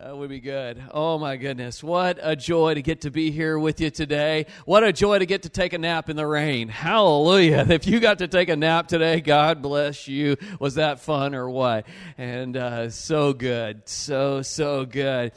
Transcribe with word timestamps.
That 0.00 0.16
would 0.16 0.28
be 0.28 0.38
good. 0.38 0.80
Oh 0.92 1.18
my 1.18 1.36
goodness. 1.36 1.82
What 1.82 2.20
a 2.22 2.36
joy 2.36 2.74
to 2.74 2.82
get 2.82 3.00
to 3.00 3.10
be 3.10 3.32
here 3.32 3.58
with 3.58 3.80
you 3.80 3.90
today. 3.90 4.46
What 4.64 4.84
a 4.84 4.92
joy 4.92 5.18
to 5.18 5.26
get 5.26 5.42
to 5.42 5.48
take 5.48 5.72
a 5.72 5.78
nap 5.78 6.08
in 6.08 6.14
the 6.14 6.24
rain. 6.24 6.68
Hallelujah. 6.68 7.66
If 7.68 7.88
you 7.88 7.98
got 7.98 8.18
to 8.18 8.28
take 8.28 8.48
a 8.48 8.54
nap 8.54 8.86
today, 8.86 9.20
God 9.20 9.60
bless 9.60 10.06
you. 10.06 10.36
Was 10.60 10.76
that 10.76 11.00
fun 11.00 11.34
or 11.34 11.50
what? 11.50 11.84
And 12.16 12.56
uh, 12.56 12.90
so 12.90 13.32
good. 13.32 13.88
So, 13.88 14.42
so 14.42 14.84
good. 14.84 15.32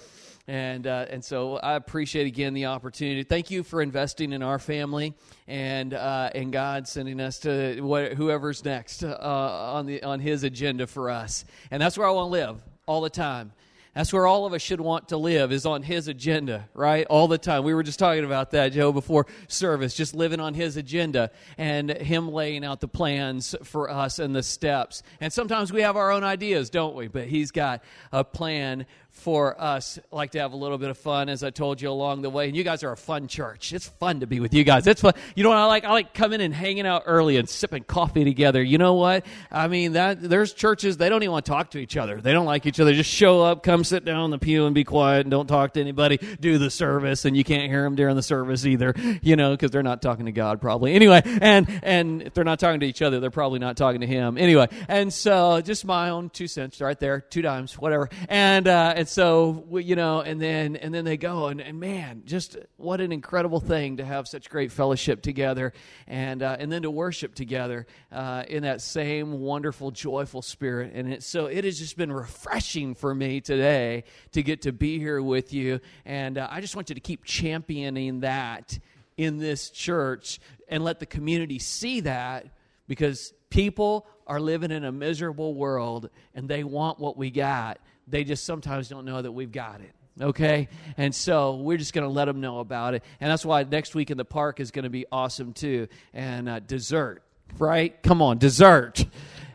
And, 0.48 0.86
uh, 0.86 1.08
and 1.10 1.26
so 1.26 1.58
I 1.58 1.74
appreciate 1.74 2.28
again 2.28 2.54
the 2.54 2.68
opportunity. 2.68 3.24
Thank 3.24 3.50
you 3.50 3.64
for 3.64 3.82
investing 3.82 4.32
in 4.32 4.44
our 4.44 4.60
family 4.60 5.16
and, 5.48 5.92
uh, 5.96 6.30
and 6.36 6.54
God 6.54 6.88
sending 6.88 7.20
us 7.20 7.40
to 7.40 7.78
wh- 7.78 8.16
whoever's 8.16 8.64
next 8.64 9.04
uh, 9.04 9.18
on, 9.20 9.88
the, 9.88 10.04
on 10.04 10.20
His 10.20 10.44
agenda 10.44 10.86
for 10.86 11.10
us. 11.10 11.46
And 11.72 11.82
that's 11.82 11.98
where 11.98 12.08
I 12.08 12.12
want 12.12 12.28
to 12.28 12.32
live 12.32 12.62
all 12.86 13.02
the 13.02 13.10
time 13.10 13.54
that's 13.94 14.14
where 14.14 14.26
all 14.26 14.46
of 14.46 14.54
us 14.54 14.62
should 14.62 14.80
want 14.80 15.10
to 15.10 15.18
live, 15.18 15.52
is 15.52 15.66
on 15.66 15.84
His 15.84 16.08
agenda, 16.08 16.70
right? 16.74 17.06
All 17.08 17.28
the 17.28 17.38
time. 17.38 17.64
We 17.64 17.74
were 17.74 17.84
just 17.84 18.00
talking 18.00 18.24
about 18.24 18.52
that, 18.52 18.70
Joe, 18.70 18.92
before 18.92 19.28
service, 19.48 19.94
just 19.94 20.16
living 20.16 20.40
on 20.40 20.54
His 20.54 20.78
agenda 20.78 21.32
and 21.58 21.90
Him 21.90 22.32
laying 22.32 22.64
out 22.64 22.80
the 22.80 22.88
plans 22.88 23.54
for 23.64 23.90
us 23.90 24.20
and 24.20 24.36
the 24.36 24.44
steps. 24.44 25.04
And 25.20 25.34
sometimes 25.34 25.74
we 25.74 25.82
have 25.82 25.98
our 25.98 26.12
own 26.12 26.24
ideas, 26.24 26.70
don't 26.70 26.96
we? 26.96 27.08
But 27.08 27.28
He's 27.28 27.52
got 27.52 27.84
a 28.12 28.24
plan 28.24 28.86
for 29.12 29.60
us 29.62 30.00
like 30.12 30.32
to 30.32 30.40
have 30.40 30.54
a 30.54 30.56
little 30.56 30.78
bit 30.78 30.90
of 30.90 30.98
fun 30.98 31.30
as 31.30 31.44
i 31.44 31.50
told 31.50 31.82
you 31.82 31.90
along 31.90 32.22
the 32.22 32.30
way. 32.30 32.48
And 32.48 32.56
you 32.56 32.64
guys 32.64 32.84
are 32.84 32.92
a 32.92 32.98
fun 32.98 33.28
church. 33.28 33.74
It's 33.74 33.88
fun 33.88 34.22
to 34.22 34.28
be 34.28 34.40
with 34.40 34.54
you 34.54 34.64
guys. 34.64 34.88
It's 34.88 35.02
fun. 35.02 35.14
You 35.36 35.44
know 35.44 35.50
what 35.50 35.58
i 35.58 35.66
like? 35.66 35.86
I 35.86 35.92
like 35.92 36.14
coming 36.14 36.42
and 36.42 36.54
hanging 36.54 36.88
out 36.88 37.04
early 37.06 37.38
and 37.38 37.48
sipping 37.48 37.84
coffee 37.84 38.24
together. 38.24 38.64
You 38.64 38.78
know 38.78 38.96
what? 38.96 39.26
I 39.52 39.68
mean 39.68 39.94
that 39.94 40.22
there's 40.22 40.54
churches 40.54 40.98
they 40.98 41.10
don't 41.10 41.22
even 41.24 41.34
want 41.34 41.46
to 41.46 41.52
talk 41.52 41.72
to 41.72 41.78
each 41.78 41.98
other. 41.98 42.20
They 42.22 42.32
don't 42.32 42.46
like 42.46 42.66
each 42.66 42.80
other. 42.80 42.94
Just 42.94 43.10
show 43.10 43.44
up 43.44 43.64
come 43.64 43.84
sit 43.84 44.06
down 44.06 44.26
in 44.26 44.32
the 44.32 44.40
pew 44.40 44.66
and 44.66 44.74
be 44.74 44.84
quiet 44.84 45.22
and 45.22 45.32
don't 45.32 45.48
talk 45.48 45.74
to 45.74 45.82
anybody. 45.82 46.18
Do 46.40 46.58
the 46.58 46.70
service 46.72 47.26
and 47.26 47.36
you 47.36 47.44
can't 47.44 47.70
hear 47.70 47.84
them 47.84 47.96
during 47.96 48.16
the 48.16 48.24
service 48.24 48.66
either 48.66 48.96
you 49.22 49.36
know 49.36 49.52
because 49.52 49.72
they're 49.72 49.84
not 49.84 50.02
talking 50.02 50.26
to 50.26 50.32
god 50.32 50.62
probably. 50.62 50.94
Anyway 50.94 51.22
and 51.26 51.68
and 51.84 52.22
if 52.24 52.34
they're 52.34 52.44
not 52.44 52.60
talking 52.60 52.80
to 52.80 52.88
each 52.88 53.02
other 53.02 53.20
they're 53.20 53.30
probably 53.30 53.60
not 53.60 53.78
talking 53.78 54.02
to 54.02 54.08
him. 54.08 54.38
Anyway 54.38 54.68
and 54.88 55.14
so 55.14 55.62
just 55.62 55.86
my 55.86 56.10
own 56.10 56.30
two 56.30 56.48
cents 56.48 56.80
right 56.82 57.00
there 57.00 57.20
two 57.20 57.42
dimes 57.42 57.78
whatever. 57.78 58.10
And 58.30 58.68
uh, 58.68 58.94
and 59.02 59.10
so 59.10 59.66
you 59.72 59.96
know, 59.96 60.22
and 60.22 60.40
then 60.40 60.76
and 60.76 60.94
then 60.94 61.06
they 61.06 61.18
go, 61.18 61.48
and, 61.48 61.60
and 61.60 61.80
man, 61.80 62.22
just 62.24 62.56
what 62.78 63.02
an 63.02 63.12
incredible 63.12 63.60
thing 63.60 63.98
to 63.98 64.06
have 64.06 64.28
such 64.28 64.48
great 64.48 64.72
fellowship 64.72 65.24
together, 65.24 65.74
and 66.06 66.44
uh, 66.44 66.58
and 66.60 66.72
then 66.72 66.84
to 66.84 66.92
worship 66.92 67.34
together 67.34 67.88
uh, 68.12 68.44
in 68.48 68.62
that 68.62 68.80
same 68.80 69.40
wonderful, 69.40 69.90
joyful 69.90 70.44
spirit. 70.44 70.92
And 70.94 71.14
it, 71.14 71.24
so 71.24 71.48
it 71.48 71.64
has 71.64 71.80
just 71.80 71.98
been 71.98 72.12
refreshing 72.12 72.94
for 72.94 73.16
me 73.16 73.42
today 73.42 74.04
to 74.34 74.44
get 74.44 74.62
to 74.62 74.72
be 74.72 75.00
here 75.00 75.20
with 75.20 75.52
you, 75.52 75.80
and 76.06 76.38
uh, 76.38 76.48
I 76.52 76.62
just 76.62 76.76
want 76.76 76.90
you 76.90 76.94
to 76.94 77.02
keep 77.02 77.26
championing 77.26 78.20
that 78.20 78.78
in 79.18 79.40
this 79.40 79.72
church 79.72 80.40
and 80.68 80.84
let 80.84 81.00
the 81.00 81.08
community 81.08 81.58
see 81.58 82.02
that 82.02 82.46
because 82.88 83.34
people 83.50 84.06
are 84.28 84.40
living 84.40 84.70
in 84.70 84.86
a 84.86 84.92
miserable 84.92 85.56
world 85.56 86.12
and 86.36 86.48
they 86.48 86.64
want 86.64 87.00
what 87.00 87.18
we 87.18 87.32
got 87.32 87.80
they 88.08 88.24
just 88.24 88.46
sometimes 88.46 88.90
don't 88.90 89.06
know 89.06 89.22
that 89.22 89.32
we've 89.32 89.52
got 89.52 89.82
it 89.82 89.92
okay? 90.20 90.68
And 90.98 91.16
so 91.16 91.56
we're 91.56 91.78
just 91.78 91.94
going 91.94 92.06
to 92.06 92.14
let 92.14 92.26
them 92.26 92.42
know 92.42 92.60
about 92.60 92.94
it. 92.94 93.04
And 93.22 93.32
that's 93.32 93.46
why 93.46 93.64
next 93.64 93.96
week 93.96 94.12
in 94.12 94.18
the 94.18 94.26
park 94.26 94.60
is 94.60 94.70
going 94.70 94.84
to 94.84 94.90
be 94.90 95.06
awesome 95.10 95.54
too. 95.54 95.88
And 96.14 96.50
uh, 96.50 96.60
dessert 96.60 97.24
right? 97.58 98.02
Come 98.04 98.22
on 98.22 98.38
dessert. 98.38 99.06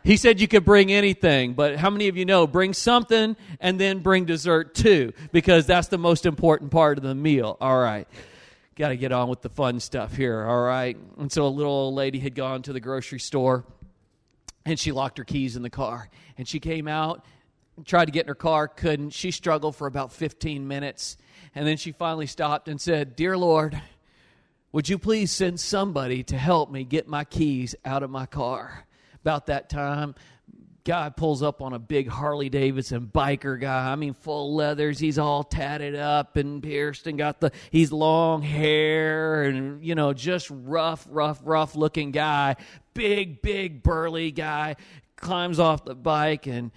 He 0.03 0.17
said 0.17 0.39
you 0.39 0.47
could 0.47 0.63
bring 0.63 0.91
anything 0.91 1.53
but 1.53 1.75
how 1.75 1.89
many 1.89 2.07
of 2.07 2.15
you 2.15 2.25
know 2.25 2.47
bring 2.47 2.73
something 2.73 3.35
and 3.59 3.79
then 3.79 3.99
bring 3.99 4.25
dessert 4.25 4.73
too 4.73 5.13
because 5.31 5.65
that's 5.65 5.89
the 5.89 5.97
most 5.97 6.25
important 6.25 6.71
part 6.71 6.97
of 6.97 7.03
the 7.03 7.15
meal. 7.15 7.57
All 7.59 7.77
right. 7.77 8.07
Got 8.75 8.89
to 8.89 8.97
get 8.97 9.11
on 9.11 9.27
with 9.27 9.41
the 9.41 9.49
fun 9.49 9.79
stuff 9.79 10.15
here 10.15 10.45
all 10.45 10.61
right? 10.61 10.97
And 11.17 11.31
so 11.31 11.45
a 11.45 11.49
little 11.49 11.71
old 11.71 11.95
lady 11.95 12.19
had 12.19 12.35
gone 12.35 12.61
to 12.63 12.73
the 12.73 12.79
grocery 12.79 13.19
store 13.19 13.65
and 14.65 14.79
she 14.79 14.91
locked 14.91 15.17
her 15.17 15.25
keys 15.25 15.55
in 15.55 15.61
the 15.61 15.69
car 15.69 16.09
and 16.37 16.47
she 16.47 16.59
came 16.59 16.87
out 16.87 17.25
tried 17.85 18.05
to 18.05 18.11
get 18.11 18.25
in 18.25 18.27
her 18.29 18.35
car, 18.35 18.67
couldn't. 18.67 19.11
She 19.11 19.31
struggled 19.31 19.75
for 19.75 19.87
about 19.87 20.11
15 20.11 20.67
minutes. 20.67 21.17
And 21.55 21.65
then 21.67 21.77
she 21.77 21.91
finally 21.91 22.27
stopped 22.27 22.67
and 22.67 22.79
said, 22.79 23.15
Dear 23.15 23.37
Lord, 23.37 23.81
would 24.71 24.89
you 24.89 24.97
please 24.97 25.31
send 25.31 25.59
somebody 25.59 26.23
to 26.23 26.37
help 26.37 26.71
me 26.71 26.83
get 26.83 27.07
my 27.07 27.23
keys 27.23 27.75
out 27.85 28.03
of 28.03 28.09
my 28.09 28.25
car? 28.25 28.85
About 29.21 29.47
that 29.47 29.69
time, 29.69 30.15
guy 30.83 31.09
pulls 31.09 31.43
up 31.43 31.61
on 31.61 31.73
a 31.73 31.79
big 31.79 32.07
Harley 32.07 32.49
Davidson 32.49 33.11
biker 33.13 33.59
guy. 33.59 33.91
I 33.91 33.95
mean, 33.95 34.13
full 34.13 34.55
leathers. 34.55 34.99
He's 34.99 35.17
all 35.17 35.43
tatted 35.43 35.95
up 35.95 36.37
and 36.37 36.63
pierced 36.63 37.07
and 37.07 37.17
got 37.17 37.41
the, 37.41 37.51
he's 37.71 37.91
long 37.91 38.41
hair 38.41 39.43
and, 39.43 39.83
you 39.83 39.95
know, 39.95 40.13
just 40.13 40.49
rough, 40.49 41.05
rough, 41.09 41.41
rough 41.43 41.75
looking 41.75 42.11
guy. 42.11 42.55
Big, 42.93 43.41
big, 43.41 43.83
burly 43.83 44.31
guy 44.31 44.75
climbs 45.17 45.59
off 45.59 45.83
the 45.83 45.95
bike 45.95 46.47
and 46.47 46.71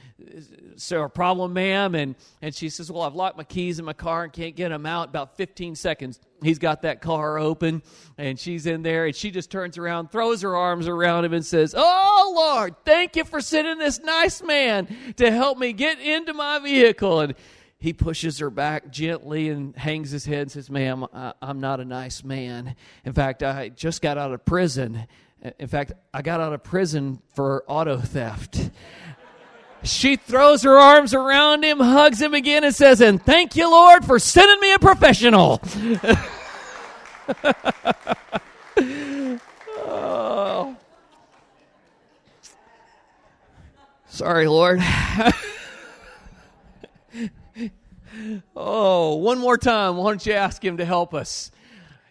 a 0.91 1.09
problem 1.09 1.53
ma'am? 1.53 1.95
And, 1.95 2.17
and 2.43 2.55
she 2.55 2.69
says 2.69 2.91
well 2.91 3.03
i've 3.03 3.15
locked 3.15 3.37
my 3.37 3.45
keys 3.45 3.79
in 3.79 3.85
my 3.85 3.93
car 3.93 4.25
and 4.25 4.33
can't 4.33 4.57
get 4.57 4.71
them 4.71 4.87
out. 4.87 5.09
About 5.09 5.37
15 5.37 5.75
seconds 5.75 6.21
he's 6.43 6.59
got 6.59 6.83
that 6.83 7.01
car 7.01 7.39
open 7.39 7.83
and 8.19 8.39
she's 8.39 8.67
in 8.67 8.83
there 8.83 9.07
and 9.07 9.15
she 9.15 9.31
just 9.31 9.51
turns 9.51 9.79
around 9.79 10.11
throws 10.11 10.43
her 10.43 10.57
arms 10.57 10.89
around 10.89 11.25
him 11.25 11.33
and 11.33 11.45
says 11.45 11.75
oh 11.77 12.33
lord 12.37 12.75
thank 12.85 13.17
you 13.17 13.25
for 13.25 13.41
sending 13.41 13.79
this 13.79 14.01
nice 14.01 14.43
man 14.43 14.89
to 15.17 15.31
help 15.31 15.59
me 15.59 15.73
get 15.73 16.01
into 16.01 16.33
my 16.33 16.59
vehicle. 16.59 17.21
And 17.21 17.35
he 17.79 17.95
pushes 17.95 18.39
her 18.41 18.51
back 18.51 18.91
gently 18.91 19.49
and 19.49 19.75
hangs 19.75 20.11
his 20.11 20.27
head 20.27 20.43
and 20.43 20.53
says 20.53 20.71
ma'am 20.71 21.07
I, 21.13 21.35
i'm 21.43 21.61
not 21.61 21.81
a 21.81 21.85
nice 21.85 22.25
man. 22.25 22.75
In 23.05 23.13
fact 23.13 23.43
i 23.43 23.69
just 23.69 24.03
got 24.03 24.19
out 24.19 24.33
of 24.33 24.45
prison 24.45 25.07
in 25.59 25.69
fact, 25.69 25.93
I 26.13 26.23
got 26.23 26.41
out 26.41 26.53
of 26.53 26.63
prison 26.63 27.21
for 27.35 27.65
auto 27.67 27.99
theft. 27.99 28.71
She 29.83 30.17
throws 30.17 30.63
her 30.63 30.79
arms 30.79 31.15
around 31.15 31.65
him, 31.65 31.81
hugs 31.81 32.21
him 32.21 32.35
again, 32.35 32.65
and 32.65 32.75
says, 32.75 33.01
And 33.01 33.25
thank 33.25 33.57
you, 33.57 33.71
Lord, 33.71 34.05
for 34.05 34.19
sending 34.19 34.61
me 34.61 34.75
a 34.75 34.79
professional. 34.79 35.63
oh. 39.79 40.77
Sorry, 44.09 44.49
Lord. 44.49 44.81
oh, 48.55 49.15
one 49.17 49.39
more 49.39 49.57
time. 49.57 49.97
Why 49.97 50.11
don't 50.11 50.27
you 50.27 50.35
ask 50.35 50.63
him 50.63 50.77
to 50.77 50.85
help 50.85 51.15
us? 51.15 51.51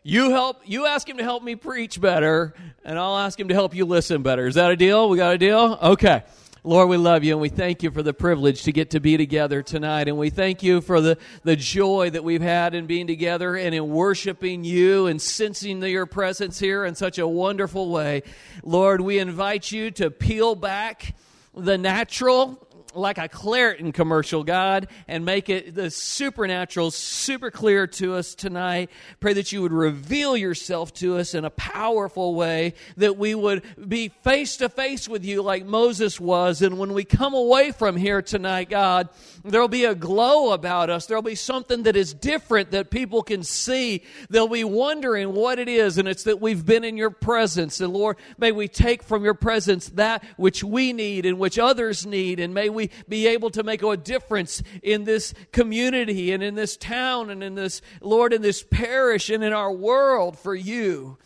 You 0.04 0.32
help 0.32 0.62
you 0.66 0.86
ask 0.86 1.10
him 1.10 1.18
to 1.18 1.24
help 1.24 1.44
me 1.44 1.56
preach 1.56 2.00
better, 2.00 2.54
and 2.86 2.98
I'll 2.98 3.18
ask 3.18 3.38
him 3.38 3.50
to 3.50 3.54
help 3.54 3.76
you 3.76 3.86
listen 3.86 4.24
better. 4.24 4.48
Is 4.48 4.56
that 4.56 4.72
a 4.72 4.78
deal? 4.78 5.10
We 5.10 5.18
got 5.18 5.34
a 5.34 5.38
deal? 5.38 5.78
Okay. 5.82 6.24
Lord, 6.64 6.90
we 6.90 6.98
love 6.98 7.24
you 7.24 7.34
and 7.34 7.42
we 7.42 7.48
thank 7.48 7.84
you 7.84 7.92
for 7.92 8.04
the 8.04 8.14
privilege 8.14 8.64
to 8.64 8.74
get 8.74 8.90
to 8.90 9.00
be 9.00 9.16
together 9.16 9.64
tonight. 9.64 10.10
And 10.10 10.18
we 10.18 10.30
thank 10.30 10.62
you 10.62 10.82
for 10.82 11.00
the, 11.00 11.18
the 11.44 11.56
joy 11.56 12.10
that 12.10 12.24
we've 12.24 12.42
had 12.42 12.76
in 12.76 12.86
being 12.86 13.08
together 13.08 13.56
and 13.56 13.74
in 13.74 13.90
worshiping 13.90 14.66
you 14.66 15.08
and 15.08 15.22
sensing 15.22 15.82
your 15.82 16.06
presence 16.06 16.60
here 16.60 16.84
in 16.84 16.96
such 16.96 17.18
a 17.18 17.26
wonderful 17.26 17.90
way. 17.90 18.24
Lord, 18.62 19.00
we 19.00 19.20
invite 19.20 19.72
you 19.72 19.90
to 19.92 20.12
peel 20.12 20.54
back 20.54 21.16
the 21.56 21.78
natural 21.78 22.68
like 22.94 23.18
a 23.18 23.30
Claritin 23.30 23.94
commercial, 23.94 24.44
God, 24.44 24.88
and 25.08 25.26
make 25.26 25.50
it 25.50 25.76
the 25.76 25.92
supernatural 25.92 26.92
super 26.92 27.52
clear 27.52 27.88
to 27.88 28.16
us 28.16 28.36
tonight. 28.36 28.90
Pray 29.20 29.34
that 29.34 29.52
you 29.52 29.62
would 29.62 29.74
reveal 29.74 30.36
yourself 30.36 30.94
to 30.96 31.18
us 31.18 31.34
in 31.34 31.46
a 31.46 31.50
powerful 31.50 32.36
way, 32.36 32.74
that 32.98 33.18
we 33.18 33.36
would 33.36 33.64
be 33.88 34.10
face 34.24 34.58
to 34.58 34.70
face 34.70 35.08
with 35.08 35.24
you 35.24 35.42
like 35.42 35.66
Moses 35.66 36.20
was. 36.20 36.62
And 36.62 36.78
when 36.78 36.94
we 36.94 37.04
come 37.04 37.34
away 37.34 37.72
from 37.72 37.96
here 37.96 38.22
tonight, 38.22 38.70
God, 38.70 39.10
there'll 39.44 39.68
be 39.68 39.86
a 39.86 39.96
glow 39.96 40.52
about 40.52 40.90
us. 40.90 41.06
There'll 41.06 41.22
be 41.22 41.36
something 41.36 41.84
that 41.84 41.96
is 41.96 42.14
different 42.14 42.72
that 42.72 42.90
people 42.90 43.22
can 43.22 43.44
see. 43.44 44.04
They'll 44.30 44.48
be 44.48 44.64
wondering 44.64 45.34
what 45.34 45.60
it 45.60 45.68
is, 45.68 45.98
and 45.98 46.08
it's 46.08 46.24
that 46.24 46.42
we've 46.42 46.66
been 46.66 46.84
in 46.84 46.98
your 46.98 47.12
presence. 47.12 47.80
And 47.82 47.94
Lord, 47.94 48.18
may 48.38 48.52
we 48.52 48.68
take 48.68 49.04
from 49.04 49.24
your 49.24 49.34
presence 49.34 49.90
that 49.90 50.24
which 50.38 50.64
we 50.64 50.94
need 50.94 51.26
and 51.26 51.40
which 51.40 51.60
others 51.60 52.06
need, 52.06 52.40
and 52.40 52.54
may 52.54 52.70
we 52.70 52.79
we 52.80 52.90
be 53.10 53.28
able 53.28 53.50
to 53.50 53.62
make 53.62 53.84
a 53.84 53.98
difference 53.98 54.64
in 54.82 55.04
this 55.04 55.34
community 55.52 56.32
and 56.32 56.42
in 56.42 56.56
this 56.56 56.78
town 56.78 57.30
and 57.30 57.44
in 57.44 57.56
this, 57.56 57.82
Lord, 58.00 58.32
in 58.32 58.42
this 58.42 58.64
parish 58.64 59.30
and 59.30 59.44
in 59.44 59.52
our 59.52 59.72
world 59.72 60.40
for 60.40 60.56
you. 60.56 61.18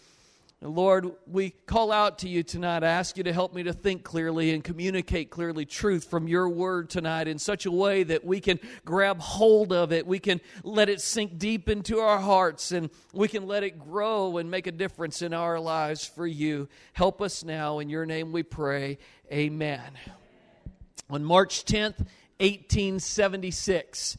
Lord, 0.60 1.12
we 1.28 1.52
call 1.52 1.92
out 1.92 2.20
to 2.20 2.30
you 2.30 2.42
tonight. 2.42 2.84
I 2.84 2.88
ask 2.88 3.18
you 3.18 3.24
to 3.26 3.34
help 3.34 3.54
me 3.54 3.64
to 3.64 3.74
think 3.74 4.04
clearly 4.04 4.52
and 4.52 4.64
communicate 4.64 5.30
clearly 5.30 5.66
truth 5.66 6.06
from 6.06 6.28
your 6.28 6.50
word 6.50 6.90
tonight 6.90 7.28
in 7.28 7.38
such 7.38 7.66
a 7.66 7.72
way 7.72 8.04
that 8.04 8.24
we 8.26 8.40
can 8.40 8.60
grab 8.86 9.20
hold 9.20 9.74
of 9.74 9.92
it. 9.92 10.08
We 10.08 10.20
can 10.20 10.40
let 10.64 10.90
it 10.90 11.02
sink 11.02 11.38
deep 11.38 11.68
into 11.68 12.00
our 12.00 12.20
hearts 12.20 12.72
and 12.72 12.90
we 13.12 13.28
can 13.28 13.46
let 13.46 13.64
it 13.64 13.78
grow 13.78 14.38
and 14.38 14.50
make 14.50 14.66
a 14.66 14.72
difference 14.72 15.22
in 15.22 15.34
our 15.34 15.60
lives 15.60 16.06
for 16.06 16.26
you. 16.26 16.70
Help 16.94 17.22
us 17.22 17.44
now. 17.44 17.80
In 17.80 17.90
your 17.90 18.06
name 18.06 18.32
we 18.32 18.42
pray. 18.42 18.98
Amen. 19.32 19.92
On 21.10 21.24
March 21.24 21.66
10th, 21.66 22.06
1876, 22.40 24.18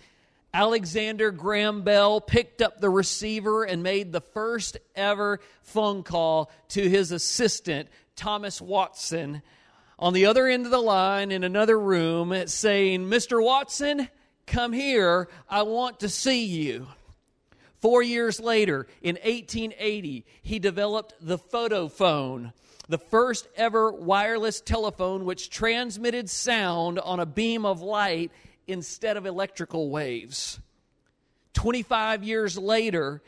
Alexander 0.52 1.30
Graham 1.32 1.82
Bell 1.82 2.20
picked 2.20 2.62
up 2.62 2.80
the 2.80 2.90
receiver 2.90 3.64
and 3.64 3.82
made 3.82 4.12
the 4.12 4.20
first 4.20 4.76
ever 4.94 5.40
phone 5.62 6.02
call 6.02 6.50
to 6.68 6.88
his 6.88 7.10
assistant, 7.10 7.88
Thomas 8.14 8.60
Watson, 8.60 9.42
on 9.98 10.12
the 10.12 10.26
other 10.26 10.46
end 10.46 10.64
of 10.64 10.70
the 10.70 10.78
line 10.78 11.32
in 11.32 11.42
another 11.42 11.78
room, 11.78 12.46
saying, 12.46 13.06
Mr. 13.06 13.42
Watson, 13.42 14.08
come 14.46 14.72
here. 14.72 15.28
I 15.48 15.62
want 15.62 16.00
to 16.00 16.08
see 16.08 16.44
you. 16.44 16.86
Four 17.80 18.02
years 18.02 18.40
later, 18.40 18.86
in 19.02 19.16
1880, 19.16 20.24
he 20.42 20.58
developed 20.58 21.14
the 21.20 21.38
photophone, 21.38 22.52
the 22.88 22.98
first 22.98 23.48
ever 23.56 23.90
wireless 23.90 24.60
telephone 24.60 25.24
which 25.24 25.50
transmitted 25.50 26.28
sound 26.28 26.98
on 26.98 27.20
a 27.20 27.26
beam 27.26 27.64
of 27.64 27.80
light 27.80 28.30
instead 28.66 29.16
of 29.16 29.26
electrical 29.26 29.90
waves. 29.90 30.60
25 31.54 32.24
years 32.24 32.58
later, 32.58 33.22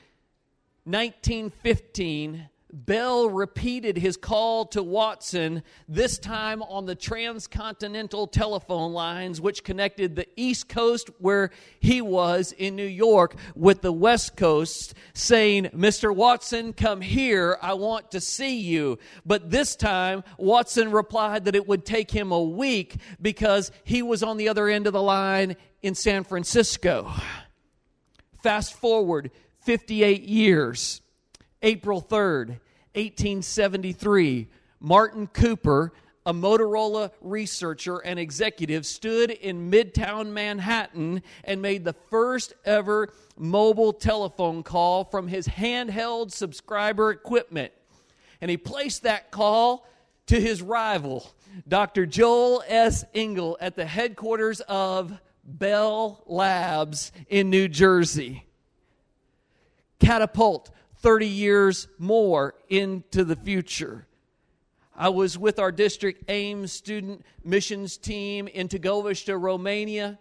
1915, 0.85 2.49
Bell 2.73 3.31
repeated 3.31 3.97
his 3.97 4.17
call 4.17 4.67
to 4.67 4.83
Watson, 4.83 5.63
this 5.89 6.19
time 6.19 6.63
on 6.63 6.85
the 6.85 6.97
transcontinental 6.97 8.27
telephone 8.27 8.93
lines, 8.93 9.41
which 9.41 9.63
connected 9.63 10.17
the 10.17 10.27
East 10.35 10.69
Coast, 10.69 11.09
where 11.19 11.51
he 11.79 12.03
was 12.03 12.51
in 12.51 12.75
New 12.75 12.87
York, 12.87 13.37
with 13.55 13.83
the 13.83 13.93
West 13.93 14.37
Coast, 14.37 14.95
saying, 15.15 15.67
Mr. 15.75 16.15
Watson, 16.15 16.73
come 16.73 17.01
here. 17.01 17.57
I 17.63 17.75
want 17.75 18.11
to 18.11 18.21
see 18.21 18.59
you. 18.59 18.99
But 19.25 19.51
this 19.51 19.77
time, 19.77 20.25
Watson 20.37 20.91
replied 20.91 21.45
that 21.45 21.55
it 21.55 21.69
would 21.69 21.87
take 21.87 22.11
him 22.11 22.33
a 22.33 22.43
week 22.43 22.97
because 23.23 23.71
he 23.85 24.03
was 24.03 24.25
on 24.25 24.39
the 24.39 24.49
other 24.49 24.69
end 24.69 24.89
of 24.89 24.93
the 24.93 25.03
line 25.03 25.57
in 25.83 25.95
San 25.95 26.25
Francisco. 26.25 27.13
Fast 28.43 28.75
forward 28.75 29.31
58 29.61 30.25
years. 30.25 31.01
April 31.63 32.03
3rd, 32.03 32.59
1873, 32.95 34.49
Martin 34.81 35.27
Cooper, 35.27 35.93
a 36.25 36.33
Motorola 36.33 37.11
researcher 37.21 37.99
and 37.99 38.19
executive, 38.19 38.85
stood 38.85 39.31
in 39.31 39.71
Midtown 39.71 40.31
Manhattan 40.31 41.23
and 41.45 41.63
made 41.63 41.85
the 41.85 41.95
first 42.11 42.55
ever 42.65 43.09
mobile 43.37 43.93
telephone 43.93 44.63
call 44.63 45.05
from 45.05 45.29
his 45.29 45.47
handheld 45.47 46.33
subscriber 46.33 47.11
equipment. 47.11 47.73
And 48.41 48.51
he 48.51 48.57
placed 48.57 49.05
that 49.05 49.31
call 49.31 49.87
to 50.27 50.41
his 50.41 50.61
rival, 50.61 51.31
Dr. 51.69 52.07
Joel 52.07 52.63
S. 52.67 53.05
Engel, 53.15 53.57
at 53.61 53.77
the 53.77 53.87
headquarters 53.87 54.61
of 54.63 55.19
Bell 55.45 56.23
Labs 56.27 57.13
in 57.29 57.51
New 57.51 57.69
Jersey. 57.69 58.45
Catapult 60.01 60.71
30 61.07 61.29
years 61.29 61.87
more 62.01 62.53
into 62.69 63.23
the 63.23 63.37
future. 63.37 64.09
I 64.93 65.09
was 65.11 65.39
with 65.39 65.61
our 65.61 65.71
district 65.71 66.29
AIM 66.29 66.67
student 66.67 67.25
missions 67.45 67.97
team 67.97 68.49
in 68.49 68.67
Târgoviște, 68.67 69.41
Romania. 69.41 70.19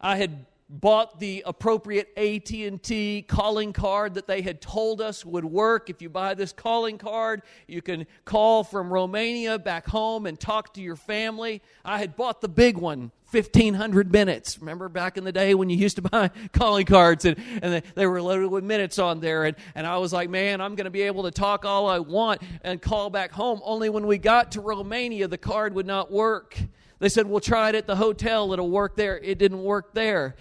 I 0.00 0.16
had 0.16 0.46
bought 0.68 1.20
the 1.20 1.44
appropriate 1.46 2.08
AT&T 2.16 3.24
calling 3.28 3.72
card 3.72 4.14
that 4.14 4.26
they 4.26 4.42
had 4.42 4.60
told 4.60 5.00
us 5.00 5.24
would 5.24 5.44
work. 5.44 5.88
If 5.88 6.02
you 6.02 6.08
buy 6.08 6.34
this 6.34 6.52
calling 6.52 6.98
card, 6.98 7.42
you 7.68 7.80
can 7.82 8.06
call 8.24 8.64
from 8.64 8.92
Romania 8.92 9.58
back 9.58 9.86
home 9.86 10.26
and 10.26 10.38
talk 10.38 10.74
to 10.74 10.82
your 10.82 10.96
family. 10.96 11.62
I 11.84 11.98
had 11.98 12.16
bought 12.16 12.40
the 12.40 12.48
big 12.48 12.76
one, 12.78 13.12
1500 13.30 14.10
minutes. 14.10 14.58
Remember 14.58 14.88
back 14.88 15.16
in 15.16 15.22
the 15.22 15.30
day 15.30 15.54
when 15.54 15.70
you 15.70 15.76
used 15.76 15.96
to 15.96 16.02
buy 16.10 16.30
calling 16.52 16.84
cards 16.86 17.24
and, 17.24 17.36
and 17.62 17.74
they, 17.74 17.82
they 17.94 18.06
were 18.06 18.20
loaded 18.20 18.48
with 18.48 18.64
minutes 18.64 18.98
on 18.98 19.20
there. 19.20 19.44
And, 19.44 19.56
and 19.76 19.86
I 19.86 19.98
was 19.98 20.12
like, 20.12 20.28
man, 20.30 20.60
I'm 20.60 20.74
going 20.74 20.86
to 20.86 20.90
be 20.90 21.02
able 21.02 21.22
to 21.24 21.30
talk 21.30 21.64
all 21.64 21.88
I 21.88 22.00
want 22.00 22.42
and 22.62 22.82
call 22.82 23.08
back 23.08 23.30
home. 23.30 23.60
Only 23.62 23.88
when 23.88 24.06
we 24.08 24.18
got 24.18 24.52
to 24.52 24.60
Romania, 24.60 25.28
the 25.28 25.38
card 25.38 25.74
would 25.74 25.86
not 25.86 26.10
work. 26.10 26.58
They 26.98 27.08
said, 27.08 27.26
we'll 27.26 27.40
try 27.40 27.68
it 27.68 27.74
at 27.74 27.86
the 27.86 27.96
hotel. 27.96 28.52
It'll 28.52 28.70
work 28.70 28.96
there. 28.96 29.18
It 29.18 29.38
didn't 29.38 29.62
work 29.62 29.94
there. 29.94 30.36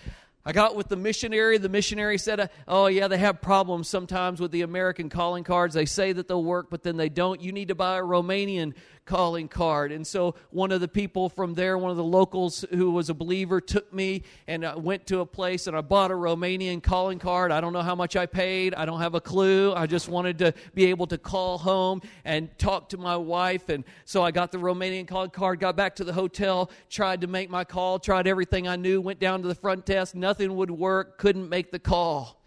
I 0.47 0.51
got 0.51 0.75
with 0.75 0.89
the 0.89 0.95
missionary. 0.95 1.57
The 1.57 1.69
missionary 1.69 2.19
said, 2.19 2.51
Oh, 2.67 2.85
yeah, 2.85 3.07
they 3.07 3.17
have 3.17 3.41
problems 3.41 3.89
sometimes 3.89 4.39
with 4.39 4.51
the 4.51 4.61
American 4.61 5.09
calling 5.09 5.43
cards. 5.43 5.73
They 5.73 5.85
say 5.85 6.13
that 6.13 6.27
they'll 6.27 6.43
work, 6.43 6.67
but 6.69 6.83
then 6.83 6.97
they 6.97 7.09
don't. 7.09 7.41
You 7.41 7.51
need 7.51 7.69
to 7.69 7.75
buy 7.75 7.97
a 7.97 8.03
Romanian 8.03 8.75
calling 9.05 9.47
card. 9.47 9.91
And 9.91 10.05
so 10.05 10.35
one 10.49 10.71
of 10.71 10.81
the 10.81 10.87
people 10.87 11.29
from 11.29 11.53
there, 11.53 11.77
one 11.77 11.91
of 11.91 11.97
the 11.97 12.03
locals 12.03 12.65
who 12.71 12.91
was 12.91 13.09
a 13.09 13.13
believer, 13.13 13.61
took 13.61 13.93
me 13.93 14.23
and 14.47 14.65
I 14.65 14.75
went 14.75 15.05
to 15.07 15.19
a 15.19 15.25
place 15.25 15.67
and 15.67 15.77
I 15.77 15.81
bought 15.81 16.11
a 16.11 16.15
Romanian 16.15 16.81
calling 16.81 17.19
card. 17.19 17.51
I 17.51 17.61
don't 17.61 17.73
know 17.73 17.81
how 17.81 17.95
much 17.95 18.15
I 18.15 18.25
paid. 18.25 18.73
I 18.73 18.85
don't 18.85 19.01
have 19.01 19.15
a 19.15 19.21
clue. 19.21 19.73
I 19.73 19.85
just 19.85 20.09
wanted 20.09 20.39
to 20.39 20.53
be 20.73 20.85
able 20.85 21.07
to 21.07 21.17
call 21.17 21.57
home 21.57 22.01
and 22.23 22.49
talk 22.57 22.89
to 22.89 22.97
my 22.97 23.15
wife. 23.15 23.69
And 23.69 23.83
so 24.05 24.23
I 24.23 24.31
got 24.31 24.51
the 24.51 24.57
Romanian 24.57 25.07
calling 25.07 25.29
card, 25.29 25.59
got 25.59 25.75
back 25.75 25.95
to 25.97 26.03
the 26.03 26.13
hotel, 26.13 26.71
tried 26.89 27.21
to 27.21 27.27
make 27.27 27.49
my 27.49 27.63
call, 27.63 27.99
tried 27.99 28.27
everything 28.27 28.67
I 28.67 28.75
knew, 28.75 29.01
went 29.01 29.19
down 29.19 29.41
to 29.43 29.47
the 29.47 29.55
front 29.55 29.85
desk. 29.85 30.15
Nothing 30.15 30.55
would 30.55 30.71
work, 30.71 31.17
couldn't 31.17 31.49
make 31.49 31.71
the 31.71 31.79
call 31.79 32.41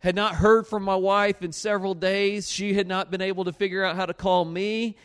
had 0.00 0.14
not 0.14 0.34
heard 0.34 0.66
from 0.66 0.82
my 0.82 0.96
wife 0.96 1.42
in 1.42 1.52
several 1.52 1.94
days. 1.94 2.50
She 2.50 2.72
had 2.72 2.88
not 2.88 3.10
been 3.10 3.20
able 3.20 3.44
to 3.44 3.52
figure 3.52 3.84
out 3.84 3.96
how 3.96 4.06
to 4.06 4.14
call 4.14 4.46
me. 4.46 4.96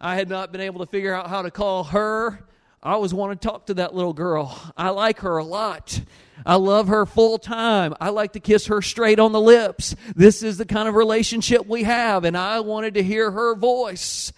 I 0.00 0.14
had 0.14 0.28
not 0.28 0.52
been 0.52 0.60
able 0.60 0.84
to 0.84 0.90
figure 0.90 1.12
out 1.12 1.28
how 1.28 1.42
to 1.42 1.50
call 1.50 1.84
her. 1.84 2.46
I 2.80 2.92
always 2.92 3.12
want 3.12 3.40
to 3.40 3.48
talk 3.48 3.66
to 3.66 3.74
that 3.74 3.94
little 3.94 4.12
girl. 4.12 4.56
I 4.76 4.90
like 4.90 5.20
her 5.20 5.38
a 5.38 5.44
lot. 5.44 6.00
I 6.46 6.54
love 6.54 6.86
her 6.86 7.04
full 7.04 7.38
time. 7.38 7.94
I 8.00 8.10
like 8.10 8.34
to 8.34 8.40
kiss 8.40 8.66
her 8.66 8.80
straight 8.80 9.18
on 9.18 9.32
the 9.32 9.40
lips. 9.40 9.96
This 10.14 10.44
is 10.44 10.56
the 10.56 10.64
kind 10.64 10.88
of 10.88 10.94
relationship 10.94 11.66
we 11.66 11.82
have, 11.82 12.24
and 12.24 12.36
I 12.36 12.60
wanted 12.60 12.94
to 12.94 13.02
hear 13.02 13.28
her 13.32 13.56
voice. 13.56 14.32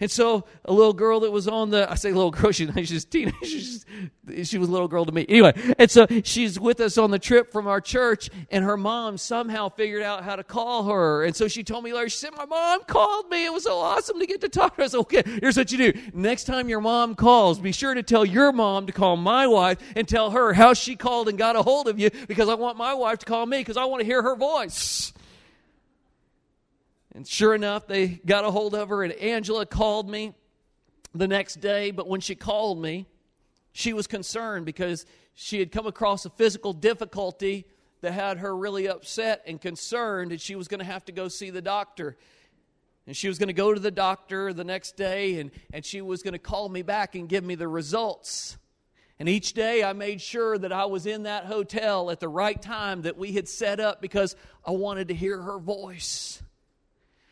And 0.00 0.10
so 0.10 0.44
a 0.64 0.72
little 0.72 0.92
girl 0.92 1.20
that 1.20 1.32
was 1.32 1.48
on 1.48 1.70
the, 1.70 1.90
I 1.90 1.96
say 1.96 2.12
little 2.12 2.30
girl, 2.30 2.52
she's, 2.52 2.70
she's 2.88 3.04
teenage, 3.04 3.34
she's, 3.42 3.84
she 4.44 4.58
was 4.58 4.68
a 4.68 4.72
little 4.72 4.86
girl 4.86 5.04
to 5.04 5.12
me. 5.12 5.26
Anyway, 5.28 5.54
and 5.78 5.90
so 5.90 6.06
she's 6.22 6.60
with 6.60 6.80
us 6.80 6.98
on 6.98 7.10
the 7.10 7.18
trip 7.18 7.52
from 7.52 7.66
our 7.66 7.80
church, 7.80 8.30
and 8.50 8.64
her 8.64 8.76
mom 8.76 9.18
somehow 9.18 9.68
figured 9.68 10.02
out 10.02 10.22
how 10.22 10.36
to 10.36 10.44
call 10.44 10.84
her. 10.84 11.24
And 11.24 11.34
so 11.34 11.48
she 11.48 11.64
told 11.64 11.82
me 11.82 11.92
later, 11.92 12.08
she 12.08 12.18
said, 12.18 12.30
my 12.36 12.44
mom 12.44 12.84
called 12.84 13.28
me. 13.28 13.46
It 13.46 13.52
was 13.52 13.64
so 13.64 13.78
awesome 13.78 14.20
to 14.20 14.26
get 14.26 14.40
to 14.42 14.48
talk 14.48 14.76
to 14.76 14.82
her. 14.82 14.84
I 14.84 14.88
said, 14.88 14.98
okay, 15.00 15.22
here's 15.40 15.56
what 15.56 15.72
you 15.72 15.92
do. 15.92 16.00
Next 16.14 16.44
time 16.44 16.68
your 16.68 16.80
mom 16.80 17.16
calls, 17.16 17.58
be 17.58 17.72
sure 17.72 17.94
to 17.94 18.02
tell 18.02 18.24
your 18.24 18.52
mom 18.52 18.86
to 18.86 18.92
call 18.92 19.16
my 19.16 19.46
wife 19.46 19.78
and 19.96 20.06
tell 20.06 20.30
her 20.30 20.52
how 20.52 20.74
she 20.74 20.94
called 20.94 21.28
and 21.28 21.36
got 21.36 21.56
a 21.56 21.62
hold 21.62 21.88
of 21.88 21.98
you 21.98 22.10
because 22.28 22.48
I 22.48 22.54
want 22.54 22.76
my 22.76 22.94
wife 22.94 23.18
to 23.18 23.26
call 23.26 23.46
me 23.46 23.58
because 23.58 23.76
I 23.76 23.84
want 23.86 24.00
to 24.00 24.06
hear 24.06 24.22
her 24.22 24.36
voice. 24.36 25.12
And 27.18 27.26
sure 27.26 27.52
enough, 27.52 27.88
they 27.88 28.06
got 28.06 28.44
a 28.44 28.50
hold 28.52 28.76
of 28.76 28.90
her, 28.90 29.02
and 29.02 29.12
Angela 29.14 29.66
called 29.66 30.08
me 30.08 30.34
the 31.12 31.26
next 31.26 31.56
day. 31.56 31.90
But 31.90 32.06
when 32.06 32.20
she 32.20 32.36
called 32.36 32.80
me, 32.80 33.06
she 33.72 33.92
was 33.92 34.06
concerned 34.06 34.64
because 34.64 35.04
she 35.34 35.58
had 35.58 35.72
come 35.72 35.88
across 35.88 36.26
a 36.26 36.30
physical 36.30 36.72
difficulty 36.72 37.66
that 38.02 38.12
had 38.12 38.38
her 38.38 38.56
really 38.56 38.86
upset 38.86 39.42
and 39.48 39.60
concerned, 39.60 40.30
and 40.30 40.40
she 40.40 40.54
was 40.54 40.68
going 40.68 40.78
to 40.78 40.84
have 40.84 41.04
to 41.06 41.12
go 41.12 41.26
see 41.26 41.50
the 41.50 41.60
doctor. 41.60 42.16
And 43.04 43.16
she 43.16 43.26
was 43.26 43.36
going 43.36 43.48
to 43.48 43.52
go 43.52 43.74
to 43.74 43.80
the 43.80 43.90
doctor 43.90 44.52
the 44.52 44.62
next 44.62 44.96
day, 44.96 45.40
and, 45.40 45.50
and 45.72 45.84
she 45.84 46.00
was 46.00 46.22
going 46.22 46.34
to 46.34 46.38
call 46.38 46.68
me 46.68 46.82
back 46.82 47.16
and 47.16 47.28
give 47.28 47.42
me 47.42 47.56
the 47.56 47.66
results. 47.66 48.56
And 49.18 49.28
each 49.28 49.54
day 49.54 49.82
I 49.82 49.92
made 49.92 50.20
sure 50.20 50.56
that 50.56 50.70
I 50.70 50.84
was 50.84 51.04
in 51.04 51.24
that 51.24 51.46
hotel 51.46 52.12
at 52.12 52.20
the 52.20 52.28
right 52.28 52.62
time 52.62 53.02
that 53.02 53.18
we 53.18 53.32
had 53.32 53.48
set 53.48 53.80
up 53.80 54.00
because 54.00 54.36
I 54.64 54.70
wanted 54.70 55.08
to 55.08 55.14
hear 55.14 55.42
her 55.42 55.58
voice. 55.58 56.44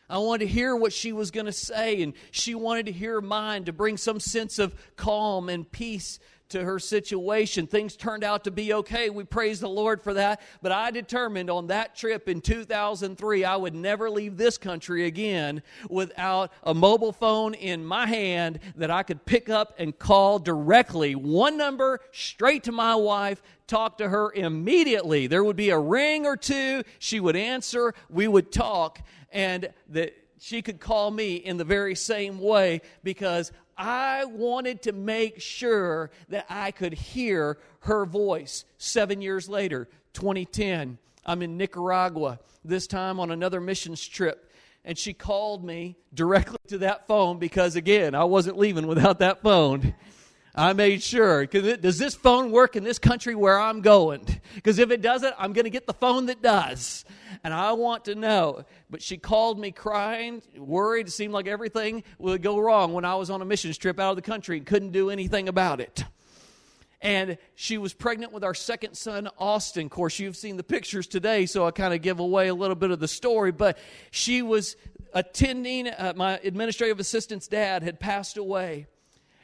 I 0.09 0.19
wanted 0.19 0.47
to 0.47 0.53
hear 0.53 0.77
what 0.77 0.93
she 0.93 1.13
was 1.13 1.31
going 1.31 1.47
to 1.47 1.53
say, 1.53 2.03
and 2.03 2.15
she 2.31 2.55
wanted 2.55 2.87
to 2.87 2.93
hear 2.93 3.21
mine 3.21 3.65
to 3.65 3.73
bring 3.73 3.97
some 3.97 4.21
sense 4.21 4.59
of 4.59 4.75
calm 4.97 5.49
and 5.49 5.71
peace 5.71 6.19
to 6.51 6.65
her 6.65 6.79
situation. 6.79 7.67
Things 7.67 7.97
turned 7.97 8.25
out 8.25 8.45
to 8.45 8.51
be 8.51 8.73
okay. 8.75 9.11
We 9.11 9.25
praise 9.25 9.61
the 9.61 9.69
Lord 9.69 10.03
for 10.03 10.15
that. 10.15 10.41
But 10.63 10.73
I 10.73 10.91
determined 10.91 11.51
on 11.51 11.67
that 11.69 11.97
trip 11.97 12.29
in 12.29 12.41
2003 12.41 13.45
I 13.45 13.57
would 13.57 13.75
never 13.75 14.11
leave 14.11 14.37
this 14.37 14.59
country 14.59 15.07
again 15.07 15.63
without 15.91 16.53
a 16.63 16.75
mobile 16.75 17.13
phone 17.13 17.55
in 17.55 17.85
my 17.85 18.07
hand 18.07 18.61
that 18.77 18.91
I 18.91 19.03
could 19.03 19.25
pick 19.25 19.49
up 19.49 19.75
and 19.79 19.97
call 19.99 20.39
directly, 20.39 21.15
one 21.15 21.57
number 21.57 22.01
straight 22.13 22.65
to 22.65 22.73
my 22.73 22.95
wife, 22.95 23.43
talk 23.67 23.99
to 23.99 24.09
her 24.09 24.33
immediately. 24.33 25.27
There 25.27 25.45
would 25.45 25.57
be 25.57 25.71
a 25.71 25.79
ring 25.79 26.27
or 26.27 26.37
two, 26.37 26.83
she 26.99 27.21
would 27.21 27.37
answer, 27.37 27.95
we 28.09 28.29
would 28.29 28.53
talk, 28.53 29.01
and 29.33 29.71
that 29.89 30.15
she 30.39 30.63
could 30.63 30.81
call 30.81 31.11
me 31.11 31.37
in 31.37 31.57
the 31.57 31.65
very 31.65 31.95
same 31.95 32.39
way 32.39 32.81
because 33.03 33.53
I 33.77 34.25
wanted 34.25 34.83
to 34.83 34.93
make 34.93 35.41
sure 35.41 36.11
that 36.29 36.47
I 36.49 36.71
could 36.71 36.95
hear 36.95 37.59
her 37.81 38.07
voice. 38.07 38.65
Seven 38.79 39.21
years 39.21 39.49
later, 39.49 39.89
2010, 40.15 40.99
I'm 41.25 41.43
in 41.43 41.57
Nicaragua, 41.57 42.39
this 42.65 42.87
time 42.87 43.21
on 43.21 43.31
another 43.31 43.61
missions 43.61 44.07
trip. 44.07 44.51
And 44.85 44.97
she 44.97 45.13
called 45.13 45.65
me 45.65 45.97
directly 46.15 46.59
to 46.69 46.79
that 46.79 47.07
phone 47.09 47.39
because, 47.39 47.77
again, 47.77 48.15
I 48.15 48.25
wasn't 48.25 48.57
leaving 48.57 48.87
without 48.87 49.19
that 49.19 49.43
phone. 49.43 49.95
I 50.57 50.73
made 50.73 51.03
sure. 51.03 51.45
Does 51.45 51.99
this 51.99 52.15
phone 52.15 52.51
work 52.51 52.77
in 52.77 52.85
this 52.85 52.99
country 52.99 53.35
where 53.35 53.61
I'm 53.61 53.83
going? 53.83 54.27
Because 54.55 54.79
if 54.79 54.91
it 54.91 55.03
doesn't, 55.03 55.35
I'm 55.39 55.53
going 55.53 55.65
to 55.65 55.71
get 55.71 55.87
the 55.87 55.93
phone 55.93 56.27
that 56.27 56.41
does. 56.41 57.05
And 57.45 57.53
I 57.53 57.73
want 57.73 58.07
to 58.07 58.15
know. 58.15 58.65
But 58.89 59.03
she 59.03 59.19
called 59.19 59.59
me 59.59 59.71
crying, 59.71 60.43
worried. 60.57 61.09
It 61.09 61.11
seemed 61.11 61.35
like 61.35 61.47
everything 61.47 62.05
would 62.19 62.41
go 62.41 62.59
wrong 62.59 62.95
when 62.95 63.05
I 63.05 63.17
was 63.17 63.29
on 63.29 63.43
a 63.43 63.45
missions 63.45 63.77
trip 63.77 64.01
out 64.01 64.11
of 64.11 64.17
the 64.17 64.23
country 64.23 64.57
and 64.57 64.65
couldn't 64.65 64.93
do 64.93 65.11
anything 65.11 65.49
about 65.49 65.83
it. 65.83 66.05
And 67.03 67.37
she 67.55 67.77
was 67.77 67.93
pregnant 67.93 68.33
with 68.33 68.43
our 68.43 68.55
second 68.55 68.97
son, 68.97 69.29
Austin. 69.39 69.85
Of 69.85 69.91
course, 69.91 70.19
you've 70.19 70.37
seen 70.37 70.57
the 70.57 70.65
pictures 70.65 71.07
today, 71.07 71.45
so 71.45 71.67
I 71.67 71.71
kind 71.71 71.93
of 71.93 72.01
give 72.01 72.19
away 72.19 72.49
a 72.49 72.55
little 72.55 72.75
bit 72.75 72.91
of 72.91 72.99
the 72.99 73.09
story. 73.09 73.53
But 73.53 73.77
she 74.11 74.41
was 74.41 74.77
attending, 75.13 75.89
uh, 75.89 76.15
my 76.17 76.41
administrative 76.43 76.99
assistant's 76.99 77.47
dad 77.47 77.83
had 77.83 78.01
passed 78.01 78.39
away. 78.39 78.87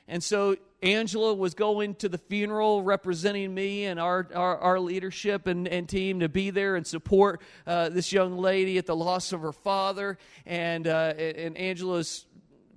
And 0.09 0.25
so 0.25 0.57
Angela 0.83 1.33
was 1.33 1.55
going 1.55 1.95
to 1.97 2.09
the 2.09 2.19
funeral 2.19 2.83
representing 2.83 3.55
me 3.55 3.85
and 3.85 4.01
our, 4.01 4.29
our, 4.35 4.59
our 4.59 4.81
leadership 4.81 5.47
and, 5.47 5.69
and, 5.69 5.89
team 5.89 6.21
to 6.21 6.29
be 6.29 6.51
there 6.51 6.75
and 6.75 6.87
support 6.87 7.41
uh, 7.67 7.89
this 7.89 8.13
young 8.13 8.37
lady 8.37 8.79
at 8.79 8.87
the 8.87 8.97
loss 8.97 9.33
of 9.33 9.43
her 9.43 9.53
father. 9.53 10.19
And, 10.45 10.87
uh, 10.89 11.15
and 11.17 11.57
Angela's 11.57 12.27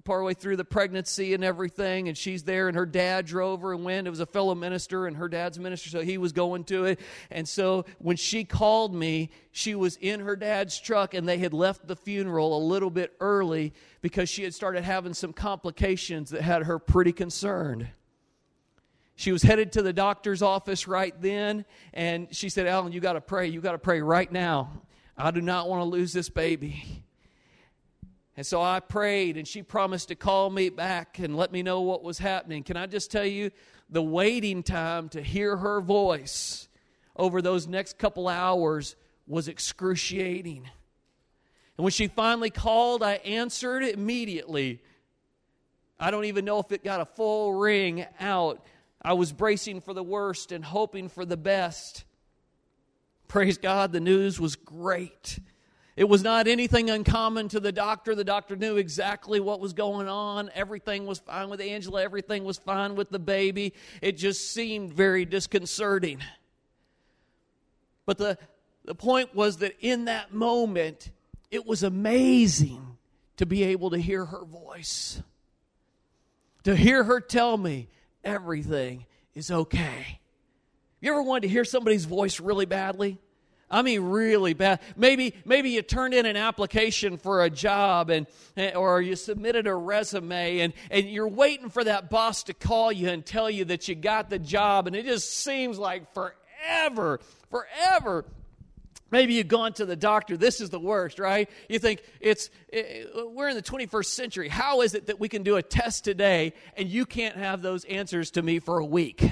partway 0.05 0.33
through 0.33 0.55
the 0.55 0.63
pregnancy 0.63 1.33
and 1.33 1.43
everything, 1.43 2.07
and 2.07 2.17
she's 2.17 2.43
there, 2.43 2.67
and 2.67 2.77
her 2.77 2.85
dad 2.85 3.25
drove 3.25 3.61
her 3.61 3.73
and 3.73 3.83
went. 3.83 4.07
It 4.07 4.11
was 4.11 4.21
a 4.21 4.25
fellow 4.25 4.55
minister, 4.55 5.07
and 5.07 5.17
her 5.17 5.27
dad's 5.27 5.59
minister, 5.59 5.89
so 5.89 6.01
he 6.01 6.17
was 6.17 6.31
going 6.31 6.63
to 6.65 6.85
it. 6.85 6.99
And 7.29 7.47
so 7.47 7.85
when 7.97 8.15
she 8.15 8.45
called 8.45 8.95
me, 8.95 9.31
she 9.51 9.75
was 9.75 9.97
in 9.97 10.21
her 10.21 10.35
dad's 10.35 10.79
truck, 10.79 11.13
and 11.13 11.27
they 11.27 11.39
had 11.39 11.53
left 11.53 11.87
the 11.87 11.95
funeral 11.95 12.57
a 12.57 12.63
little 12.63 12.89
bit 12.89 13.13
early 13.19 13.73
because 14.01 14.29
she 14.29 14.43
had 14.43 14.53
started 14.53 14.83
having 14.83 15.13
some 15.13 15.33
complications 15.33 16.29
that 16.29 16.41
had 16.41 16.63
her 16.63 16.79
pretty 16.79 17.11
concerned. 17.11 17.87
She 19.15 19.31
was 19.31 19.41
headed 19.41 19.71
to 19.73 19.81
the 19.81 19.93
doctor's 19.93 20.41
office 20.41 20.87
right 20.87 21.19
then, 21.21 21.65
and 21.93 22.27
she 22.31 22.49
said, 22.49 22.67
Alan, 22.67 22.91
you 22.91 22.99
got 22.99 23.13
to 23.13 23.21
pray. 23.21 23.47
You 23.47 23.61
got 23.61 23.71
to 23.71 23.77
pray 23.77 24.01
right 24.01 24.31
now. 24.31 24.81
I 25.17 25.31
do 25.31 25.41
not 25.41 25.69
want 25.69 25.81
to 25.81 25.85
lose 25.85 26.11
this 26.13 26.29
baby. 26.29 27.04
And 28.37 28.45
so 28.45 28.61
I 28.61 28.81
prayed, 28.81 29.37
and 29.37 29.47
she 29.47 29.63
promised 29.63 30.09
to 30.09 30.15
call 30.15 30.49
me 30.49 30.69
back 30.69 31.19
and 31.19 31.37
let 31.37 31.51
me 31.51 31.63
know 31.63 31.81
what 31.81 32.03
was 32.03 32.19
happening. 32.19 32.63
Can 32.63 32.75
I 32.75 32.85
just 32.85 33.09
tell 33.09 33.25
you, 33.25 33.51
the 33.89 34.01
waiting 34.01 34.63
time 34.63 35.09
to 35.09 35.21
hear 35.21 35.55
her 35.55 35.79
voice 35.79 36.67
over 37.15 37.41
those 37.41 37.67
next 37.67 37.97
couple 37.97 38.27
hours 38.27 38.95
was 39.27 39.47
excruciating. 39.47 40.69
And 41.77 41.83
when 41.83 41.91
she 41.91 42.07
finally 42.07 42.49
called, 42.49 43.03
I 43.03 43.13
answered 43.13 43.83
immediately. 43.83 44.81
I 45.99 46.11
don't 46.11 46.25
even 46.25 46.45
know 46.45 46.59
if 46.59 46.71
it 46.71 46.83
got 46.83 46.99
a 46.99 47.05
full 47.05 47.53
ring 47.53 48.05
out. 48.19 48.65
I 49.01 49.13
was 49.13 49.31
bracing 49.31 49.81
for 49.81 49.93
the 49.93 50.03
worst 50.03 50.51
and 50.51 50.65
hoping 50.65 51.09
for 51.09 51.25
the 51.25 51.37
best. 51.37 52.03
Praise 53.27 53.57
God, 53.57 53.91
the 53.91 53.99
news 53.99 54.39
was 54.39 54.55
great. 54.55 55.39
It 55.95 56.09
was 56.09 56.23
not 56.23 56.47
anything 56.47 56.89
uncommon 56.89 57.47
to 57.49 57.59
the 57.61 57.71
doctor. 57.71 58.15
The 58.15 58.25
doctor 58.25 58.57
knew 58.57 58.75
exactly 58.75 59.39
what 59.39 59.61
was 59.61 59.71
going 59.71 60.09
on. 60.09 60.51
Everything 60.53 61.05
was 61.05 61.19
fine 61.19 61.49
with 61.49 61.61
Angela, 61.61 62.03
everything 62.03 62.43
was 62.43 62.57
fine 62.57 62.95
with 62.95 63.09
the 63.09 63.19
baby. 63.19 63.73
It 64.01 64.17
just 64.17 64.51
seemed 64.51 64.93
very 64.93 65.23
disconcerting. 65.23 66.19
But 68.05 68.17
the, 68.17 68.37
the 68.83 68.95
point 68.95 69.33
was 69.33 69.57
that 69.57 69.75
in 69.79 70.05
that 70.05 70.33
moment, 70.33 71.11
it 71.49 71.65
was 71.65 71.81
amazing 71.81 72.97
to 73.37 73.45
be 73.45 73.63
able 73.63 73.91
to 73.91 73.97
hear 73.97 74.25
her 74.25 74.43
voice, 74.43 75.21
to 76.63 76.75
hear 76.75 77.03
her 77.03 77.21
tell 77.21 77.57
me 77.57 77.87
everything 78.23 79.05
is 79.33 79.49
okay. 79.49 80.19
You 80.99 81.11
ever 81.11 81.21
wanted 81.21 81.43
to 81.43 81.47
hear 81.49 81.65
somebody's 81.65 82.05
voice 82.05 82.39
really 82.39 82.65
badly? 82.65 83.19
I 83.69 83.81
mean, 83.81 84.01
really 84.01 84.53
bad. 84.53 84.79
Maybe, 84.95 85.33
maybe 85.43 85.71
you 85.71 85.81
turned 85.81 86.13
in 86.13 86.25
an 86.25 86.37
application 86.37 87.17
for 87.17 87.43
a 87.43 87.49
job 87.49 88.09
and, 88.09 88.27
eh, 88.55 88.73
or 88.73 89.01
you 89.01 89.15
submitted 89.15 89.65
a 89.65 89.73
resume 89.73 90.59
and, 90.59 90.73
and 90.91 91.09
you're 91.09 91.27
waiting 91.27 91.69
for 91.69 91.83
that 91.83 92.09
boss 92.09 92.43
to 92.43 92.53
call 92.53 92.91
you 92.91 93.09
and 93.09 93.25
tell 93.25 93.49
you 93.49 93.65
that 93.65 93.87
you 93.87 93.95
got 93.95 94.29
the 94.29 94.37
job 94.37 94.85
and 94.85 94.95
it 94.95 95.05
just 95.05 95.31
seems 95.31 95.79
like 95.79 96.13
forever, 96.13 97.19
forever. 97.49 98.25
Maybe 99.11 99.35
you've 99.35 99.47
gone 99.47 99.73
to 99.73 99.85
the 99.85 99.95
doctor. 99.95 100.35
This 100.35 100.61
is 100.61 100.69
the 100.69 100.79
worst, 100.79 101.19
right? 101.19 101.49
You 101.69 101.79
think 101.79 102.03
it's 102.19 102.49
it, 102.69 103.07
we're 103.31 103.49
in 103.49 103.55
the 103.55 103.61
21st 103.61 104.05
century. 104.05 104.49
How 104.49 104.81
is 104.81 104.93
it 104.93 105.07
that 105.07 105.19
we 105.19 105.29
can 105.29 105.43
do 105.43 105.55
a 105.55 105.63
test 105.63 106.03
today 106.03 106.53
and 106.75 106.87
you 106.89 107.05
can't 107.05 107.35
have 107.35 107.61
those 107.61 107.85
answers 107.85 108.31
to 108.31 108.41
me 108.41 108.59
for 108.59 108.77
a 108.77 108.85
week? 108.85 109.23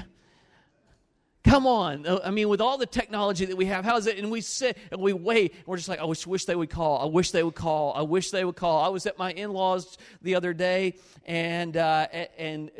Come 1.44 1.66
on. 1.66 2.06
I 2.24 2.30
mean, 2.30 2.48
with 2.48 2.62
all 2.62 2.78
the 2.78 2.86
technology 2.86 3.44
that 3.44 3.56
we 3.56 3.66
have, 3.66 3.84
how 3.84 3.98
is 3.98 4.06
it? 4.06 4.16
And 4.16 4.30
we 4.30 4.40
sit 4.40 4.78
and 4.90 4.98
we 4.98 5.12
wait. 5.12 5.52
And 5.52 5.66
we're 5.66 5.76
just 5.76 5.90
like, 5.90 5.98
I 6.00 6.04
wish, 6.04 6.26
wish 6.26 6.46
they 6.46 6.56
would 6.56 6.70
call. 6.70 7.02
I 7.02 7.04
wish 7.04 7.32
they 7.32 7.42
would 7.44 7.54
call. 7.54 7.92
I 7.92 8.00
wish 8.00 8.30
they 8.30 8.46
would 8.46 8.56
call. 8.56 8.82
I 8.82 8.88
was 8.88 9.04
at 9.04 9.18
my 9.18 9.30
in 9.30 9.52
laws 9.52 9.98
the 10.22 10.36
other 10.36 10.54
day, 10.54 10.94
and, 11.26 11.76
uh, 11.76 12.06
and 12.38 12.70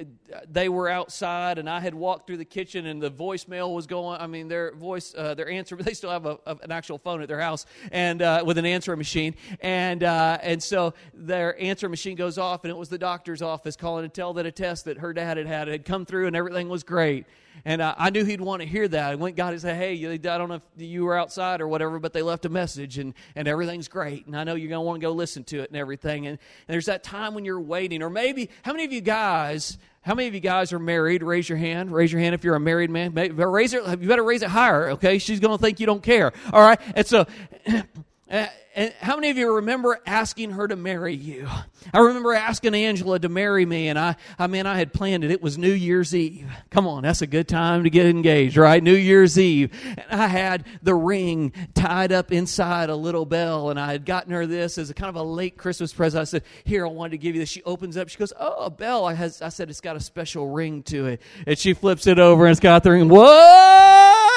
they 0.51 0.71
were 0.71 0.89
outside, 0.89 1.59
and 1.59 1.69
I 1.69 1.79
had 1.79 1.93
walked 1.93 2.27
through 2.27 2.39
the 2.39 2.47
kitchen, 2.47 2.87
and 2.87 3.03
the 3.03 3.11
voicemail 3.11 3.75
was 3.75 3.87
going. 3.87 4.19
I 4.19 4.27
mean, 4.27 4.49
their 4.49 4.73
voice, 4.73 5.15
uh, 5.15 5.35
their 5.35 5.51
answer, 5.51 5.77
they 5.81 5.93
still 5.93 6.11
have 6.11 6.25
a, 6.25 6.39
a, 6.47 6.57
an 6.63 6.73
actual 6.73 6.97
phone 6.97 7.21
at 7.21 7.29
their 7.29 7.41
house 7.41 7.67
and 7.93 8.23
uh, 8.23 8.43
with 8.47 8.57
an 8.57 8.65
answering 8.65 8.97
machine. 8.97 9.35
And, 9.61 10.03
uh, 10.03 10.39
and 10.43 10.63
so 10.63 10.95
their 11.13 11.61
answer 11.61 11.91
machine 11.91 12.17
goes 12.17 12.39
off, 12.39 12.65
and 12.65 12.71
it 12.71 12.77
was 12.79 12.89
the 12.89 12.99
doctor's 12.99 13.43
office 13.43 13.77
calling 13.77 14.05
to 14.05 14.09
tell 14.09 14.33
that 14.35 14.47
a 14.47 14.53
test 14.53 14.87
that 14.87 14.97
her 14.99 15.13
dad 15.13 15.37
had 15.37 15.47
had 15.47 15.69
had 15.69 15.85
come 15.85 16.07
through, 16.07 16.29
and 16.29 16.35
everything 16.35 16.71
was 16.71 16.83
great. 16.83 17.27
And 17.65 17.81
uh, 17.81 17.95
I 17.97 18.11
knew 18.11 18.25
he'd 18.25 18.41
want 18.41 18.63
to 18.63 18.69
hear 18.69 18.87
that. 18.89 19.13
I 19.13 19.15
went, 19.15 19.37
God, 19.37 19.53
and 19.53 19.63
said, 19.63 19.77
hey, 19.77 19.95
I 19.95 20.17
don't 20.17 20.49
know 20.49 20.57
if 20.57 20.63
you 20.77 21.05
were 21.05 21.17
outside 21.17 21.61
or 21.61 21.69
whatever, 21.69 21.99
but 21.99 22.13
they 22.13 22.23
left 22.23 22.45
a 22.45 22.49
message 22.49 22.99
and, 22.99 23.15
and 23.35 23.49
everything's 23.49 23.89
great. 23.89 24.27
And 24.27 24.37
I 24.37 24.45
know 24.45 24.55
you're 24.55 24.69
going 24.69 24.81
to 24.81 24.87
want 24.87 25.01
to 25.01 25.07
go 25.07 25.13
listen 25.13 25.45
to 25.45 25.61
it 25.61 25.71
and 25.71 25.77
everything. 25.77 26.27
And, 26.27 26.39
and 26.39 26.73
there's 26.73 26.87
that 26.87 27.03
time 27.03 27.35
when 27.35 27.45
you're 27.45 27.61
waiting. 27.61 28.03
Or 28.03 28.11
maybe, 28.11 28.51
how 28.63 28.73
many 28.73 28.85
of 28.85 28.93
you 28.93 29.01
guys, 29.01 29.79
how 30.03 30.15
many 30.15 30.29
of 30.29 30.35
you 30.35 30.41
guys 30.41 30.73
are 30.73 30.79
married? 30.79 31.23
Raise 31.23 31.49
your 31.49 31.59
hand. 31.59 31.93
Raise 31.93 32.13
your 32.13 32.21
hand 32.21 32.35
if 32.35 32.45
you're 32.45 32.57
a 32.57 32.61
married 32.61 32.91
man. 32.91 33.15
Raise 33.15 33.73
it. 33.73 33.87
You 33.87 34.09
better 34.09 34.25
raise 34.25 34.43
it 34.43 34.51
higher, 34.51 34.91
okay? 34.91 35.19
She's 35.19 35.41
to 35.41 35.59
think 35.59 35.81
you 35.81 35.87
don't 35.87 36.03
care. 36.03 36.33
All 36.53 36.61
right? 36.61 36.81
And 36.95 37.07
so, 37.07 37.27
uh, 38.31 38.47
and 38.77 38.93
how 39.01 39.15
many 39.15 39.31
of 39.31 39.37
you 39.37 39.55
remember 39.57 40.01
asking 40.05 40.51
her 40.53 40.67
to 40.67 40.75
marry 40.75 41.15
you? 41.15 41.47
I 41.93 42.01
remember 42.01 42.33
asking 42.35 42.75
Angela 42.75 43.21
to 43.21 43.29
marry 43.29 43.65
me, 43.65 43.89
and 43.89 43.97
I, 43.97 44.17
I 44.37 44.49
mean, 44.49 44.67
I 44.67 44.77
had 44.77 44.93
planned 44.93 45.23
it. 45.23 45.31
It 45.31 45.41
was 45.41 45.57
New 45.57 45.73
Year's 45.73 46.13
Eve. 46.15 46.51
Come 46.71 46.87
on, 46.87 47.05
that's 47.05 47.23
a 47.23 47.27
good 47.27 47.47
time 47.47 47.85
to 47.85 47.91
get 47.91 48.07
engaged, 48.07 48.57
right? 48.57 48.83
New 48.83 48.95
Year's 48.95 49.39
Eve. 49.39 49.71
And 50.11 50.21
I 50.21 50.27
had 50.27 50.65
the 50.83 50.95
ring 50.95 51.53
tied 51.75 52.11
up 52.11 52.33
inside 52.33 52.91
a 52.91 52.97
little 52.97 53.27
bell, 53.27 53.71
and 53.71 53.79
I 53.79 53.93
had 53.93 54.05
gotten 54.05 54.33
her 54.33 54.47
this 54.47 54.77
as 54.77 54.91
a 54.91 54.95
kind 54.95 55.11
of 55.11 55.17
a 55.17 55.23
late 55.23 55.57
Christmas 55.57 55.93
present. 55.93 56.23
I 56.23 56.25
said, 56.25 56.43
Here, 56.65 56.85
I 56.85 56.91
wanted 56.91 57.13
to 57.13 57.19
give 57.19 57.37
you 57.37 57.43
this. 57.43 57.51
She 57.51 57.63
opens 57.63 57.97
up, 57.97 58.09
she 58.09 58.19
goes, 58.19 58.33
Oh, 58.41 58.65
a 58.65 58.71
bell. 58.71 59.05
I, 59.05 59.15
has, 59.15 59.41
I 59.41 59.51
said, 59.51 59.71
It's 59.71 59.81
got 59.81 59.95
a 59.95 60.01
special 60.01 60.49
ring 60.49 60.83
to 60.85 61.07
it. 61.07 61.23
And 61.47 61.57
she 61.57 61.75
flips 61.75 62.09
it 62.09 62.19
over, 62.19 62.45
and 62.47 62.51
it's 62.51 62.61
got 62.61 62.83
the 62.83 62.91
ring. 62.91 63.09
What? 63.09 64.34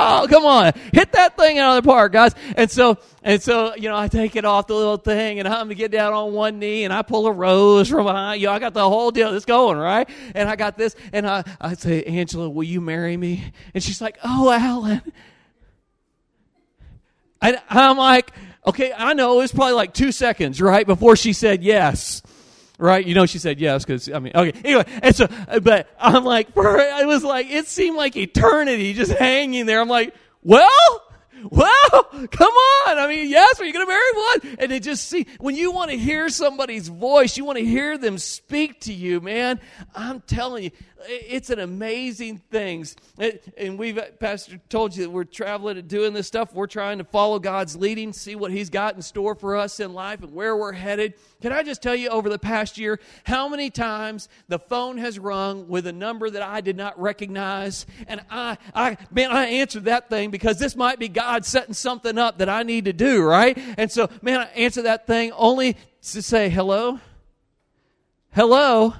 Oh, 0.00 0.26
come 0.28 0.44
on, 0.44 0.72
hit 0.92 1.12
that 1.12 1.36
thing 1.36 1.58
out 1.58 1.76
of 1.76 1.84
the 1.84 1.88
park, 1.88 2.12
guys. 2.12 2.34
And 2.56 2.70
so, 2.70 2.98
and 3.22 3.42
so, 3.42 3.74
you 3.74 3.88
know, 3.88 3.96
I 3.96 4.08
take 4.08 4.36
it 4.36 4.44
off 4.44 4.66
the 4.66 4.74
little 4.74 4.96
thing, 4.96 5.38
and 5.38 5.46
I'm 5.46 5.68
to 5.68 5.74
get 5.74 5.90
down 5.90 6.12
on 6.12 6.32
one 6.32 6.58
knee, 6.58 6.84
and 6.84 6.92
I 6.92 7.02
pull 7.02 7.26
a 7.26 7.32
rose 7.32 7.88
from 7.88 8.04
behind. 8.04 8.40
You 8.40 8.48
I 8.50 8.58
got 8.58 8.74
the 8.74 8.88
whole 8.88 9.10
deal. 9.10 9.34
It's 9.34 9.44
going 9.44 9.78
right, 9.78 10.08
and 10.34 10.48
I 10.48 10.56
got 10.56 10.78
this, 10.78 10.96
and 11.12 11.26
I, 11.26 11.44
I 11.60 11.74
say, 11.74 12.02
Angela, 12.04 12.48
will 12.48 12.64
you 12.64 12.80
marry 12.80 13.16
me? 13.16 13.52
And 13.74 13.82
she's 13.82 14.00
like, 14.00 14.18
Oh, 14.24 14.50
Alan. 14.50 15.02
And 17.42 17.58
I'm 17.70 17.96
like, 17.96 18.32
okay, 18.66 18.92
I 18.94 19.14
know 19.14 19.40
it's 19.40 19.52
probably 19.52 19.72
like 19.72 19.94
two 19.94 20.12
seconds, 20.12 20.60
right, 20.60 20.86
before 20.86 21.16
she 21.16 21.32
said 21.32 21.62
yes 21.62 22.22
right? 22.80 23.04
You 23.04 23.14
know, 23.14 23.26
she 23.26 23.38
said 23.38 23.60
yes 23.60 23.84
because 23.84 24.10
I 24.10 24.18
mean, 24.18 24.32
okay. 24.34 24.58
Anyway, 24.64 24.84
and 25.02 25.14
so, 25.14 25.28
but 25.62 25.88
I'm 25.98 26.24
like, 26.24 26.52
for, 26.54 26.78
it 26.78 27.06
was 27.06 27.22
like 27.22 27.50
it 27.50 27.66
seemed 27.66 27.96
like 27.96 28.16
eternity 28.16 28.94
just 28.94 29.12
hanging 29.12 29.66
there. 29.66 29.80
I'm 29.80 29.88
like, 29.88 30.14
well, 30.42 31.02
well, 31.50 32.02
come 32.30 32.52
on. 32.52 32.98
I 32.98 33.06
mean, 33.08 33.28
yes, 33.28 33.60
are 33.60 33.64
you 33.64 33.72
going 33.72 33.86
to 33.86 33.90
marry 33.90 34.12
one? 34.12 34.56
And 34.58 34.72
it 34.72 34.82
just 34.82 35.08
see 35.08 35.26
when 35.38 35.56
you 35.56 35.72
want 35.72 35.90
to 35.90 35.96
hear 35.96 36.28
somebody's 36.28 36.88
voice, 36.88 37.36
you 37.36 37.44
want 37.44 37.58
to 37.58 37.64
hear 37.64 37.96
them 37.96 38.18
speak 38.18 38.80
to 38.82 38.92
you, 38.92 39.20
man. 39.20 39.60
I'm 39.94 40.20
telling 40.22 40.64
you, 40.64 40.70
it's 41.06 41.50
an 41.50 41.58
amazing 41.58 42.38
things. 42.50 42.96
and 43.56 43.78
we've 43.78 43.98
Pastor 44.18 44.60
told 44.68 44.94
you 44.96 45.04
that 45.04 45.10
we're 45.10 45.24
traveling 45.24 45.78
and 45.78 45.88
doing 45.88 46.12
this 46.12 46.26
stuff. 46.26 46.54
We're 46.54 46.66
trying 46.66 46.98
to 46.98 47.04
follow 47.04 47.38
God's 47.38 47.76
leading, 47.76 48.12
see 48.12 48.34
what 48.34 48.50
He's 48.50 48.70
got 48.70 48.94
in 48.94 49.02
store 49.02 49.34
for 49.34 49.56
us 49.56 49.80
in 49.80 49.92
life 49.92 50.22
and 50.22 50.34
where 50.34 50.56
we're 50.56 50.72
headed. 50.72 51.14
Can 51.40 51.52
I 51.52 51.62
just 51.62 51.82
tell 51.82 51.94
you 51.94 52.08
over 52.08 52.28
the 52.28 52.38
past 52.38 52.78
year 52.78 53.00
how 53.24 53.48
many 53.48 53.70
times 53.70 54.28
the 54.48 54.58
phone 54.58 54.98
has 54.98 55.18
rung 55.18 55.68
with 55.68 55.86
a 55.86 55.92
number 55.92 56.28
that 56.30 56.42
I 56.42 56.60
did 56.60 56.76
not 56.76 57.00
recognize, 57.00 57.86
and 58.06 58.20
I, 58.30 58.58
I, 58.74 58.96
man, 59.10 59.30
I 59.30 59.46
answered 59.46 59.84
that 59.84 60.08
thing 60.10 60.30
because 60.30 60.58
this 60.58 60.76
might 60.76 60.98
be 60.98 61.08
God 61.08 61.44
setting 61.44 61.74
something 61.74 62.18
up 62.18 62.38
that 62.38 62.48
I 62.48 62.62
need 62.62 62.84
to 62.86 62.92
do, 62.92 63.22
right? 63.22 63.58
And 63.78 63.90
so, 63.90 64.08
man, 64.22 64.40
I 64.40 64.44
answer 64.52 64.82
that 64.82 65.06
thing 65.06 65.32
only 65.32 65.76
to 66.02 66.22
say 66.22 66.48
hello, 66.48 67.00
hello 68.32 68.94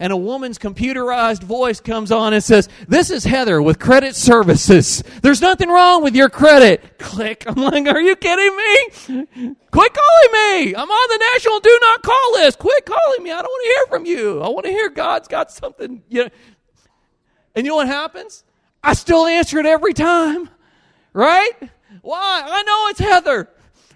and 0.00 0.14
a 0.14 0.16
woman's 0.16 0.58
computerized 0.58 1.42
voice 1.44 1.78
comes 1.78 2.10
on 2.10 2.32
and 2.32 2.42
says, 2.42 2.70
This 2.88 3.10
is 3.10 3.22
Heather 3.24 3.60
with 3.60 3.78
Credit 3.78 4.16
Services. 4.16 5.04
There's 5.22 5.42
nothing 5.42 5.68
wrong 5.68 6.02
with 6.02 6.16
your 6.16 6.30
credit. 6.30 6.98
Click. 6.98 7.44
I'm 7.46 7.56
like, 7.56 7.86
Are 7.86 8.00
you 8.00 8.16
kidding 8.16 8.56
me? 8.56 9.26
Quit 9.70 9.92
calling 9.94 10.32
me. 10.32 10.74
I'm 10.74 10.90
on 10.90 11.08
the 11.10 11.30
national 11.34 11.60
do 11.60 11.78
not 11.82 12.02
call 12.02 12.32
list. 12.32 12.58
Quit 12.58 12.86
calling 12.86 13.22
me. 13.22 13.30
I 13.30 13.42
don't 13.42 13.44
want 13.44 13.64
to 13.64 13.68
hear 13.68 13.86
from 13.86 14.06
you. 14.06 14.40
I 14.40 14.48
want 14.48 14.64
to 14.64 14.72
hear 14.72 14.88
God's 14.88 15.28
got 15.28 15.52
something. 15.52 16.02
You 16.08 16.24
know. 16.24 16.30
And 17.54 17.66
you 17.66 17.72
know 17.72 17.76
what 17.76 17.86
happens? 17.88 18.42
I 18.82 18.94
still 18.94 19.26
answer 19.26 19.58
it 19.58 19.66
every 19.66 19.92
time. 19.92 20.48
Right? 21.12 21.52
Why? 22.00 22.42
I 22.46 22.62
know 22.62 22.86
it's 22.88 23.00
Heather. 23.00 23.50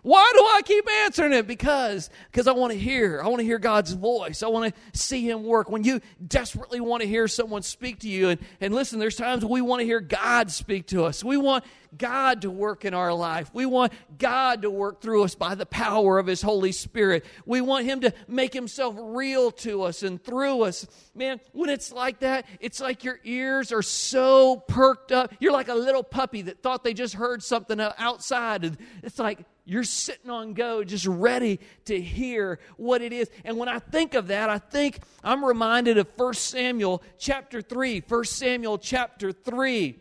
Why 0.04 0.30
do 0.36 0.44
I 0.44 0.60
keep 0.62 0.86
answering 1.04 1.32
it? 1.32 1.46
Because 1.46 2.10
because 2.30 2.46
I 2.46 2.52
want 2.52 2.74
to 2.74 2.78
hear. 2.78 3.22
I 3.22 3.28
want 3.28 3.38
to 3.38 3.44
hear 3.44 3.58
God's 3.58 3.92
voice. 3.92 4.42
I 4.42 4.48
want 4.48 4.74
to 4.74 4.98
see 4.98 5.26
him 5.26 5.44
work. 5.44 5.70
When 5.70 5.82
you 5.82 6.02
desperately 6.26 6.78
want 6.78 7.00
to 7.00 7.08
hear 7.08 7.26
someone 7.26 7.62
speak 7.62 8.00
to 8.00 8.08
you 8.08 8.28
and, 8.28 8.40
and 8.60 8.74
listen, 8.74 8.98
there's 8.98 9.16
times 9.16 9.46
we 9.46 9.62
want 9.62 9.80
to 9.80 9.86
hear 9.86 10.00
God 10.00 10.50
speak 10.50 10.88
to 10.88 11.04
us. 11.04 11.24
We 11.24 11.38
want 11.38 11.64
God 11.96 12.42
to 12.42 12.50
work 12.50 12.84
in 12.84 12.92
our 12.92 13.14
life. 13.14 13.48
We 13.54 13.64
want 13.64 13.94
God 14.18 14.60
to 14.62 14.70
work 14.70 15.00
through 15.00 15.24
us 15.24 15.34
by 15.34 15.54
the 15.54 15.64
power 15.64 16.18
of 16.18 16.26
his 16.26 16.42
Holy 16.42 16.72
Spirit. 16.72 17.24
We 17.46 17.62
want 17.62 17.86
him 17.86 18.02
to 18.02 18.12
make 18.28 18.52
himself 18.52 18.94
real 18.98 19.52
to 19.52 19.84
us 19.84 20.02
and 20.02 20.22
through 20.22 20.64
us. 20.64 20.86
Man, 21.14 21.40
when 21.52 21.70
it's 21.70 21.92
like 21.92 22.18
that, 22.18 22.44
it's 22.60 22.78
like 22.78 23.04
your 23.04 23.20
ears 23.24 23.72
are 23.72 23.80
so 23.80 24.56
perked 24.68 25.12
up. 25.12 25.32
You're 25.40 25.52
like 25.52 25.68
a 25.68 25.74
little 25.74 26.02
puppy 26.02 26.42
that 26.42 26.62
thought 26.62 26.84
they 26.84 26.92
just 26.92 27.14
heard 27.14 27.42
something 27.42 27.80
outside 27.80 28.64
and 28.64 28.76
it's 29.02 29.18
like 29.18 29.46
you're 29.64 29.84
sitting 29.84 30.30
on 30.30 30.52
go, 30.52 30.84
just 30.84 31.06
ready 31.06 31.58
to 31.86 32.00
hear 32.00 32.58
what 32.76 33.00
it 33.00 33.12
is. 33.12 33.30
And 33.44 33.56
when 33.56 33.68
I 33.68 33.78
think 33.78 34.14
of 34.14 34.26
that, 34.28 34.50
I 34.50 34.58
think 34.58 34.98
I'm 35.22 35.44
reminded 35.44 35.98
of 35.98 36.08
1 36.16 36.34
Samuel 36.34 37.02
chapter 37.18 37.62
3. 37.62 38.02
1 38.06 38.24
Samuel 38.24 38.78
chapter 38.78 39.32
3. 39.32 39.98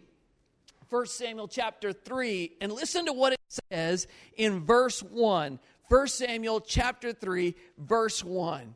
1 0.89 1.05
Samuel 1.05 1.47
chapter 1.47 1.93
3. 1.93 2.57
And 2.59 2.71
listen 2.71 3.05
to 3.05 3.13
what 3.13 3.33
it 3.33 3.39
says 3.71 4.07
in 4.35 4.65
verse 4.65 5.01
1. 5.01 5.59
1 5.89 6.07
Samuel 6.07 6.59
chapter 6.61 7.13
3, 7.13 7.55
verse 7.77 8.23
1. 8.23 8.75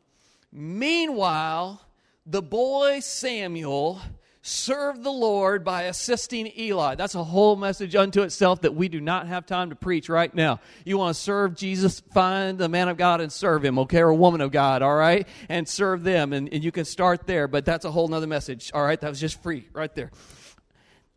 Meanwhile, 0.52 1.80
the 2.24 2.42
boy 2.42 3.00
Samuel 3.00 4.00
serve 4.48 5.02
the 5.02 5.12
Lord 5.12 5.64
by 5.64 5.82
assisting 5.84 6.50
Eli. 6.58 6.94
That's 6.94 7.14
a 7.14 7.22
whole 7.22 7.54
message 7.54 7.94
unto 7.94 8.22
itself 8.22 8.62
that 8.62 8.74
we 8.74 8.88
do 8.88 9.00
not 9.00 9.26
have 9.26 9.46
time 9.46 9.70
to 9.70 9.76
preach 9.76 10.08
right 10.08 10.34
now. 10.34 10.60
You 10.84 10.98
want 10.98 11.14
to 11.14 11.20
serve 11.20 11.54
Jesus, 11.54 12.00
find 12.00 12.58
the 12.58 12.68
man 12.68 12.88
of 12.88 12.96
God 12.96 13.20
and 13.20 13.30
serve 13.30 13.64
him, 13.64 13.78
okay, 13.80 14.00
or 14.00 14.08
a 14.08 14.16
woman 14.16 14.40
of 14.40 14.50
God, 14.50 14.82
all 14.82 14.96
right, 14.96 15.28
and 15.48 15.68
serve 15.68 16.02
them. 16.02 16.32
And, 16.32 16.52
and 16.52 16.64
you 16.64 16.72
can 16.72 16.84
start 16.84 17.26
there, 17.26 17.46
but 17.46 17.64
that's 17.64 17.84
a 17.84 17.90
whole 17.90 18.08
nother 18.08 18.26
message, 18.26 18.70
all 18.72 18.82
right? 18.82 19.00
That 19.00 19.10
was 19.10 19.20
just 19.20 19.42
free 19.42 19.68
right 19.72 19.94
there. 19.94 20.10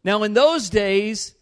Now, 0.04 0.24
in 0.24 0.34
those 0.34 0.70
days, 0.70 1.34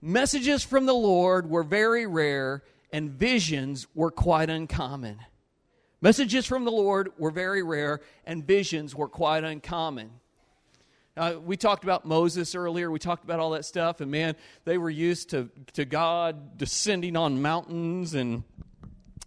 messages 0.00 0.64
from 0.64 0.86
the 0.86 0.94
Lord 0.94 1.50
were 1.50 1.64
very 1.64 2.06
rare 2.06 2.62
and 2.92 3.10
visions 3.10 3.86
were 3.94 4.10
quite 4.10 4.48
uncommon. 4.48 5.18
Messages 6.00 6.46
from 6.46 6.64
the 6.64 6.70
Lord 6.70 7.12
were 7.18 7.30
very 7.30 7.62
rare 7.62 8.00
and 8.24 8.46
visions 8.46 8.94
were 8.94 9.08
quite 9.08 9.44
uncommon. 9.44 10.10
Uh, 11.16 11.36
we 11.42 11.56
talked 11.56 11.82
about 11.82 12.04
Moses 12.04 12.54
earlier. 12.54 12.90
We 12.90 12.98
talked 12.98 13.24
about 13.24 13.40
all 13.40 13.50
that 13.50 13.64
stuff, 13.64 14.02
and 14.02 14.10
man, 14.10 14.36
they 14.66 14.76
were 14.76 14.90
used 14.90 15.30
to, 15.30 15.48
to 15.72 15.86
God 15.86 16.58
descending 16.58 17.16
on 17.16 17.40
mountains 17.40 18.12
and 18.12 18.44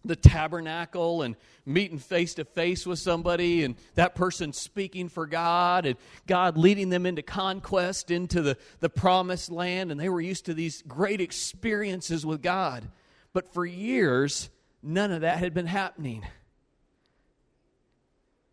the 0.06 0.16
tabernacle 0.16 1.24
and 1.24 1.36
meeting 1.66 1.98
face 1.98 2.36
to 2.36 2.46
face 2.46 2.86
with 2.86 3.00
somebody 3.00 3.64
and 3.64 3.76
that 3.96 4.14
person 4.14 4.54
speaking 4.54 5.10
for 5.10 5.26
God 5.26 5.88
and 5.88 5.98
God 6.28 6.58
leading 6.58 6.90
them 6.90 7.08
into 7.08 7.24
conquest 7.24 8.12
into 8.12 8.42
the, 8.42 8.58
the 8.82 8.90
promised 8.90 9.52
land. 9.52 9.92
And 9.92 10.00
they 10.00 10.10
were 10.10 10.22
used 10.22 10.46
to 10.46 10.54
these 10.54 10.84
great 10.84 11.22
experiences 11.22 12.24
with 12.24 12.42
God. 12.42 12.88
But 13.34 13.52
for 13.54 13.66
years, 13.66 14.50
none 14.84 15.12
of 15.12 15.22
that 15.22 15.40
had 15.40 15.56
been 15.56 15.68
happening. 15.68 16.24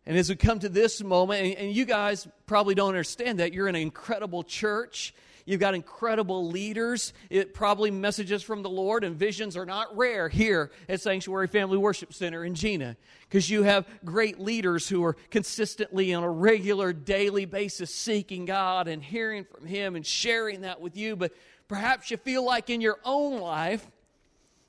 And 0.07 0.17
as 0.17 0.29
we 0.29 0.37
come 0.37 0.59
to 0.59 0.69
this 0.69 1.03
moment, 1.03 1.45
and, 1.45 1.55
and, 1.55 1.75
you 1.75 1.83
guys 1.83 2.29
probably 2.45 2.73
don't 2.75 2.87
understand 2.87 3.39
that, 3.39 3.51
you're 3.51 3.67
an 3.67 3.75
incredible 3.75 4.41
church. 4.41 5.13
You've 5.45 5.59
got 5.59 5.75
incredible 5.75 6.47
leaders. 6.47 7.11
It 7.29 7.53
probably 7.53 7.91
messages 7.91 8.41
from 8.41 8.63
the 8.63 8.69
Lord 8.69 9.03
and 9.03 9.17
visions 9.17 9.57
are 9.57 9.65
not 9.65 9.97
rare 9.97 10.29
here 10.29 10.71
at 10.87 11.01
Sanctuary 11.01 11.47
Family 11.47 11.77
Worship 11.77 12.13
Center 12.13 12.45
in 12.45 12.55
Jena 12.55 12.95
because 13.27 13.49
you 13.49 13.63
have 13.63 13.85
great 14.05 14.39
leaders 14.39 14.87
who 14.87 15.03
are 15.03 15.17
consistently 15.29 16.13
on 16.13 16.23
a 16.23 16.29
regular 16.29 16.93
daily 16.93 17.43
basis 17.43 17.93
seeking 17.93 18.45
God 18.45 18.87
and 18.87 19.03
hearing 19.03 19.43
from 19.43 19.65
Him 19.65 19.97
and 19.97 20.05
sharing 20.05 20.61
that 20.61 20.79
with 20.79 20.95
you. 20.95 21.17
But 21.17 21.33
perhaps 21.67 22.11
you 22.11 22.15
feel 22.15 22.45
like 22.45 22.69
in 22.69 22.79
your 22.79 22.99
own 23.03 23.41
life, 23.41 23.85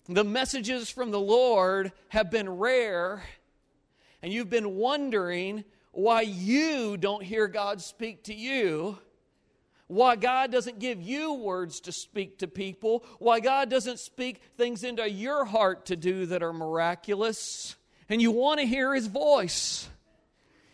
the 0.08 0.24
messages 0.24 0.90
from 0.90 1.12
the 1.12 1.20
Lord 1.20 1.92
have 2.08 2.28
been 2.28 2.48
rare 2.48 3.22
and 4.22 4.32
you've 4.32 4.50
been 4.50 4.76
wondering 4.76 5.64
why 5.92 6.22
you 6.22 6.96
don't 6.96 7.22
hear 7.22 7.48
God 7.48 7.80
speak 7.80 8.24
to 8.24 8.34
you, 8.34 8.98
why 9.86 10.16
God 10.16 10.52
doesn't 10.52 10.78
give 10.78 11.00
you 11.00 11.34
words 11.34 11.80
to 11.80 11.92
speak 11.92 12.38
to 12.38 12.48
people, 12.48 13.04
why 13.18 13.40
God 13.40 13.70
doesn't 13.70 13.98
speak 13.98 14.42
things 14.56 14.84
into 14.84 15.08
your 15.10 15.44
heart 15.44 15.86
to 15.86 15.96
do 15.96 16.26
that 16.26 16.42
are 16.42 16.52
miraculous, 16.52 17.76
and 18.08 18.20
you 18.20 18.30
want 18.30 18.60
to 18.60 18.66
hear 18.66 18.94
His 18.94 19.06
voice. 19.06 19.88